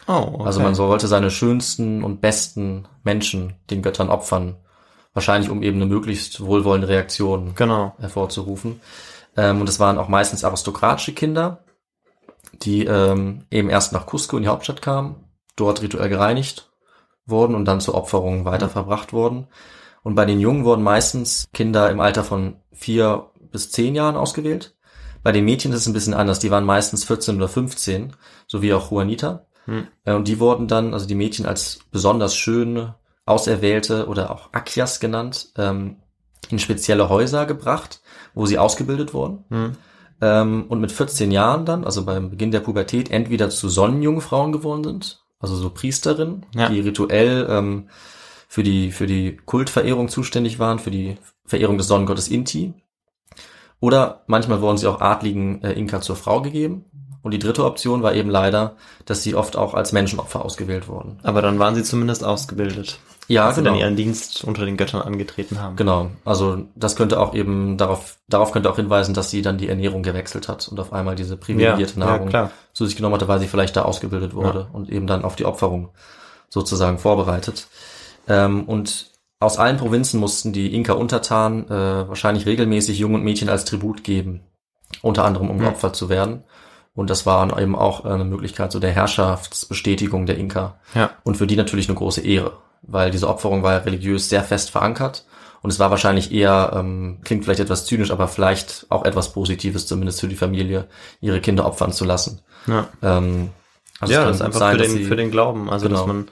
Oh, 0.08 0.12
okay. 0.34 0.44
Also 0.44 0.60
man 0.60 0.74
sollte 0.74 1.06
seine 1.06 1.30
schönsten 1.30 2.02
und 2.02 2.20
besten 2.20 2.88
Menschen 3.04 3.54
den 3.70 3.80
Göttern 3.80 4.10
opfern. 4.10 4.56
Wahrscheinlich 5.14 5.50
um 5.50 5.62
eben 5.62 5.76
eine 5.76 5.86
möglichst 5.86 6.44
wohlwollende 6.44 6.88
Reaktion 6.88 7.54
Genau. 7.54 7.94
hervorzurufen. 8.00 8.80
Ähm, 9.36 9.60
und 9.60 9.68
es 9.68 9.78
waren 9.78 9.98
auch 9.98 10.08
meistens 10.08 10.44
aristokratische 10.44 11.14
Kinder, 11.14 11.64
die 12.62 12.84
ähm, 12.84 13.46
eben 13.52 13.70
erst 13.70 13.92
nach 13.92 14.06
Cusco 14.06 14.36
in 14.36 14.42
die 14.42 14.48
Hauptstadt 14.48 14.82
kamen, 14.82 15.14
dort 15.56 15.80
rituell 15.80 16.08
gereinigt 16.08 16.70
wurden 17.26 17.54
und 17.54 17.64
dann 17.64 17.80
zur 17.80 17.94
Opferung 17.94 18.44
weiter 18.44 18.68
verbracht 18.68 19.12
wurden. 19.12 19.46
Und 20.02 20.14
bei 20.14 20.24
den 20.24 20.40
Jungen 20.40 20.64
wurden 20.64 20.82
meistens 20.82 21.46
Kinder 21.52 21.90
im 21.90 22.00
Alter 22.00 22.24
von 22.24 22.56
vier 22.72 23.30
bis 23.50 23.70
zehn 23.70 23.94
Jahren 23.94 24.16
ausgewählt. 24.16 24.74
Bei 25.22 25.32
den 25.32 25.46
Mädchen 25.46 25.72
ist 25.72 25.80
es 25.80 25.86
ein 25.86 25.94
bisschen 25.94 26.14
anders. 26.14 26.38
Die 26.38 26.50
waren 26.50 26.64
meistens 26.64 27.04
14 27.04 27.36
oder 27.36 27.48
15, 27.48 28.12
so 28.46 28.60
wie 28.60 28.74
auch 28.74 28.90
Juanita. 28.90 29.46
Hm. 29.64 29.88
Äh, 30.04 30.12
Und 30.12 30.28
die 30.28 30.38
wurden 30.38 30.68
dann, 30.68 30.92
also 30.92 31.06
die 31.06 31.14
Mädchen 31.14 31.46
als 31.46 31.80
besonders 31.90 32.36
schöne, 32.36 32.96
auserwählte 33.24 34.06
oder 34.06 34.30
auch 34.30 34.52
Akias 34.52 35.00
genannt, 35.00 35.52
ähm, 35.56 35.96
in 36.50 36.58
spezielle 36.58 37.08
Häuser 37.08 37.46
gebracht, 37.46 38.02
wo 38.34 38.44
sie 38.44 38.58
ausgebildet 38.58 39.14
wurden. 39.14 39.44
Hm. 39.48 39.72
Ähm, 40.20 40.66
und 40.68 40.80
mit 40.80 40.92
14 40.92 41.30
Jahren 41.30 41.64
dann, 41.64 41.84
also 41.84 42.04
beim 42.04 42.28
Beginn 42.28 42.50
der 42.50 42.60
Pubertät, 42.60 43.10
entweder 43.10 43.48
zu 43.48 43.70
Sonnenjungfrauen 43.70 44.52
geworden 44.52 44.84
sind, 44.84 45.23
also 45.44 45.56
so 45.56 45.70
Priesterinnen, 45.70 46.46
Ja. 46.54 46.68
die 46.68 46.80
rituell 46.80 47.46
ähm, 47.48 47.88
für 48.48 48.62
die 48.62 48.90
für 48.92 49.06
die 49.06 49.36
Kultverehrung 49.44 50.08
zuständig 50.08 50.58
waren, 50.58 50.78
für 50.78 50.90
die 50.90 51.16
Verehrung 51.44 51.78
des 51.78 51.86
Sonnengottes 51.88 52.28
Inti. 52.28 52.72
Oder 53.80 54.22
manchmal 54.26 54.60
wurden 54.62 54.78
sie 54.78 54.86
auch 54.86 55.00
adligen 55.00 55.62
äh, 55.62 55.72
Inka 55.72 56.00
zur 56.00 56.16
Frau 56.16 56.40
gegeben. 56.40 56.86
Und 57.22 57.32
die 57.32 57.38
dritte 57.38 57.64
Option 57.64 58.02
war 58.02 58.14
eben 58.14 58.28
leider, 58.30 58.76
dass 59.06 59.22
sie 59.22 59.34
oft 59.34 59.56
auch 59.56 59.72
als 59.74 59.92
Menschenopfer 59.92 60.44
ausgewählt 60.44 60.88
wurden. 60.88 61.18
Aber 61.22 61.40
dann 61.40 61.58
waren 61.58 61.74
sie 61.74 61.82
zumindest 61.82 62.22
ausgebildet. 62.22 62.98
Ja, 63.28 63.50
sie 63.52 63.60
genau. 63.60 63.70
dann 63.70 63.80
ihren 63.80 63.96
Dienst 63.96 64.44
unter 64.44 64.64
den 64.66 64.76
Göttern 64.76 65.00
angetreten 65.02 65.60
haben. 65.60 65.76
Genau, 65.76 66.10
also 66.24 66.64
das 66.74 66.94
könnte 66.96 67.18
auch 67.20 67.34
eben 67.34 67.76
darauf, 67.78 68.16
darauf 68.28 68.52
könnte 68.52 68.70
auch 68.70 68.76
hinweisen, 68.76 69.14
dass 69.14 69.30
sie 69.30 69.40
dann 69.42 69.56
die 69.58 69.68
Ernährung 69.68 70.02
gewechselt 70.02 70.48
hat 70.48 70.68
und 70.68 70.78
auf 70.78 70.92
einmal 70.92 71.14
diese 71.14 71.36
privilegierte 71.36 71.98
Ja, 71.98 72.06
ja, 72.06 72.12
Nahrung 72.12 72.28
klar. 72.28 72.50
zu 72.74 72.84
sich 72.86 72.96
genommen 72.96 73.14
hatte, 73.14 73.28
weil 73.28 73.40
sie 73.40 73.48
vielleicht 73.48 73.76
da 73.76 73.82
ausgebildet 73.82 74.34
wurde 74.34 74.68
und 74.72 74.90
eben 74.90 75.06
dann 75.06 75.24
auf 75.24 75.36
die 75.36 75.46
Opferung 75.46 75.88
sozusagen 76.50 76.98
vorbereitet. 76.98 77.66
Ähm, 78.28 78.64
und 78.64 79.10
aus 79.40 79.58
allen 79.58 79.76
Provinzen 79.76 80.20
mussten 80.20 80.52
die 80.52 80.74
Inka-Untertanen 80.74 81.66
äh, 81.68 82.08
wahrscheinlich 82.08 82.46
regelmäßig 82.46 82.98
Jungen 82.98 83.16
und 83.16 83.24
Mädchen 83.24 83.48
als 83.48 83.64
Tribut 83.64 84.04
geben, 84.04 84.40
unter 85.02 85.24
anderem 85.24 85.50
um 85.50 85.56
Hm. 85.58 85.64
geopfert 85.64 85.96
zu 85.96 86.08
werden. 86.08 86.44
Und 86.94 87.10
das 87.10 87.26
war 87.26 87.58
eben 87.60 87.74
auch 87.74 88.04
eine 88.04 88.24
Möglichkeit 88.24 88.70
so 88.70 88.78
der 88.78 88.92
Herrschaftsbestätigung 88.92 90.26
der 90.26 90.38
Inka. 90.38 90.76
Ja. 90.94 91.10
Und 91.24 91.36
für 91.36 91.46
die 91.46 91.56
natürlich 91.56 91.88
eine 91.88 91.98
große 91.98 92.20
Ehre, 92.20 92.52
weil 92.86 93.10
diese 93.10 93.28
Opferung 93.28 93.62
war 93.62 93.72
ja 93.72 93.78
religiös 93.78 94.28
sehr 94.28 94.42
fest 94.42 94.70
verankert. 94.70 95.24
Und 95.62 95.70
es 95.70 95.78
war 95.78 95.90
wahrscheinlich 95.90 96.30
eher, 96.30 96.72
ähm, 96.74 97.20
klingt 97.24 97.44
vielleicht 97.44 97.60
etwas 97.60 97.86
zynisch, 97.86 98.10
aber 98.10 98.28
vielleicht 98.28 98.84
auch 98.90 99.04
etwas 99.04 99.32
Positives, 99.32 99.86
zumindest 99.86 100.20
für 100.20 100.28
die 100.28 100.36
Familie, 100.36 100.86
ihre 101.22 101.40
Kinder 101.40 101.64
opfern 101.64 101.90
zu 101.92 102.04
lassen. 102.04 102.42
Ja. 102.66 102.88
Ähm, 103.02 103.48
also 103.98 104.12
ja, 104.12 104.24
das 104.26 104.36
ist 104.36 104.42
einfach 104.42 104.58
sein, 104.58 104.72
für 104.76 104.78
dass 104.82 104.88
den, 104.92 104.96
sie- 104.98 105.04
für 105.04 105.16
den 105.16 105.30
Glauben. 105.30 105.70
Also, 105.70 105.88
dass 105.88 106.00
Genau. 106.02 106.12
man, 106.12 106.28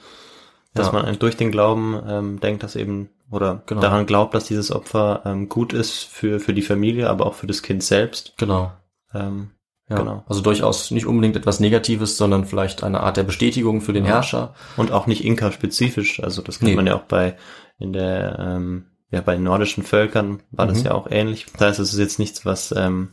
dass 0.75 0.87
Ja. 0.87 0.93
man 0.93 1.17
durch 1.17 1.35
den 1.35 1.51
Glauben 1.51 1.99
ähm, 2.07 2.39
denkt, 2.41 2.61
dass 2.61 2.75
eben, 2.75 3.09
oder 3.31 3.63
Genau. 3.65 3.81
daran 3.81 4.05
glaubt, 4.05 4.35
dass 4.35 4.45
dieses 4.45 4.71
Opfer 4.71 5.23
ähm, 5.25 5.49
gut 5.49 5.73
ist 5.73 6.03
für, 6.03 6.39
für 6.39 6.53
die 6.53 6.61
Familie, 6.61 7.09
aber 7.09 7.25
auch 7.25 7.33
für 7.33 7.47
das 7.47 7.63
Kind 7.63 7.81
selbst. 7.83 8.33
Genau. 8.37 8.71
Ähm, 9.15 9.49
Ja. 9.93 9.99
Genau. 9.99 10.23
Also 10.27 10.41
durchaus 10.41 10.91
nicht 10.91 11.05
unbedingt 11.05 11.35
etwas 11.35 11.59
Negatives, 11.59 12.17
sondern 12.17 12.45
vielleicht 12.45 12.83
eine 12.83 13.01
Art 13.01 13.17
der 13.17 13.23
Bestätigung 13.23 13.81
für 13.81 13.93
den 13.93 14.05
Ja. 14.05 14.13
Herrscher. 14.15 14.53
und 14.77 14.91
auch 14.91 15.07
nicht 15.07 15.23
Inka-spezifisch. 15.23 16.21
Also 16.23 16.41
das 16.41 16.59
kennt 16.59 16.71
Nee. 16.71 16.75
man 16.75 16.87
ja 16.87 16.95
auch 16.95 17.03
bei 17.03 17.35
in 17.79 17.93
der 17.93 18.37
ähm, 18.39 18.85
ja 19.11 19.21
bei 19.21 19.37
nordischen 19.37 19.83
Völkern 19.83 20.41
war 20.51 20.67
das 20.67 20.79
Mhm. 20.79 20.85
ja 20.85 20.91
auch 20.93 21.07
ähnlich. 21.09 21.45
Das 21.53 21.61
heißt, 21.61 21.79
es 21.79 21.93
ist 21.93 21.99
jetzt 21.99 22.19
nichts, 22.19 22.45
was 22.45 22.73
ähm, 22.75 23.09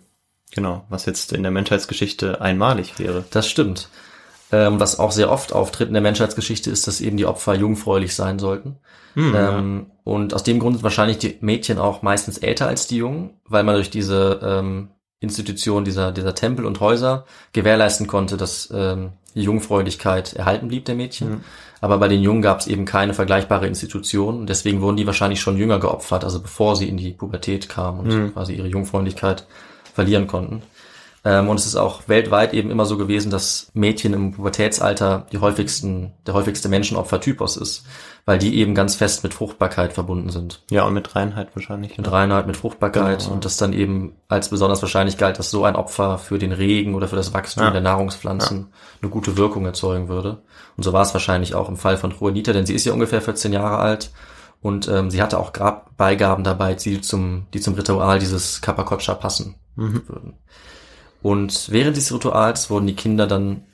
genau, 0.53 0.85
was 0.88 1.07
jetzt 1.07 1.33
in 1.33 1.43
der 1.43 1.53
Menschheitsgeschichte 1.53 2.40
einmalig 2.40 2.99
wäre. 2.99 3.25
Das 3.31 3.49
stimmt. 3.49 3.88
Ähm, 4.53 4.81
was 4.81 4.99
auch 4.99 5.12
sehr 5.12 5.31
oft 5.31 5.53
auftritt 5.53 5.87
in 5.88 5.95
der 5.95 6.03
Menschheitsgeschichte 6.03 6.71
ist, 6.71 6.88
dass 6.88 7.01
eben 7.01 7.16
die 7.16 7.27
Opfer 7.27 7.55
jungfräulich 7.55 8.16
sein 8.16 8.40
sollten. 8.40 8.79
Hm, 9.14 9.35
Ähm, 9.37 9.87
und 10.03 10.35
aus 10.35 10.43
dem 10.43 10.59
Grund 10.59 10.75
sind 10.77 10.83
wahrscheinlich 10.83 11.19
die 11.19 11.37
Mädchen 11.40 11.79
auch 11.79 12.03
meistens 12.03 12.38
älter 12.38 12.66
als 12.66 12.88
die 12.88 12.97
Jungen, 12.97 13.31
weil 13.45 13.62
man 13.62 13.77
durch 13.77 13.90
diese 13.90 14.40
ähm, 14.43 14.88
Institution 15.20 15.85
dieser, 15.85 16.12
dieser 16.12 16.35
Tempel 16.35 16.64
und 16.64 16.80
Häuser 16.80 17.24
gewährleisten 17.52 18.06
konnte, 18.06 18.37
dass 18.37 18.70
ähm, 18.74 19.11
die 19.35 19.42
Jungfräulichkeit 19.42 20.33
erhalten 20.33 20.68
blieb 20.68 20.87
der 20.87 20.94
Mädchen. 20.94 21.30
Mhm. 21.30 21.40
Aber 21.83 21.98
bei 21.98 22.09
den 22.09 22.22
Jungen 22.22 22.42
gab 22.42 22.61
es 22.61 22.66
eben 22.66 22.85
keine 22.85 23.14
vergleichbare 23.14 23.66
Institution 23.66 24.40
und 24.40 24.48
deswegen 24.48 24.80
wurden 24.80 24.96
die 24.96 25.06
wahrscheinlich 25.06 25.40
schon 25.40 25.56
jünger 25.56 25.78
geopfert, 25.78 26.24
also 26.24 26.40
bevor 26.40 26.76
sie 26.76 26.88
in 26.88 26.96
die 26.96 27.12
Pubertät 27.12 27.68
kamen 27.68 28.00
und 28.00 28.09
Mhm. 28.09 28.33
quasi 28.33 28.54
ihre 28.54 28.68
Jungfräulichkeit 28.68 29.46
verlieren 29.94 30.26
konnten. 30.26 30.62
Ähm, 31.22 31.48
und 31.50 31.59
es 31.61 31.66
ist 31.66 31.76
auch 31.76 32.09
weltweit 32.09 32.54
eben 32.54 32.70
immer 32.70 32.87
so 32.87 32.96
gewesen, 32.96 33.30
dass 33.30 33.70
Mädchen 33.74 34.14
im 34.14 34.33
Pubertätsalter 34.33 35.26
die 35.33 35.38
häufigsten, 35.38 36.12
der 36.26 36.33
häufigste 36.35 36.68
Menschenopfertypus 36.70 37.59
ist, 37.59 37.85
weil 38.24 38.38
die 38.38 38.56
eben 38.56 38.74
ganz 38.74 38.94
fest 38.94 39.22
mit 39.22 39.35
Fruchtbarkeit 39.35 39.92
verbunden 39.92 40.30
sind. 40.30 40.62
ja, 40.70 40.85
und 40.85 40.94
mit 40.94 41.14
Reinheit 41.16 41.48
wahrscheinlich. 41.54 41.96
Mit 41.98 42.06
ne? 42.06 42.12
Reinheit, 42.12 42.46
mit 42.46 42.56
Fruchtbarkeit 42.56 43.20
Genau. 43.20 43.33
und 43.33 43.44
das 43.44 43.56
dann 43.59 43.72
eben 43.74 44.14
als 44.28 44.48
besonders 44.48 44.80
wahrscheinlich 44.80 45.18
galt, 45.18 45.38
dass 45.38 45.50
so 45.50 45.64
ein 45.64 45.76
Opfer 45.76 46.16
für 46.18 46.38
den 46.38 46.52
Regen 46.52 46.94
oder 46.94 47.06
für 47.09 47.16
das 47.16 47.35
Wachstum 47.35 47.64
Ja. 47.64 47.70
der 47.70 47.80
Nahrungspflanzen 47.83 48.68
eine 49.02 49.11
gute 49.11 49.37
Wirkung 49.37 49.66
erzeugen 49.66 50.09
würde. 50.09 50.42
Und 50.76 50.85
so 50.85 50.92
war 50.94 51.02
es 51.02 51.12
wahrscheinlich 51.12 51.54
auch 51.54 51.68
im 51.68 51.76
Fall 51.76 51.98
von 51.98 52.12
Juanita, 52.18 52.52
denn 52.54 52.64
sie 52.64 52.74
ist 52.74 52.87
ja 52.87 52.92
ungefähr 52.94 53.20
14 53.20 53.52
Jahre 53.52 53.76
alt 53.78 54.11
und 54.62 54.88
ähm, 54.88 55.11
sie 55.11 55.20
hatte 55.20 55.38
auch 55.38 55.52
Grabbeigaben 55.52 56.44
dabei, 56.44 56.74
die 56.74 57.00
zum, 57.02 57.46
die 57.52 57.61
zum 57.61 57.74
Ritual 57.74 58.18
dieses 58.18 58.61
Kapakotscha 58.62 59.14
passen 59.14 59.56
Mhm. 59.76 60.02
würden. 60.09 60.35
Und 61.22 61.70
während 61.70 61.96
dieses 61.96 62.12
Rituals 62.12 62.70
wurden 62.70 62.87
die 62.87 62.94
Kinder 62.96 63.26
dann 63.26 63.64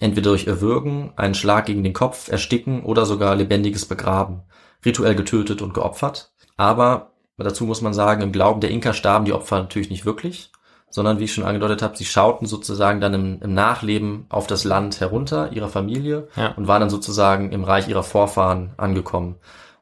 entweder 0.00 0.30
durch 0.30 0.46
Erwürgen, 0.46 1.12
einen 1.16 1.34
Schlag 1.34 1.66
gegen 1.66 1.82
den 1.82 1.92
Kopf, 1.92 2.28
Ersticken 2.28 2.82
oder 2.84 3.06
sogar 3.06 3.34
lebendiges 3.36 3.86
Begraben, 3.86 4.42
rituell 4.84 5.14
getötet 5.14 5.62
und 5.62 5.74
geopfert. 5.74 6.32
Aber 6.56 7.12
dazu 7.36 7.64
muss 7.64 7.80
man 7.80 7.94
sagen, 7.94 8.22
im 8.22 8.32
Glauben 8.32 8.60
der 8.60 8.70
Inka 8.70 8.92
starben 8.92 9.24
die 9.24 9.32
Opfer 9.32 9.58
natürlich 9.58 9.90
nicht 9.90 10.04
wirklich, 10.04 10.50
sondern 10.90 11.18
wie 11.18 11.24
ich 11.24 11.34
schon 11.34 11.44
angedeutet 11.44 11.82
habe, 11.82 11.96
sie 11.96 12.04
schauten 12.04 12.46
sozusagen 12.46 13.00
dann 13.00 13.14
im, 13.14 13.42
im 13.42 13.54
Nachleben 13.54 14.26
auf 14.28 14.46
das 14.46 14.64
Land 14.64 15.00
herunter, 15.00 15.52
ihrer 15.52 15.68
Familie, 15.68 16.28
Ja. 16.36 16.52
und 16.52 16.66
waren 16.66 16.80
dann 16.80 16.90
sozusagen 16.90 17.52
im 17.52 17.64
Reich 17.64 17.88
ihrer 17.88 18.02
Vorfahren 18.02 18.72
angekommen. 18.76 19.36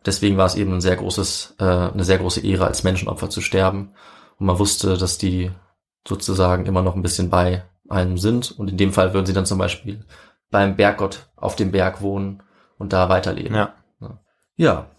Deswegen 0.04 0.36
war 0.36 0.46
es 0.46 0.54
eben 0.54 0.74
ein 0.74 0.80
sehr 0.80 0.96
großes, 0.96 1.56
äh, 1.58 1.64
eine 1.64 2.04
sehr 2.04 2.18
große 2.18 2.40
Ehre, 2.40 2.66
als 2.66 2.84
Menschenopfer 2.84 3.30
zu 3.30 3.40
sterben. 3.40 3.90
Und 4.38 4.46
man 4.46 4.58
wusste, 4.58 4.96
dass 4.96 5.18
die 5.18 5.50
sozusagen 6.06 6.66
immer 6.66 6.82
noch 6.82 6.94
ein 6.94 7.02
bisschen 7.02 7.30
bei 7.30 7.64
einem 7.88 8.18
sind. 8.18 8.52
Und 8.58 8.70
in 8.70 8.76
dem 8.76 8.92
Fall 8.92 9.14
würden 9.14 9.26
sie 9.26 9.32
dann 9.32 9.46
zum 9.46 9.58
Beispiel 9.58 10.04
beim 10.50 10.76
Berggott 10.76 11.26
auf 11.36 11.56
dem 11.56 11.72
Berg 11.72 12.00
wohnen 12.00 12.42
und 12.78 12.92
da 12.92 13.08
weiterleben. 13.08 13.54
Ja. 13.54 13.74
Ja. 14.56 14.90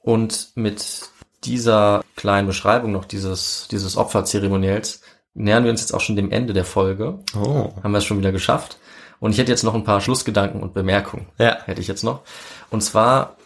Und 0.00 0.50
mit 0.54 1.08
dieser 1.44 2.02
kleinen 2.16 2.46
Beschreibung 2.46 2.92
noch 2.92 3.04
dieses, 3.04 3.68
dieses 3.70 3.96
Opferzeremoniells 3.96 5.02
nähern 5.34 5.64
wir 5.64 5.70
uns 5.70 5.80
jetzt 5.80 5.94
auch 5.94 6.00
schon 6.00 6.16
dem 6.16 6.30
Ende 6.30 6.52
der 6.52 6.64
Folge. 6.64 7.18
Oh. 7.34 7.70
Haben 7.82 7.92
wir 7.92 7.98
es 7.98 8.04
schon 8.04 8.18
wieder 8.18 8.32
geschafft. 8.32 8.78
Und 9.18 9.32
ich 9.32 9.38
hätte 9.38 9.52
jetzt 9.52 9.62
noch 9.62 9.74
ein 9.74 9.84
paar 9.84 10.00
Schlussgedanken 10.00 10.62
und 10.62 10.74
Bemerkungen. 10.74 11.28
Ja. 11.38 11.58
Hätte 11.64 11.80
ich 11.80 11.88
jetzt 11.88 12.04
noch. 12.04 12.22
Und 12.70 12.82
zwar, 12.82 13.36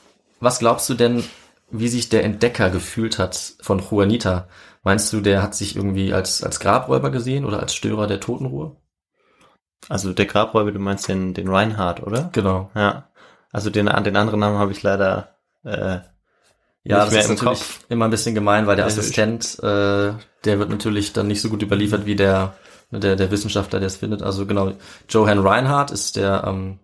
was 0.41 0.59
glaubst 0.59 0.89
du 0.89 0.95
denn, 0.95 1.25
wie 1.71 1.89
sich 1.89 2.09
der 2.09 2.25
Entdecker 2.25 2.71
gefühlt 2.71 3.19
hat 3.19 3.55
von 3.61 3.81
Juanita? 3.81 4.49
Meinst 4.87 5.13
du, 5.13 5.21
der 5.21 5.43
hat 5.43 5.57
sich 5.57 5.75
irgendwie 5.75 6.13
als, 6.13 6.45
als 6.45 6.61
Grabräuber 6.61 7.11
gesehen 7.11 7.45
oder 7.45 7.59
als 7.59 7.75
Störer 7.75 8.07
der 8.07 8.21
Totenruhe? 8.21 8.77
Also 9.89 10.13
der 10.13 10.27
Grabräuber, 10.27 10.71
du 10.71 10.79
meinst 10.79 11.09
den, 11.09 11.35
den 11.35 11.49
Reinhard, 11.49 12.05
oder? 12.05 12.31
Genau. 12.33 12.71
Ja. 12.77 13.11
Also 13.51 13.69
den, 13.69 13.87
den 13.87 14.17
anderen 14.17 14.39
Namen 14.39 14.59
habe 14.59 14.71
ich 14.71 14.85
leider 14.85 15.35
äh, 15.65 15.99
Ja, 16.85 17.05
Nicht 17.05 17.13
das 17.13 17.13
ist 17.15 17.25
im 17.31 17.35
natürlich 17.35 17.59
Kopf. 17.59 17.81
immer 17.89 18.05
ein 18.05 18.13
bisschen 18.13 18.37
gemein, 18.37 18.69
weil 18.69 18.77
der 18.77 18.87
Assistent, 18.87 19.59
äh, 19.61 20.13
der 20.45 20.59
wird 20.61 20.71
natürlich 20.71 21.13
dann 21.13 21.27
nicht 21.27 21.41
so 21.41 21.49
gut 21.49 21.63
überliefert 21.63 22.07
wie 22.07 22.15
der, 22.15 22.55
der, 22.93 23.17
der 23.17 23.31
Wissenschaftler, 23.33 23.81
der 23.81 23.89
es 23.89 23.97
findet. 23.97 24.23
Also 24.23 24.47
genau, 24.47 24.73
Johann 25.09 25.41
Reinhardt 25.41 25.91
ist 25.91 26.15
der 26.15 26.45
ähm, 26.47 26.79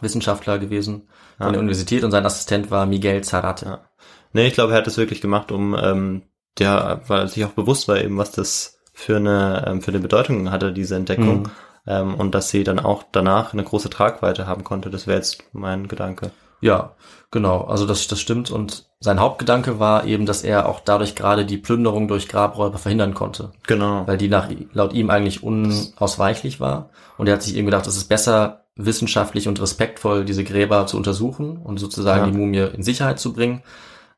Wissenschaftler 0.00 0.58
gewesen 0.58 1.08
von 1.38 1.46
Ja. 1.46 1.52
der 1.52 1.60
Universität 1.60 2.02
und 2.02 2.10
sein 2.10 2.26
Assistent 2.26 2.72
war 2.72 2.84
Miguel 2.84 3.22
Zarate. 3.22 3.64
Ja. 3.64 3.84
Nee, 4.32 4.48
ich 4.48 4.54
glaube, 4.54 4.72
er 4.72 4.78
hat 4.78 4.88
das 4.88 4.96
wirklich 4.96 5.20
gemacht, 5.20 5.52
um, 5.52 5.76
ähm, 5.80 6.22
der, 6.58 7.02
weil 7.08 7.28
sich 7.28 7.44
auch 7.44 7.50
bewusst 7.50 7.88
war 7.88 8.00
eben, 8.00 8.18
was 8.18 8.30
das 8.32 8.78
für 8.92 9.16
eine, 9.16 9.64
ähm, 9.66 9.82
für 9.82 9.90
eine 9.90 10.00
Bedeutung 10.00 10.50
hatte, 10.50 10.72
diese 10.72 10.96
Entdeckung. 10.96 11.42
Mhm. 11.42 11.50
Ähm, 11.86 12.14
und 12.14 12.34
dass 12.34 12.48
sie 12.48 12.64
dann 12.64 12.78
auch 12.78 13.02
danach 13.12 13.52
eine 13.52 13.64
große 13.64 13.90
Tragweite 13.90 14.46
haben 14.46 14.64
konnte. 14.64 14.88
Das 14.88 15.06
wäre 15.06 15.18
jetzt 15.18 15.44
mein 15.52 15.86
Gedanke. 15.88 16.30
Ja, 16.62 16.92
genau. 17.30 17.62
Also 17.64 17.84
das, 17.86 18.06
das 18.06 18.20
stimmt. 18.20 18.50
Und 18.50 18.86
sein 19.00 19.20
Hauptgedanke 19.20 19.78
war 19.78 20.06
eben, 20.06 20.24
dass 20.24 20.44
er 20.44 20.66
auch 20.66 20.80
dadurch 20.80 21.14
gerade 21.14 21.44
die 21.44 21.58
Plünderung 21.58 22.08
durch 22.08 22.26
Grabräuber 22.26 22.78
verhindern 22.78 23.12
konnte. 23.12 23.52
Genau. 23.66 24.06
Weil 24.06 24.16
die 24.16 24.28
nach, 24.28 24.48
laut 24.72 24.94
ihm 24.94 25.10
eigentlich 25.10 25.42
unausweichlich 25.42 26.58
war. 26.58 26.88
Und 27.18 27.26
er 27.26 27.34
hat 27.34 27.42
sich 27.42 27.54
eben 27.56 27.66
gedacht, 27.66 27.86
es 27.86 27.98
ist 27.98 28.08
besser, 28.08 28.64
wissenschaftlich 28.76 29.46
und 29.46 29.60
respektvoll 29.60 30.24
diese 30.24 30.42
Gräber 30.42 30.86
zu 30.86 30.96
untersuchen 30.96 31.58
und 31.58 31.78
sozusagen 31.78 32.24
Ja. 32.24 32.30
die 32.30 32.36
Mumie 32.38 32.74
in 32.74 32.82
Sicherheit 32.82 33.20
zu 33.20 33.34
bringen, 33.34 33.62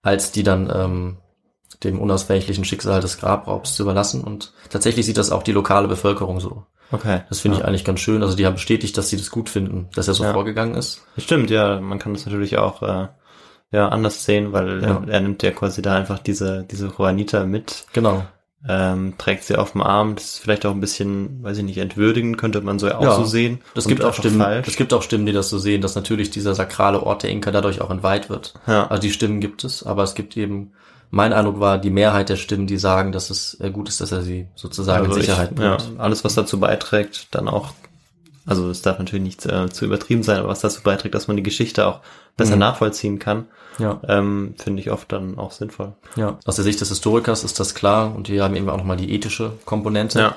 als 0.02 0.30
die 0.30 0.44
dann 0.44 0.70
ähm, 0.72 1.16
dem 1.84 2.00
unausweichlichen 2.00 2.64
Schicksal 2.64 3.00
des 3.00 3.18
Grabraubs 3.18 3.74
zu 3.74 3.82
überlassen. 3.82 4.22
Und 4.22 4.52
tatsächlich 4.70 5.06
sieht 5.06 5.18
das 5.18 5.30
auch 5.30 5.42
die 5.42 5.52
lokale 5.52 5.88
Bevölkerung 5.88 6.40
so. 6.40 6.64
Okay. 6.92 7.22
Das 7.28 7.40
finde 7.40 7.56
ja. 7.58 7.62
ich 7.62 7.68
eigentlich 7.68 7.84
ganz 7.84 8.00
schön. 8.00 8.22
Also 8.22 8.36
die 8.36 8.46
haben 8.46 8.54
bestätigt, 8.54 8.96
dass 8.96 9.08
sie 9.08 9.16
das 9.16 9.30
gut 9.30 9.48
finden, 9.48 9.88
dass 9.94 10.06
er 10.08 10.14
so 10.14 10.24
Ja. 10.24 10.32
vorgegangen 10.32 10.74
ist. 10.76 11.02
Stimmt, 11.18 11.50
ja, 11.50 11.80
man 11.80 11.98
kann 11.98 12.14
das 12.14 12.26
natürlich 12.26 12.58
auch 12.58 12.82
äh, 12.82 13.08
ja 13.72 13.88
anders 13.88 14.24
sehen, 14.24 14.52
weil 14.52 14.82
Ja. 14.82 15.02
er, 15.04 15.08
er 15.08 15.20
nimmt 15.20 15.42
ja 15.42 15.50
quasi 15.50 15.82
da 15.82 15.96
einfach 15.96 16.20
diese 16.20 16.64
diese 16.70 16.86
Juanita 16.96 17.44
mit, 17.44 17.86
Genau. 17.92 18.22
ähm, 18.68 19.14
trägt 19.18 19.42
sie 19.42 19.56
auf 19.56 19.72
dem 19.72 19.82
Arm. 19.82 20.14
Das 20.14 20.24
ist 20.26 20.38
vielleicht 20.38 20.64
auch 20.64 20.70
ein 20.70 20.80
bisschen, 20.80 21.42
weiß 21.42 21.58
ich 21.58 21.64
nicht, 21.64 21.78
entwürdigend 21.78 22.38
könnte 22.38 22.60
man 22.60 22.78
so 22.78 22.88
auch 22.92 23.02
Ja, 23.02 23.14
so 23.16 23.24
sehen. 23.24 23.60
Das 23.74 23.88
gibt 23.88 24.04
auch 24.04 24.14
Stimmen, 24.14 24.40
falsch. 24.40 24.68
es 24.68 24.76
gibt 24.76 24.94
auch 24.94 25.02
Stimmen, 25.02 25.26
die 25.26 25.32
das 25.32 25.48
so 25.48 25.58
sehen, 25.58 25.82
dass 25.82 25.96
natürlich 25.96 26.30
dieser 26.30 26.54
sakrale 26.54 27.02
Ort 27.02 27.24
der 27.24 27.30
Inka 27.30 27.50
dadurch 27.50 27.80
auch 27.80 27.90
entweiht 27.90 28.30
wird. 28.30 28.54
Ja. 28.68 28.86
Also 28.86 29.02
die 29.02 29.10
Stimmen 29.12 29.40
gibt 29.40 29.64
es, 29.64 29.82
aber 29.84 30.04
es 30.04 30.14
gibt 30.14 30.36
eben, 30.36 30.72
mein 31.10 31.32
Eindruck 31.32 31.60
war, 31.60 31.78
die 31.78 31.90
Mehrheit 31.90 32.28
der 32.28 32.36
Stimmen, 32.36 32.66
die 32.66 32.78
sagen, 32.78 33.12
dass 33.12 33.30
es 33.30 33.58
äh, 33.60 33.70
gut 33.70 33.88
ist, 33.88 34.00
dass 34.00 34.12
er 34.12 34.22
sie 34.22 34.46
sozusagen 34.54 35.04
Also 35.06 35.16
in 35.16 35.22
Sicherheit 35.22 35.52
ich, 35.54 35.58
ja, 35.60 35.76
bringt. 35.76 36.00
alles, 36.00 36.24
was 36.24 36.34
dazu 36.34 36.58
beiträgt, 36.60 37.28
dann 37.34 37.48
auch, 37.48 37.72
also 38.46 38.70
es 38.70 38.82
darf 38.82 38.98
natürlich 38.98 39.24
nicht 39.24 39.46
äh, 39.46 39.68
zu 39.70 39.84
übertrieben 39.84 40.22
sein, 40.22 40.38
aber 40.38 40.48
was 40.48 40.60
dazu 40.60 40.82
beiträgt, 40.82 41.14
dass 41.14 41.28
man 41.28 41.36
die 41.36 41.42
Geschichte 41.42 41.86
auch 41.86 42.00
besser 42.36 42.54
Mhm. 42.54 42.60
nachvollziehen 42.60 43.18
kann, 43.18 43.46
Ja, 43.78 44.00
ähm, 44.08 44.54
finde 44.58 44.80
ich 44.82 44.90
oft 44.90 45.10
dann 45.12 45.38
auch 45.38 45.52
sinnvoll. 45.52 45.92
ja. 46.16 46.38
Aus 46.44 46.56
der 46.56 46.64
Sicht 46.64 46.80
des 46.80 46.88
Historikers 46.90 47.44
ist 47.44 47.58
das 47.60 47.74
klar 47.74 48.14
und 48.14 48.28
wir 48.28 48.42
haben 48.44 48.56
eben 48.56 48.68
auch 48.68 48.76
nochmal 48.76 48.96
die 48.96 49.12
ethische 49.14 49.52
Komponente. 49.64 50.18
Ja. 50.18 50.34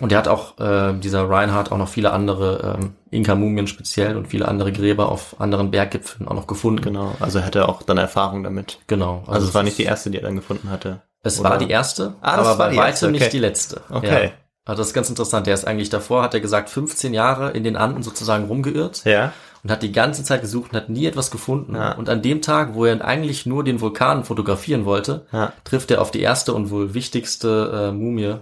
Und 0.00 0.12
er 0.12 0.18
hat 0.18 0.28
auch, 0.28 0.58
äh, 0.60 0.92
dieser 0.98 1.28
Reinhardt, 1.28 1.72
auch 1.72 1.78
noch 1.78 1.88
viele 1.88 2.12
andere 2.12 2.76
ähm, 2.78 2.94
Inka-Mumien 3.10 3.66
speziell 3.66 4.16
und 4.16 4.28
viele 4.28 4.46
andere 4.46 4.70
Gräber 4.72 5.10
auf 5.10 5.40
anderen 5.40 5.70
Berggipfeln 5.70 6.28
auch 6.28 6.34
noch 6.34 6.46
gefunden. 6.46 6.82
Genau, 6.82 7.14
also 7.20 7.38
er 7.40 7.46
hatte 7.46 7.68
auch 7.68 7.82
dann 7.82 7.98
Erfahrung 7.98 8.42
damit. 8.44 8.78
Genau. 8.86 9.24
Also, 9.26 9.48
es 9.48 9.54
war 9.54 9.62
nicht 9.62 9.78
die 9.78 9.84
erste, 9.84 10.10
die 10.10 10.18
er 10.18 10.22
dann 10.24 10.36
gefunden 10.36 10.70
hatte. 10.70 11.02
Es 11.22 11.40
Oder? 11.40 11.50
war 11.50 11.58
die 11.58 11.68
erste, 11.68 12.14
Ah, 12.20 12.34
aber 12.36 12.54
bei 12.56 12.76
weitem 12.76 13.08
okay. 13.10 13.18
nicht 13.18 13.32
die 13.32 13.38
letzte. 13.40 13.80
Okay. 13.90 14.24
Ja. 14.26 14.30
Also 14.64 14.80
das 14.82 14.88
ist 14.88 14.94
ganz 14.94 15.08
interessant. 15.08 15.46
Der 15.46 15.54
ist 15.54 15.66
eigentlich 15.66 15.88
davor, 15.88 16.22
hat 16.22 16.34
er 16.34 16.40
gesagt, 16.40 16.68
15 16.70 17.14
Jahre 17.14 17.50
in 17.52 17.64
den 17.64 17.76
Anden 17.76 18.02
sozusagen 18.02 18.44
rumgeirrt 18.44 19.02
Ja. 19.06 19.32
und 19.64 19.70
hat 19.70 19.82
die 19.82 19.92
ganze 19.92 20.22
Zeit 20.24 20.42
gesucht 20.42 20.72
und 20.72 20.76
hat 20.76 20.90
nie 20.90 21.06
etwas 21.06 21.30
gefunden. 21.30 21.74
Ja. 21.74 21.92
Und 21.92 22.08
an 22.10 22.20
dem 22.22 22.42
Tag, 22.42 22.74
wo 22.74 22.84
er 22.84 23.02
eigentlich 23.02 23.46
nur 23.46 23.64
den 23.64 23.80
Vulkan 23.80 24.24
fotografieren 24.24 24.84
wollte, 24.84 25.26
Ja. 25.32 25.54
trifft 25.64 25.90
er 25.90 26.02
auf 26.02 26.10
die 26.10 26.20
erste 26.20 26.52
und 26.52 26.70
wohl 26.70 26.92
wichtigste 26.94 27.88
äh, 27.88 27.92
Mumie, 27.92 28.36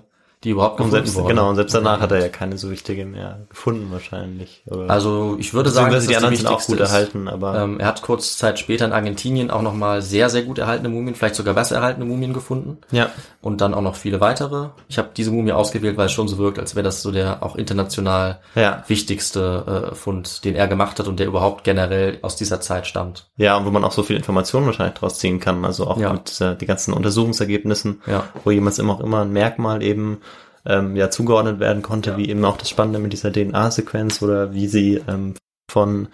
die 0.47 0.53
überhaupt 0.53 0.81
Und 0.81 0.87
gefunden 0.87 1.05
selbst, 1.07 1.17
wurde. 1.17 1.29
genau, 1.35 1.49
und 1.51 1.57
selbst 1.57 1.75
danach 1.75 2.01
hat 2.01 2.13
er 2.13 2.21
ja 2.21 2.29
keine 2.29 2.57
so 2.57 2.71
wichtige 2.71 3.05
mehr 3.05 3.41
gefunden 3.51 3.89
wahrscheinlich. 3.91 4.63
Oder 4.71 4.89
Also 4.89 5.37
ich 5.39 5.53
würde 5.53 5.69
sagen, 5.71 5.93
dass 5.93 6.05
die 6.05 6.11
die 6.11 6.17
anderen 6.17 6.37
sind 6.37 6.47
auch 6.47 6.65
gut 6.65 6.81
ist. 6.81 6.89
erhalten, 6.89 7.29
aber 7.29 7.59
Ähm, 7.59 7.81
er 7.81 7.87
hat 7.89 8.01
kurz 8.03 8.39
Zeit 8.39 8.59
später 8.59 8.85
in 8.87 8.93
Argentinien 8.93 9.51
auch 9.51 9.61
nochmal 9.63 10.03
sehr, 10.03 10.31
sehr 10.31 10.43
gut 10.43 10.59
erhaltene 10.59 10.89
Mumien, 10.89 11.15
vielleicht 11.17 11.35
sogar 11.35 11.53
besser 11.55 11.75
erhaltene 11.77 12.07
Mumien 12.07 12.33
gefunden. 12.33 12.79
ja. 12.91 13.11
und 13.43 13.61
dann 13.61 13.75
auch 13.75 13.81
noch 13.83 13.95
viele 13.95 14.21
weitere. 14.21 14.71
Ich 14.89 14.99
habe 14.99 15.11
diese 15.17 15.31
Mumie 15.31 15.53
ausgewählt, 15.53 15.97
weil 15.97 16.07
es 16.07 16.13
schon 16.13 16.27
so 16.27 16.37
wirkt, 16.39 16.59
als 16.59 16.75
wäre 16.75 16.83
das 16.83 17.03
so 17.03 17.13
der 17.13 17.45
auch 17.45 17.55
international 17.55 18.41
Ja. 18.57 18.83
wichtigste 18.89 19.91
äh, 19.93 19.95
Fund, 19.95 20.45
den 20.45 20.57
er 20.57 20.67
gemacht 20.69 20.99
hat 20.99 21.07
und 21.07 21.21
der 21.21 21.27
überhaupt 21.29 21.63
generell 21.65 22.19
aus 22.23 22.35
dieser 22.37 22.61
Zeit 22.61 22.87
stammt. 22.89 23.27
Ja, 23.37 23.57
und 23.57 23.65
wo 23.65 23.71
man 23.71 23.85
auch 23.85 23.93
so 23.93 24.03
viel 24.03 24.17
Informationen 24.17 24.67
wahrscheinlich 24.67 24.97
draus 24.99 25.19
ziehen 25.19 25.39
kann, 25.41 25.65
also 25.65 25.87
auch 25.87 25.99
Ja. 25.99 26.13
mit 26.13 26.41
äh, 26.41 26.57
die 26.57 26.67
ganzen 26.67 26.93
Untersuchungsergebnissen, 26.93 28.03
Ja. 28.07 28.25
wo 28.45 28.51
jemals 28.51 28.79
immer 28.79 28.95
auch 28.95 29.01
immer 29.01 29.23
ein 29.23 29.33
Merkmal 29.33 29.83
eben 29.83 30.19
ähm, 30.67 30.97
ja 30.97 31.11
zugeordnet 31.11 31.61
werden 31.61 31.83
konnte, 31.83 32.17
wie 32.17 32.29
eben 32.29 32.45
auch 32.45 32.57
das 32.57 32.69
Spannende 32.71 32.99
mit 32.99 33.13
dieser 33.13 33.33
DNA-Sequenz 33.33 34.23
oder 34.23 34.53
wie 34.53 34.69
sie 34.69 35.03
ähm, 35.09 35.35
von 35.71 36.09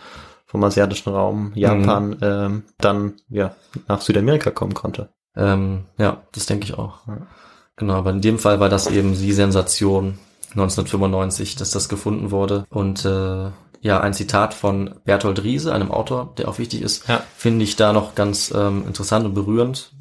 vom 0.46 0.62
asiatischen 0.64 1.10
Raum, 1.10 1.52
Japan, 1.54 2.10
Mhm. 2.10 2.16
ähm, 2.20 2.62
dann 2.78 3.14
ja 3.30 3.54
nach 3.88 4.02
Südamerika 4.02 4.50
kommen 4.50 4.74
konnte. 4.74 5.08
Ähm, 5.34 5.84
ja, 5.96 6.22
das 6.32 6.44
denke 6.46 6.66
ich 6.66 6.74
auch. 6.78 7.06
Ja. 7.06 7.18
Genau, 7.76 7.94
aber 7.94 8.10
in 8.10 8.20
dem 8.20 8.38
Fall 8.38 8.60
war 8.60 8.68
das 8.68 8.86
eben 8.86 9.14
die 9.14 9.32
Sensation 9.32 10.18
1995, 10.54 11.56
dass 11.56 11.70
das 11.70 11.88
gefunden 11.88 12.30
wurde. 12.30 12.64
Und 12.68 13.04
äh, 13.06 13.50
ja, 13.80 14.00
ein 14.00 14.12
Zitat 14.14 14.52
von 14.54 14.94
Bertolt 15.04 15.42
Riese, 15.42 15.72
einem 15.72 15.90
Autor, 15.90 16.34
der 16.36 16.48
auch 16.48 16.58
wichtig 16.58 16.82
ist, 16.82 17.08
Ja. 17.08 17.22
finde 17.34 17.64
ich 17.64 17.76
da 17.76 17.92
noch 17.94 18.14
ganz 18.14 18.52
ähm, 18.54 18.84
interessant 18.86 19.24
und 19.24 19.32
berührend, 19.34 19.92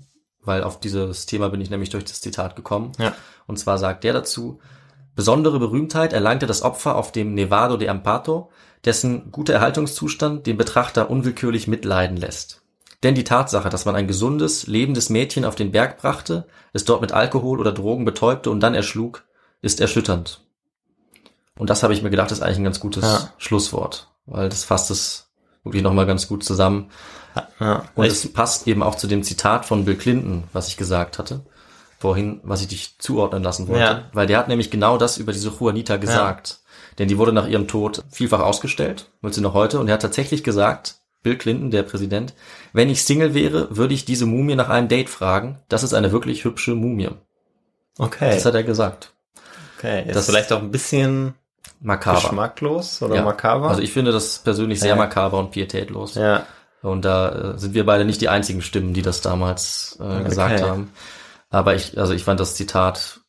weil 0.43 0.63
auf 0.63 0.79
dieses 0.79 1.25
Thema 1.25 1.49
bin 1.49 1.61
ich 1.61 1.69
nämlich 1.69 1.89
durch 1.89 2.05
das 2.05 2.21
Zitat 2.21 2.55
gekommen. 2.55 2.91
Ja. 2.99 3.15
Und 3.47 3.57
zwar 3.57 3.77
sagt 3.77 4.03
der 4.03 4.13
dazu, 4.13 4.59
besondere 5.15 5.59
Berühmtheit 5.59 6.13
erlangte 6.13 6.47
das 6.47 6.61
Opfer 6.61 6.95
auf 6.95 7.11
dem 7.11 7.33
Nevado 7.33 7.77
de 7.77 7.89
Ampato, 7.89 8.49
dessen 8.85 9.31
guter 9.31 9.53
Erhaltungszustand 9.53 10.47
den 10.47 10.57
Betrachter 10.57 11.09
unwillkürlich 11.09 11.67
mitleiden 11.67 12.17
lässt. 12.17 12.61
Denn 13.03 13.15
die 13.15 13.23
Tatsache, 13.23 13.69
dass 13.69 13.85
man 13.85 13.95
ein 13.95 14.07
gesundes, 14.07 14.67
lebendes 14.67 15.09
Mädchen 15.09 15.45
auf 15.45 15.55
den 15.55 15.71
Berg 15.71 15.97
brachte, 15.97 16.47
es 16.71 16.85
dort 16.85 17.01
mit 17.01 17.11
Alkohol 17.11 17.59
oder 17.59 17.71
Drogen 17.71 18.05
betäubte 18.05 18.51
und 18.51 18.59
dann 18.59 18.75
erschlug, 18.75 19.23
ist 19.61 19.81
erschütternd. 19.81 20.41
Und 21.57 21.69
das 21.69 21.83
habe 21.83 21.93
ich 21.93 22.01
mir 22.01 22.09
gedacht, 22.09 22.31
ist 22.31 22.41
eigentlich 22.41 22.59
ein 22.59 22.63
ganz 22.63 22.79
gutes 22.79 23.03
Ja. 23.03 23.33
Schlusswort, 23.37 24.11
weil 24.25 24.49
das 24.49 24.63
fasst 24.63 24.91
es 24.91 25.31
wirklich 25.63 25.83
nochmal 25.83 26.05
ganz 26.05 26.27
gut 26.27 26.43
zusammen. 26.43 26.89
Ja, 27.59 27.83
Und 27.95 28.05
es 28.05 28.31
passt 28.33 28.67
eben 28.67 28.83
auch 28.83 28.95
zu 28.95 29.07
dem 29.07 29.23
Zitat 29.23 29.65
von 29.65 29.85
Bill 29.85 29.95
Clinton, 29.95 30.43
was 30.53 30.67
ich 30.67 30.77
gesagt 30.77 31.19
hatte, 31.19 31.41
vorhin, 31.99 32.39
was 32.43 32.61
ich 32.61 32.67
dich 32.67 32.95
zuordnen 32.99 33.43
lassen 33.43 33.67
wollte. 33.67 33.81
Ja. 33.83 34.03
Weil 34.13 34.27
der 34.27 34.37
hat 34.39 34.47
nämlich 34.47 34.71
genau 34.71 34.97
das 34.97 35.17
über 35.17 35.31
diese 35.31 35.49
Juanita 35.49 35.97
gesagt. 35.97 36.59
Denn 36.97 37.07
die 37.07 37.17
wurde 37.17 37.31
nach 37.33 37.47
ihrem 37.47 37.67
Tod 37.67 38.03
vielfach 38.11 38.39
ausgestellt, 38.41 39.09
wird 39.21 39.33
sie 39.33 39.41
noch 39.41 39.53
heute. 39.53 39.79
Und 39.79 39.87
er 39.87 39.93
hat 39.93 40.01
tatsächlich 40.01 40.43
gesagt, 40.43 40.95
Bill 41.23 41.37
Clinton, 41.37 41.71
der 41.71 41.83
Präsident, 41.83 42.33
wenn 42.73 42.89
ich 42.89 43.03
Single 43.03 43.33
wäre, 43.33 43.75
würde 43.77 43.93
ich 43.93 44.05
diese 44.05 44.25
Mumie 44.25 44.55
nach 44.55 44.69
einem 44.69 44.87
Date 44.87 45.09
fragen. 45.09 45.59
Das 45.69 45.83
ist 45.83 45.93
eine 45.93 46.11
wirklich 46.11 46.43
hübsche 46.43 46.73
Mumie. 46.75 47.09
okay, 47.99 48.31
Das 48.33 48.45
hat 48.45 48.55
er 48.55 48.63
gesagt. 48.63 49.11
okay. 49.77 50.03
Ist 50.07 50.15
das- 50.15 50.25
vielleicht 50.25 50.51
auch 50.51 50.59
ein 50.61 50.71
bisschen 50.71 51.35
Makaber. 51.79 52.19
geschmacklos 52.21 53.01
oder 53.01 53.15
Ja. 53.15 53.21
makaber. 53.23 53.69
Also 53.69 53.81
ich 53.81 53.91
finde 53.93 54.11
das 54.11 54.39
persönlich 54.39 54.79
sehr 54.79 54.89
Ja. 54.89 54.95
makaber 54.95 55.37
und 55.39 55.51
pietätlos. 55.51 56.15
ja, 56.15 56.45
Und 56.81 57.05
da 57.05 57.53
äh, 57.53 57.57
sind 57.59 57.73
wir 57.73 57.85
beide 57.85 58.05
nicht 58.05 58.21
die 58.21 58.29
einzigen 58.29 58.61
Stimmen, 58.61 58.93
die 58.93 59.01
das 59.03 59.21
damals 59.21 59.97
äh, 60.01 60.23
gesagt 60.23 60.55
Okay. 60.61 60.69
haben. 60.69 60.91
Aber 61.49 61.75
ich, 61.75 61.97
also 61.99 62.13
ich 62.13 62.23
fand 62.23 62.39
das 62.39 62.55
Zitat 62.55 63.19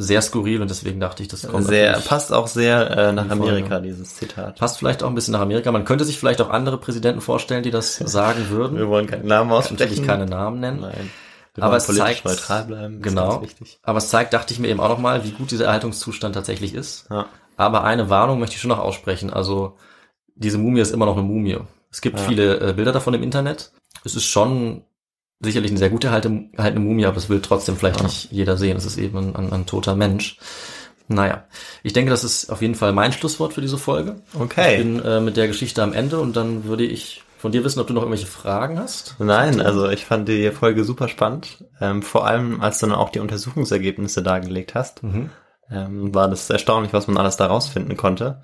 sehr 0.00 0.22
skurril 0.22 0.60
und 0.62 0.70
deswegen 0.70 1.00
dachte 1.00 1.22
ich, 1.22 1.28
das 1.28 1.46
kommt 1.48 1.66
sehr 1.66 1.94
passt 2.00 2.32
auch 2.32 2.46
sehr 2.46 2.90
äh, 2.90 3.12
nach 3.12 3.24
Die 3.24 3.28
Folge. 3.30 3.44
Amerika 3.44 3.80
dieses 3.80 4.14
Zitat. 4.14 4.56
passt 4.58 4.78
vielleicht 4.78 5.02
auch 5.02 5.08
ein 5.08 5.14
bisschen 5.14 5.32
nach 5.32 5.40
Amerika. 5.40 5.72
Man 5.72 5.84
könnte 5.84 6.04
sich 6.04 6.18
vielleicht 6.18 6.40
auch 6.40 6.50
andere 6.50 6.78
Präsidenten 6.78 7.20
vorstellen, 7.20 7.62
die 7.64 7.70
das 7.72 7.96
sagen 8.04 8.48
würden. 8.50 8.76
Wir 8.78 8.88
wollen 8.88 9.06
keinen 9.08 9.26
Namen 9.26 9.50
aussprechen. 9.50 9.80
Natürlich 9.80 10.06
keine 10.06 10.26
Namen 10.26 10.60
nennen. 10.60 10.80
Nein. 10.82 11.10
Wir 11.54 11.64
Aber 11.64 11.76
es 11.78 11.86
politisch 11.86 12.04
zeigt- 12.22 12.24
neutral 12.26 12.64
bleiben. 12.64 13.02
Genau. 13.02 13.42
Aber 13.82 13.98
es 13.98 14.08
zeigt, 14.08 14.32
dachte 14.34 14.52
ich 14.52 14.60
mir 14.60 14.68
eben 14.68 14.78
auch 14.78 14.88
nochmal, 14.88 15.24
wie 15.24 15.32
gut 15.32 15.50
dieser 15.50 15.64
Erhaltungszustand 15.64 16.34
tatsächlich 16.34 16.74
ist. 16.74 17.06
Ja. 17.10 17.26
Aber 17.56 17.82
eine 17.82 18.08
Warnung 18.08 18.38
möchte 18.38 18.54
ich 18.54 18.60
schon 18.60 18.68
noch 18.68 18.78
aussprechen. 18.78 19.32
Also 19.32 19.76
diese 20.36 20.58
Mumie 20.58 20.80
ist 20.80 20.92
immer 20.92 21.06
noch 21.06 21.14
eine 21.16 21.24
Mumie. 21.26 21.58
Es 21.90 22.00
gibt 22.00 22.18
Ja. 22.18 22.24
viele 22.26 22.60
äh, 22.60 22.72
Bilder 22.74 22.92
davon 22.92 23.14
im 23.14 23.22
Internet. 23.22 23.72
Es 24.04 24.14
ist 24.14 24.24
schon 24.26 24.82
sicherlich 25.40 25.70
eine 25.70 25.78
sehr 25.78 25.90
gut 25.90 26.04
erhalte- 26.04 26.48
erhaltene 26.52 26.84
Mumie, 26.84 27.06
aber 27.06 27.14
das 27.14 27.28
will 27.28 27.40
trotzdem 27.40 27.76
vielleicht 27.76 27.98
Ja. 28.00 28.06
nicht 28.06 28.30
jeder 28.32 28.56
sehen. 28.56 28.76
Es 28.76 28.84
ist 28.84 28.98
eben 28.98 29.16
ein, 29.18 29.36
ein, 29.36 29.52
ein 29.52 29.66
toter 29.66 29.94
Mensch. 29.96 30.38
Naja, 31.10 31.44
ich 31.82 31.94
denke, 31.94 32.10
das 32.10 32.22
ist 32.24 32.50
auf 32.50 32.60
jeden 32.60 32.74
Fall 32.74 32.92
mein 32.92 33.12
Schlusswort 33.12 33.54
für 33.54 33.62
diese 33.62 33.78
Folge. 33.78 34.16
Ich 34.34 34.40
Okay. 34.40 34.78
bin 34.78 35.00
äh, 35.02 35.20
mit 35.20 35.36
der 35.38 35.46
Geschichte 35.48 35.82
am 35.82 35.92
Ende 35.94 36.18
und 36.20 36.36
dann 36.36 36.64
würde 36.64 36.84
ich 36.84 37.22
von 37.38 37.52
dir 37.52 37.64
wissen, 37.64 37.78
ob 37.80 37.86
du 37.86 37.94
noch 37.94 38.02
irgendwelche 38.02 38.26
Fragen 38.26 38.78
hast. 38.78 39.14
Nein, 39.20 39.60
also 39.60 39.88
ich 39.88 40.04
fand 40.04 40.28
die 40.28 40.50
Folge 40.50 40.84
super 40.84 41.08
spannend. 41.08 41.64
Ähm, 41.80 42.02
vor 42.02 42.26
allem, 42.26 42.60
als 42.60 42.80
du 42.80 42.86
dann 42.86 42.96
auch 42.96 43.10
die 43.10 43.20
Untersuchungsergebnisse 43.20 44.22
dargelegt 44.22 44.74
hast, 44.74 45.02
Mhm. 45.04 45.30
ähm, 45.70 46.14
war 46.14 46.28
das 46.28 46.50
erstaunlich, 46.50 46.92
was 46.92 47.06
man 47.06 47.16
alles 47.16 47.36
da 47.36 47.46
rausfinden 47.46 47.96
konnte. 47.96 48.42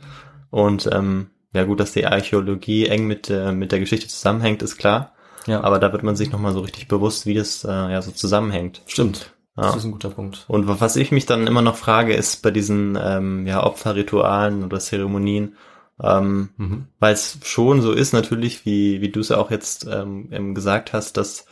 Und 0.50 0.88
ähm, 0.92 1.30
ja 1.54 1.64
gut, 1.64 1.80
dass 1.80 1.92
die 1.92 2.04
Archäologie 2.06 2.86
eng 2.88 3.06
mit, 3.06 3.30
äh, 3.30 3.52
mit 3.52 3.72
der 3.72 3.80
Geschichte 3.80 4.08
zusammenhängt, 4.08 4.62
ist 4.62 4.76
klar. 4.76 5.12
Ja, 5.46 5.62
Aber 5.62 5.78
da 5.78 5.92
wird 5.92 6.02
man 6.02 6.16
sich 6.16 6.30
nochmal 6.30 6.52
so 6.52 6.60
richtig 6.60 6.88
bewusst, 6.88 7.24
wie 7.26 7.34
das 7.34 7.64
äh, 7.64 7.68
ja 7.70 8.02
so 8.02 8.10
zusammenhängt. 8.10 8.82
stimmt. 8.86 9.30
Das 9.56 9.66
Ja. 9.72 9.76
ist 9.76 9.84
ein 9.84 9.92
guter 9.92 10.10
Punkt. 10.10 10.44
Und 10.48 10.66
wa- 10.66 10.76
was 10.80 10.96
ich 10.96 11.12
mich 11.12 11.26
dann 11.26 11.46
immer 11.46 11.62
noch 11.62 11.76
frage, 11.76 12.14
ist 12.14 12.42
bei 12.42 12.50
diesen 12.50 12.98
ähm, 13.00 13.46
ja, 13.46 13.62
Opferritualen 13.64 14.64
oder 14.64 14.80
Zeremonien, 14.80 15.56
ähm, 16.02 16.48
Mhm. 16.56 16.86
weil 16.98 17.12
es 17.14 17.38
schon 17.44 17.80
so 17.82 17.92
ist 17.92 18.12
natürlich, 18.12 18.66
wie, 18.66 19.00
wie 19.00 19.10
du 19.10 19.20
es 19.20 19.30
auch 19.30 19.50
jetzt 19.52 19.86
ähm, 19.88 20.54
gesagt 20.54 20.92
hast, 20.92 21.16
dass 21.16 21.46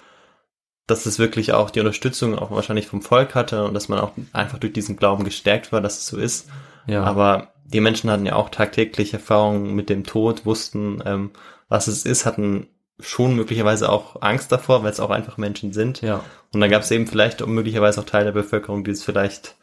dass 0.89 1.07
es 1.07 1.21
wirklich 1.21 1.53
auch 1.53 1.71
die 1.71 1.79
Unterstützung 1.79 2.37
auch 2.37 2.51
wahrscheinlich 2.51 2.89
vom 2.89 3.03
Volk 3.03 3.37
hatte 3.37 3.65
und 3.65 3.73
dass 3.73 3.89
man 3.89 4.01
auch 4.01 4.11
einfach 4.33 4.59
durch 4.59 4.73
diesen 4.73 4.97
Glauben 4.97 5.23
gestärkt 5.25 5.71
war, 5.71 5.81
dass 5.81 5.99
es 5.99 6.07
so 6.09 6.17
ist. 6.19 6.49
Ja. 6.89 7.05
Aber 7.05 7.53
die 7.73 7.81
Menschen 7.81 8.11
hatten 8.11 8.27
ja 8.27 8.37
auch 8.37 8.51
tagtäglich 8.51 9.13
Erfahrungen 9.15 9.75
mit 9.75 9.89
dem 9.89 10.05
Tod, 10.05 10.45
wussten, 10.47 11.03
ähm, 11.05 11.31
was 11.69 11.87
es 11.87 12.05
ist, 12.05 12.27
hatten 12.27 12.69
schon 13.01 13.35
möglicherweise 13.35 13.91
auch 13.91 14.21
Angst 14.23 14.53
davor, 14.53 14.83
weil 14.83 14.93
es 14.93 15.01
auch 15.01 15.11
einfach 15.11 15.37
Menschen 15.39 15.73
sind. 15.73 16.03
ja. 16.03 16.23
Und 16.53 16.61
dann 16.61 16.71
gab 16.71 16.83
es 16.83 16.91
eben 16.91 17.07
vielleicht 17.07 17.45
möglicherweise 17.47 18.01
auch 18.01 18.05
Teile 18.05 18.27
der 18.27 18.33
Bevölkerung, 18.33 18.85
die 18.85 18.91
es 18.91 19.03
vielleicht, 19.03 19.57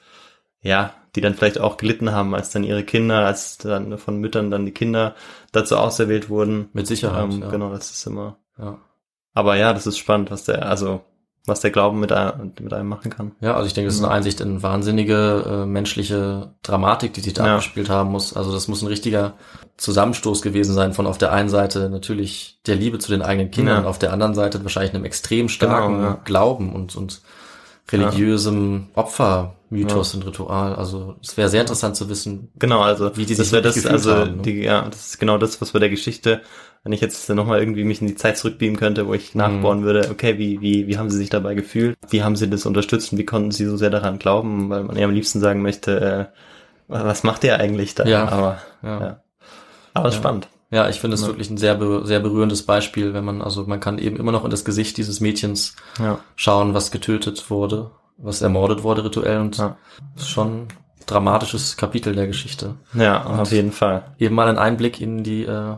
ja, 0.62 0.94
die 1.16 1.22
dann 1.22 1.36
vielleicht 1.36 1.60
auch 1.60 1.78
gelitten 1.78 2.12
haben, 2.12 2.34
als 2.34 2.50
dann 2.50 2.64
ihre 2.64 2.84
Kinder, 2.84 3.26
als 3.26 3.58
dann 3.60 3.98
von 3.98 4.18
Müttern 4.18 4.50
dann 4.50 4.66
die 4.66 4.72
Kinder 4.72 5.16
dazu 5.52 5.78
auserwählt 5.78 6.30
wurden. 6.30 6.70
Mit 6.74 6.88
Sicherheit. 6.88 7.32
Ähm, 7.32 7.42
ja. 7.42 7.50
Genau, 7.50 7.72
das 7.72 7.92
ist 7.92 8.06
immer. 8.08 8.38
Ja. 8.58 8.80
Aber 9.34 9.56
ja, 9.56 9.74
das 9.74 9.86
ist 9.86 10.00
spannend, 10.00 10.32
was 10.32 10.46
der, 10.46 10.68
also 10.68 11.02
was 11.46 11.62
der 11.62 11.72
Glauben 11.72 12.00
mit 12.00 12.12
einem, 12.12 12.54
mit 12.60 12.74
einem 12.74 12.88
machen 12.90 13.10
kann. 13.10 13.32
Ja, 13.42 13.56
also 13.56 13.66
ich 13.66 13.74
denke, 13.74 13.88
das 13.88 13.96
ist 13.96 14.04
eine 14.04 14.14
Einsicht 14.14 14.40
in 14.42 14.62
wahnsinnige 14.62 15.64
äh, 15.64 15.66
menschliche 15.66 16.54
Dramatik, 16.62 17.14
die 17.14 17.22
sich 17.22 17.34
da 17.34 17.46
Ja. 17.46 17.56
abgespielt 17.56 17.90
haben 17.90 18.12
muss. 18.12 18.36
Also 18.36 18.52
das 18.52 18.68
muss 18.68 18.82
ein 18.84 18.88
richtiger 18.88 19.34
Zusammenstoß 19.78 20.42
gewesen 20.42 20.74
sein 20.76 20.94
von 20.94 21.08
auf 21.08 21.18
der 21.18 21.32
einen 21.32 21.50
Seite 21.50 21.90
natürlich 21.90 22.60
der 22.68 22.76
Liebe 22.76 23.00
zu 23.00 23.10
den 23.12 23.22
eigenen 23.22 23.50
Kindern 23.52 23.76
Ja. 23.76 23.82
und 23.82 23.88
auf 23.88 23.98
der 24.00 24.14
anderen 24.14 24.36
Seite 24.36 24.62
wahrscheinlich 24.64 24.94
einem 24.94 25.06
extrem 25.06 25.50
starken 25.50 25.94
Genau, 25.96 26.08
ja. 26.10 26.20
Glauben 26.26 26.74
und, 26.74 26.96
und 26.96 27.22
religiösem 27.92 28.90
Opfermythos 28.94 30.14
und 30.16 30.26
Ritual. 30.26 30.76
Also 30.76 31.16
es 31.24 31.38
wäre 31.38 31.50
sehr 31.50 31.62
interessant 31.62 31.96
zu 31.96 32.10
wissen, 32.10 32.52
Genau, 32.60 32.82
also 32.82 33.16
Wie 33.18 33.26
die 33.26 33.36
das 33.36 33.48
sich 33.48 33.52
wäre 33.54 33.64
das, 33.64 33.76
gefühlt 33.76 33.94
also 33.94 34.14
haben, 34.16 34.36
ne? 34.38 34.42
die, 34.44 34.62
ja, 34.62 34.84
das 34.90 35.08
ist 35.08 35.20
genau 35.20 35.38
das, 35.38 35.60
was 35.62 35.72
bei 35.72 35.80
der 35.80 35.90
Geschichte, 35.90 36.42
wenn 36.84 36.94
ich 36.94 37.02
jetzt 37.02 37.30
nochmal 37.30 37.60
irgendwie 37.60 37.84
mich 37.84 38.02
in 38.02 38.08
die 38.08 38.16
Zeit 38.16 38.38
zurückbeamen 38.38 38.78
könnte, 38.78 39.06
wo 39.06 39.10
Mhm. 39.10 39.16
ich 39.16 39.36
nachbauen 39.36 39.84
würde, 39.84 40.10
okay, 40.12 40.38
wie, 40.38 40.62
wie, 40.62 40.88
wie 40.88 40.98
haben 40.98 41.10
sie 41.10 41.18
sich 41.18 41.30
dabei 41.30 41.54
gefühlt? 41.56 41.98
Wie 42.10 42.24
haben 42.24 42.36
sie 42.36 42.50
das 42.50 42.66
unterstützt 42.66 43.12
und 43.12 43.18
wie 43.18 43.26
konnten 43.26 43.52
sie 43.52 43.66
so 43.66 43.76
sehr 43.78 43.90
daran 43.90 44.18
glauben? 44.20 44.70
Weil 44.70 44.84
man 44.84 44.96
ja 44.98 45.06
am 45.06 45.14
liebsten 45.14 45.40
sagen 45.42 45.62
möchte, 45.62 46.30
äh, 46.32 46.40
was 46.88 47.24
macht 47.24 47.44
ihr 47.44 47.60
eigentlich 47.60 47.96
da? 47.96 48.06
Ja. 48.06 48.28
Aber, 48.30 48.58
ja. 48.82 49.00
ja. 49.02 49.20
Aber 49.94 50.12
spannend. 50.12 50.48
Ja, 50.72 50.88
ich 50.88 51.00
finde 51.00 51.16
es 51.16 51.22
Ja. 51.22 51.28
wirklich 51.28 51.50
ein 51.50 51.58
sehr, 51.58 51.80
sehr 52.06 52.20
berührendes 52.20 52.64
Beispiel, 52.64 53.14
wenn 53.14 53.26
man, 53.26 53.42
also 53.42 53.66
man 53.66 53.80
kann 53.80 53.98
eben 53.98 54.18
immer 54.18 54.32
noch 54.32 54.46
in 54.46 54.52
das 54.52 54.64
Gesicht 54.66 54.98
dieses 54.98 55.20
Mädchens 55.20 55.76
Ja. 56.00 56.20
schauen, 56.36 56.74
was 56.76 56.92
getötet 56.92 57.50
wurde, 57.50 57.90
was 58.18 58.42
ermordet 58.42 58.84
wurde 58.84 59.04
rituell 59.04 59.40
und 59.40 59.58
Ja. 59.58 59.78
ist 60.16 60.30
schon 60.30 60.48
ein 60.64 60.68
dramatisches 61.08 61.76
Kapitel 61.76 62.14
der 62.16 62.28
Geschichte. 62.28 62.76
Ja, 62.94 63.24
auf 63.26 63.52
jeden 63.52 63.72
Fall. 63.72 64.04
Eben 64.20 64.36
mal 64.36 64.48
ein 64.48 64.60
Einblick 64.60 65.02
in 65.02 65.24
die 65.24 65.44
äh, 65.44 65.76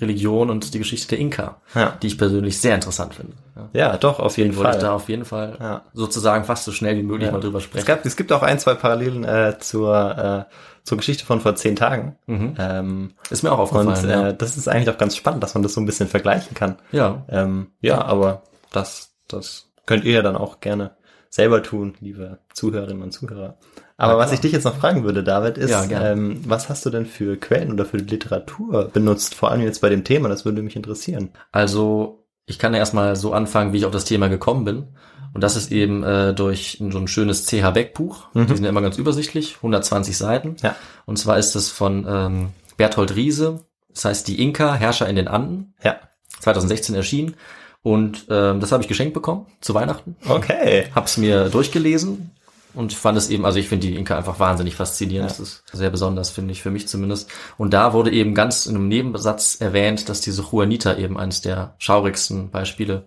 Religion 0.00 0.50
und 0.50 0.72
die 0.74 0.78
Geschichte 0.78 1.08
der 1.08 1.18
Inka, 1.18 1.56
Ja. 1.74 1.96
die 2.02 2.06
ich 2.08 2.18
persönlich 2.18 2.60
sehr 2.60 2.74
interessant 2.74 3.14
finde. 3.14 3.32
Ja. 3.72 3.96
Doch, 3.98 4.18
auf 4.20 4.38
jeden 4.38 4.56
Wollte 4.56 4.70
ich 4.70 4.76
Fall. 4.76 4.82
da 4.82 4.94
auf 4.94 5.08
jeden 5.08 5.24
Fall 5.24 5.56
Ja. 5.60 5.82
sozusagen 5.92 6.44
fast 6.44 6.64
so 6.64 6.72
schnell 6.72 6.96
wie 6.96 7.02
möglich 7.02 7.26
Ja. 7.26 7.32
mal 7.32 7.40
drüber 7.40 7.58
Es, 7.58 7.64
sprechen. 7.64 7.86
gab, 7.86 8.04
es 8.06 8.16
gibt 8.16 8.32
auch 8.32 8.42
ein, 8.42 8.58
zwei 8.58 8.74
Parallelen 8.74 9.24
äh, 9.24 9.56
zur, 9.58 10.46
äh, 10.48 10.54
zur 10.84 10.96
Geschichte 10.98 11.24
von 11.26 11.40
vor 11.40 11.54
zehn 11.56 11.76
Tagen. 11.76 12.16
Mhm. 12.26 12.54
Ähm, 12.58 13.14
Ist 13.30 13.42
mir 13.42 13.52
auch 13.52 13.70
und 13.72 13.88
aufgefallen. 13.88 14.26
äh, 14.28 14.36
das 14.36 14.56
ist 14.56 14.68
eigentlich 14.68 14.88
auch 14.90 14.98
ganz 14.98 15.16
spannend, 15.16 15.42
dass 15.42 15.54
man 15.54 15.62
das 15.62 15.74
so 15.74 15.80
ein 15.80 15.86
bisschen 15.86 16.08
vergleichen 16.08 16.54
kann. 16.54 16.76
ja. 16.92 17.22
ja. 17.30 17.42
Ähm, 17.42 17.68
ja, 17.80 18.02
aber 18.02 18.42
das, 18.72 19.12
das 19.28 19.66
könnt 19.86 20.04
ihr 20.04 20.12
ja 20.14 20.22
dann 20.22 20.36
auch 20.36 20.60
gerne 20.60 20.92
selber 21.28 21.62
tun, 21.62 21.94
liebe 22.00 22.38
Zuhörerinnen 22.54 23.02
und 23.02 23.12
Zuhörer. 23.12 23.56
Aber 24.00 24.14
Na 24.14 24.18
was 24.18 24.32
ich 24.32 24.40
dich 24.40 24.52
jetzt 24.52 24.64
noch 24.64 24.76
fragen 24.76 25.04
würde, 25.04 25.22
David, 25.22 25.58
ist, 25.58 25.70
Ja, 25.70 25.84
ähm, 25.84 26.40
was 26.46 26.70
hast 26.70 26.86
du 26.86 26.90
denn 26.90 27.04
für 27.04 27.36
Quellen 27.36 27.70
oder 27.70 27.84
für 27.84 27.98
Literatur 27.98 28.88
benutzt? 28.90 29.34
Vor 29.34 29.50
allem 29.50 29.60
jetzt 29.60 29.82
bei 29.82 29.90
dem 29.90 30.04
Thema, 30.04 30.30
das 30.30 30.46
würde 30.46 30.62
mich 30.62 30.74
interessieren. 30.74 31.28
Also, 31.52 32.24
ich 32.46 32.58
kann 32.58 32.72
ja 32.72 32.78
erstmal 32.78 33.14
so 33.16 33.34
anfangen, 33.34 33.74
wie 33.74 33.76
ich 33.76 33.84
auf 33.84 33.92
das 33.92 34.06
Thema 34.06 34.28
gekommen 34.28 34.64
bin. 34.64 34.88
Und 35.34 35.42
das 35.44 35.54
ist 35.54 35.70
eben 35.70 36.02
äh, 36.02 36.32
durch 36.32 36.78
so 36.80 36.98
ein 36.98 37.08
schönes 37.08 37.44
CH 37.44 37.72
Beck 37.72 37.92
Buch. 37.92 38.28
Mhm. 38.32 38.46
Die 38.46 38.54
sind 38.54 38.64
ja 38.64 38.70
immer 38.70 38.80
ganz 38.80 38.96
übersichtlich, 38.96 39.56
120 39.56 40.16
Seiten. 40.16 40.56
Ja. 40.62 40.74
Und 41.04 41.18
zwar 41.18 41.36
ist 41.36 41.54
es 41.54 41.68
von 41.68 42.06
ähm, 42.08 42.48
Berthold 42.78 43.14
Riese. 43.14 43.60
Das 43.92 44.06
heißt, 44.06 44.28
die 44.28 44.42
Inka, 44.42 44.74
Herrscher 44.74 45.10
in 45.10 45.16
den 45.16 45.28
Anden. 45.28 45.74
Ja. 45.84 45.96
2016 46.40 46.94
erschienen. 46.94 47.34
Und 47.82 48.26
ähm, 48.30 48.60
das 48.60 48.72
habe 48.72 48.82
ich 48.82 48.88
geschenkt 48.88 49.12
bekommen 49.12 49.46
zu 49.60 49.74
Weihnachten. 49.74 50.16
Okay. 50.26 50.86
Hab's 50.94 51.18
mir 51.18 51.50
durchgelesen 51.50 52.30
und 52.74 52.92
fand 52.92 53.16
es 53.18 53.28
eben, 53.30 53.44
also 53.44 53.58
ich 53.58 53.68
finde 53.68 53.86
die 53.86 53.96
Inka 53.96 54.16
einfach 54.16 54.38
wahnsinnig 54.38 54.74
faszinierend. 54.76 55.30
Ja. 55.30 55.36
Das 55.38 55.40
ist 55.48 55.62
sehr 55.72 55.90
besonders, 55.90 56.30
finde 56.30 56.52
ich, 56.52 56.62
für 56.62 56.70
mich 56.70 56.88
zumindest. 56.88 57.30
Und 57.58 57.72
da 57.74 57.92
wurde 57.92 58.10
eben 58.10 58.34
ganz 58.34 58.66
in 58.66 58.74
einem 58.76 58.88
Nebensatz 58.88 59.56
erwähnt, 59.60 60.08
dass 60.08 60.20
diese 60.20 60.42
Juanita 60.42 60.96
eben 60.96 61.18
eines 61.18 61.40
der 61.40 61.74
schaurigsten 61.78 62.50
Beispiele 62.50 63.04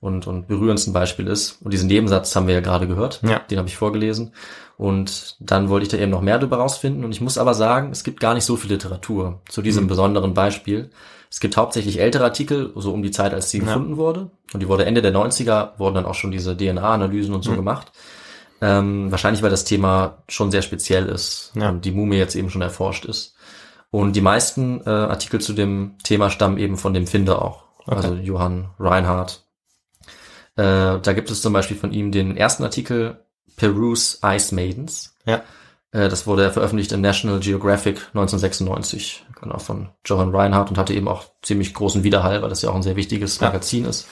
und, 0.00 0.26
und 0.26 0.46
berührendsten 0.48 0.92
Beispiele 0.92 1.30
ist. 1.30 1.58
Und 1.62 1.72
diesen 1.72 1.88
Nebensatz 1.88 2.34
haben 2.36 2.46
wir 2.46 2.54
ja 2.54 2.60
gerade 2.60 2.86
gehört. 2.86 3.20
Ja. 3.22 3.40
Den 3.40 3.58
habe 3.58 3.68
ich 3.68 3.76
vorgelesen. 3.76 4.32
Und 4.76 5.36
dann 5.40 5.68
wollte 5.70 5.82
ich 5.84 5.88
da 5.88 5.96
eben 5.96 6.12
noch 6.12 6.20
mehr 6.22 6.38
darüber 6.38 6.58
rausfinden. 6.58 7.04
Und 7.04 7.10
ich 7.10 7.20
muss 7.20 7.36
aber 7.36 7.54
sagen, 7.54 7.90
es 7.90 8.04
gibt 8.04 8.20
gar 8.20 8.34
nicht 8.34 8.44
so 8.44 8.56
viel 8.56 8.70
Literatur 8.70 9.40
zu 9.48 9.60
diesem 9.60 9.84
Mhm. 9.84 9.88
besonderen 9.88 10.34
Beispiel. 10.34 10.90
Es 11.30 11.40
gibt 11.40 11.56
hauptsächlich 11.56 12.00
ältere 12.00 12.24
Artikel, 12.24 12.72
so 12.76 12.92
um 12.92 13.02
die 13.02 13.10
Zeit, 13.10 13.34
als 13.34 13.50
sie 13.50 13.58
Ja. 13.58 13.64
gefunden 13.64 13.96
wurde. 13.96 14.30
Und 14.54 14.60
die 14.60 14.68
wurde 14.68 14.84
Ende 14.86 15.02
der 15.02 15.10
90er, 15.12 15.72
wurden 15.78 15.96
dann 15.96 16.06
auch 16.06 16.14
schon 16.14 16.30
diese 16.30 16.56
DNA-Analysen 16.56 17.34
und 17.34 17.42
so 17.42 17.50
Mhm. 17.50 17.56
gemacht. 17.56 17.90
Ähm, 18.60 19.10
wahrscheinlich, 19.10 19.42
weil 19.42 19.50
das 19.50 19.64
Thema 19.64 20.18
schon 20.28 20.50
sehr 20.50 20.62
speziell 20.62 21.06
ist 21.06 21.52
Ja. 21.54 21.68
und 21.68 21.84
die 21.84 21.92
Mumie 21.92 22.16
jetzt 22.16 22.34
eben 22.34 22.50
schon 22.50 22.62
erforscht 22.62 23.04
ist. 23.04 23.34
Und 23.90 24.14
die 24.16 24.20
meisten 24.20 24.82
äh, 24.84 24.90
Artikel 24.90 25.40
zu 25.40 25.52
dem 25.52 25.94
Thema 26.02 26.28
stammen 26.30 26.58
eben 26.58 26.76
von 26.76 26.92
dem 26.92 27.06
Finder 27.06 27.40
auch. 27.42 27.64
Okay. 27.86 27.96
Also 27.96 28.14
Johann 28.14 28.70
Reinhardt. 28.78 29.44
Äh, 30.56 30.98
da 31.00 31.12
gibt 31.14 31.30
es 31.30 31.40
zum 31.40 31.52
Beispiel 31.52 31.76
von 31.76 31.92
ihm 31.92 32.10
den 32.12 32.36
ersten 32.36 32.64
Artikel 32.64 33.24
Peru's 33.56 34.20
Ice 34.24 34.54
Maidens. 34.54 35.14
Ja. 35.24 35.42
Äh, 35.92 36.08
das 36.08 36.26
wurde 36.26 36.50
veröffentlicht 36.50 36.92
im 36.92 37.00
National 37.00 37.38
Geographic 37.40 37.98
1996, 38.08 39.24
genau 39.40 39.58
von 39.58 39.88
Johann 40.04 40.34
Reinhardt 40.34 40.70
und 40.70 40.78
hatte 40.78 40.92
eben 40.94 41.08
auch 41.08 41.24
ziemlich 41.42 41.72
großen 41.74 42.02
Widerhall, 42.04 42.42
weil 42.42 42.50
das 42.50 42.62
ja 42.62 42.70
auch 42.70 42.74
ein 42.74 42.82
sehr 42.82 42.96
wichtiges 42.96 43.38
Ja. 43.40 43.46
Magazin 43.46 43.84
ist. 43.84 44.06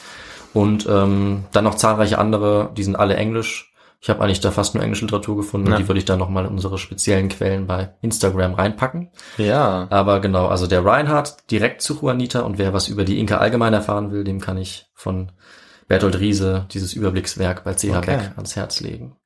Und 0.55 0.87
ähm, 0.89 1.45
dann 1.53 1.65
noch 1.65 1.75
zahlreiche 1.75 2.19
andere, 2.19 2.71
die 2.77 2.85
sind 2.85 2.97
alle 2.97 3.17
englisch. 3.17 3.75
Ich 4.07 4.11
habe 4.11 4.23
eigentlich 4.23 4.39
da 4.39 4.53
fast 4.53 4.77
nur 4.77 4.85
englische 4.85 5.05
Literatur 5.05 5.37
gefunden 5.37 5.67
Ja. 5.67 5.75
und 5.75 5.83
die 5.83 5.89
würde 5.89 5.99
ich 5.99 6.05
dann 6.05 6.21
nochmal 6.21 6.45
in 6.45 6.53
unsere 6.53 6.79
speziellen 6.79 7.29
Quellen 7.29 7.67
bei 7.67 7.93
Instagram 8.03 8.55
reinpacken. 8.55 9.11
Ja. 9.37 9.89
Aber 9.91 10.21
genau, 10.21 10.47
also 10.47 10.69
der 10.69 10.85
Reinhardt 10.85 11.51
direkt 11.51 11.83
zu 11.83 11.95
Juanita 12.01 12.43
und 12.43 12.57
wer 12.57 12.73
was 12.73 12.87
über 12.87 13.03
die 13.03 13.19
Inka 13.19 13.39
allgemein 13.39 13.73
erfahren 13.75 14.13
will, 14.13 14.23
dem 14.23 14.41
kann 14.41 14.59
ich 14.59 14.87
von 14.95 15.33
Bertolt 15.89 16.21
Riese 16.21 16.67
dieses 16.71 16.93
Überblickswerk 16.93 17.65
bei 17.65 17.75
CH 17.75 17.97
Okay. 17.99 18.17
Beck 18.19 18.31
ans 18.37 18.55
Herz 18.55 18.79
legen. 18.79 19.17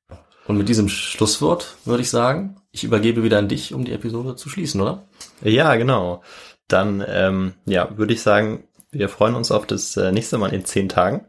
Und 0.47 0.57
mit 0.57 0.71
diesem 0.71 0.89
Schlusswort 0.89 1.77
würde 1.85 2.01
ich 2.01 2.09
sagen, 2.09 2.57
ich 2.71 2.83
übergebe 2.83 3.23
wieder 3.23 3.37
an 3.37 3.49
dich, 3.49 3.75
um 3.75 3.85
die 3.85 3.93
Episode 3.93 4.35
zu 4.35 4.49
schließen, 4.49 4.81
oder? 4.81 5.03
Ja, 5.43 5.75
genau. 5.77 6.23
Dann, 6.69 7.05
ähm, 7.07 7.53
ja, 7.67 7.99
würde 7.99 8.15
ich 8.15 8.23
sagen, 8.23 8.65
wir 8.93 9.11
freuen 9.11 9.35
uns 9.35 9.53
auf 9.53 9.67
das 9.67 9.95
äh, 9.99 10.11
nächste 10.11 10.39
Mal 10.39 10.55
in 10.55 10.65
zehn 10.65 10.89
Tagen, 10.89 11.27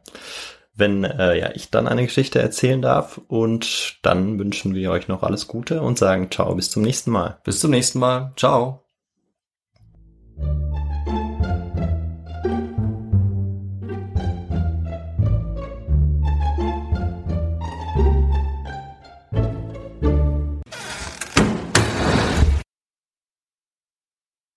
wenn 0.81 1.05
äh, 1.05 1.39
ja 1.39 1.51
ich 1.53 1.69
dann 1.69 1.87
eine 1.87 2.03
Geschichte 2.03 2.39
erzählen 2.39 2.81
darf. 2.81 3.21
Und 3.29 3.99
dann 4.01 4.37
wünschen 4.37 4.75
wir 4.75 4.91
euch 4.91 5.07
noch 5.07 5.23
alles 5.23 5.47
Gute 5.47 5.81
und 5.81 5.97
sagen 5.97 6.29
ciao, 6.29 6.53
bis 6.55 6.69
zum 6.69 6.83
nächsten 6.83 7.11
Mal. 7.11 7.39
Bis 7.45 7.61
zum 7.61 7.71
nächsten 7.71 7.99
Mal. 7.99 8.33
Ciao. 8.35 8.83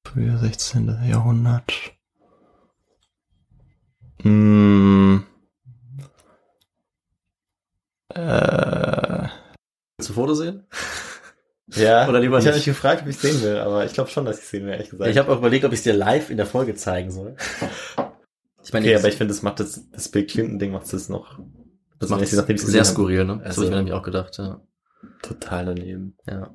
Früher 0.04 0.38
16. 0.38 1.06
Jahrhundert. 1.08 1.92
Mm. 4.22 5.18
Äh, 8.14 9.28
Willst 9.98 10.10
du 10.10 10.14
Foto 10.14 10.34
sehen? 10.34 10.66
ja, 11.74 12.08
Oder 12.08 12.20
lieber 12.20 12.38
ich 12.38 12.46
habe 12.46 12.56
mich 12.56 12.64
gefragt, 12.64 13.02
ob 13.02 13.08
ich 13.08 13.18
sehen 13.18 13.42
will, 13.42 13.58
aber 13.58 13.84
ich 13.84 13.92
glaube 13.92 14.10
schon, 14.10 14.24
dass 14.24 14.38
ich 14.38 14.46
sehen 14.46 14.64
will, 14.64 14.72
ehrlich 14.72 14.90
gesagt. 14.90 15.10
Ich 15.10 15.18
habe 15.18 15.32
auch 15.32 15.38
überlegt, 15.38 15.64
ob 15.64 15.72
ich 15.72 15.78
es 15.80 15.84
dir 15.84 15.94
live 15.94 16.30
in 16.30 16.36
der 16.36 16.46
Folge 16.46 16.74
zeigen 16.74 17.10
soll. 17.10 17.36
Ich 18.62 18.72
meine, 18.72 18.86
okay, 18.86 18.96
aber 18.96 19.08
ich 19.08 19.16
finde, 19.16 19.32
das 19.34 19.42
macht 19.42 19.60
das, 19.60 19.90
das 19.90 20.08
Bill 20.08 20.26
Clinton-Ding 20.26 20.72
macht 20.72 20.92
das 20.92 21.08
noch. 21.08 21.38
das 21.98 22.10
also 22.12 22.36
macht 22.36 22.48
ich's 22.50 22.62
sehr 22.66 22.84
skurril, 22.84 23.24
ne? 23.24 23.38
Das 23.38 23.46
Also- 23.58 23.62
habe 23.62 23.64
ich 23.66 23.70
mir 23.70 23.76
nämlich 23.76 23.94
auch 23.94 24.02
gedacht, 24.02 24.38
ja. 24.38 24.60
Total 25.22 25.66
daneben. 25.66 26.16
ja. 26.26 26.54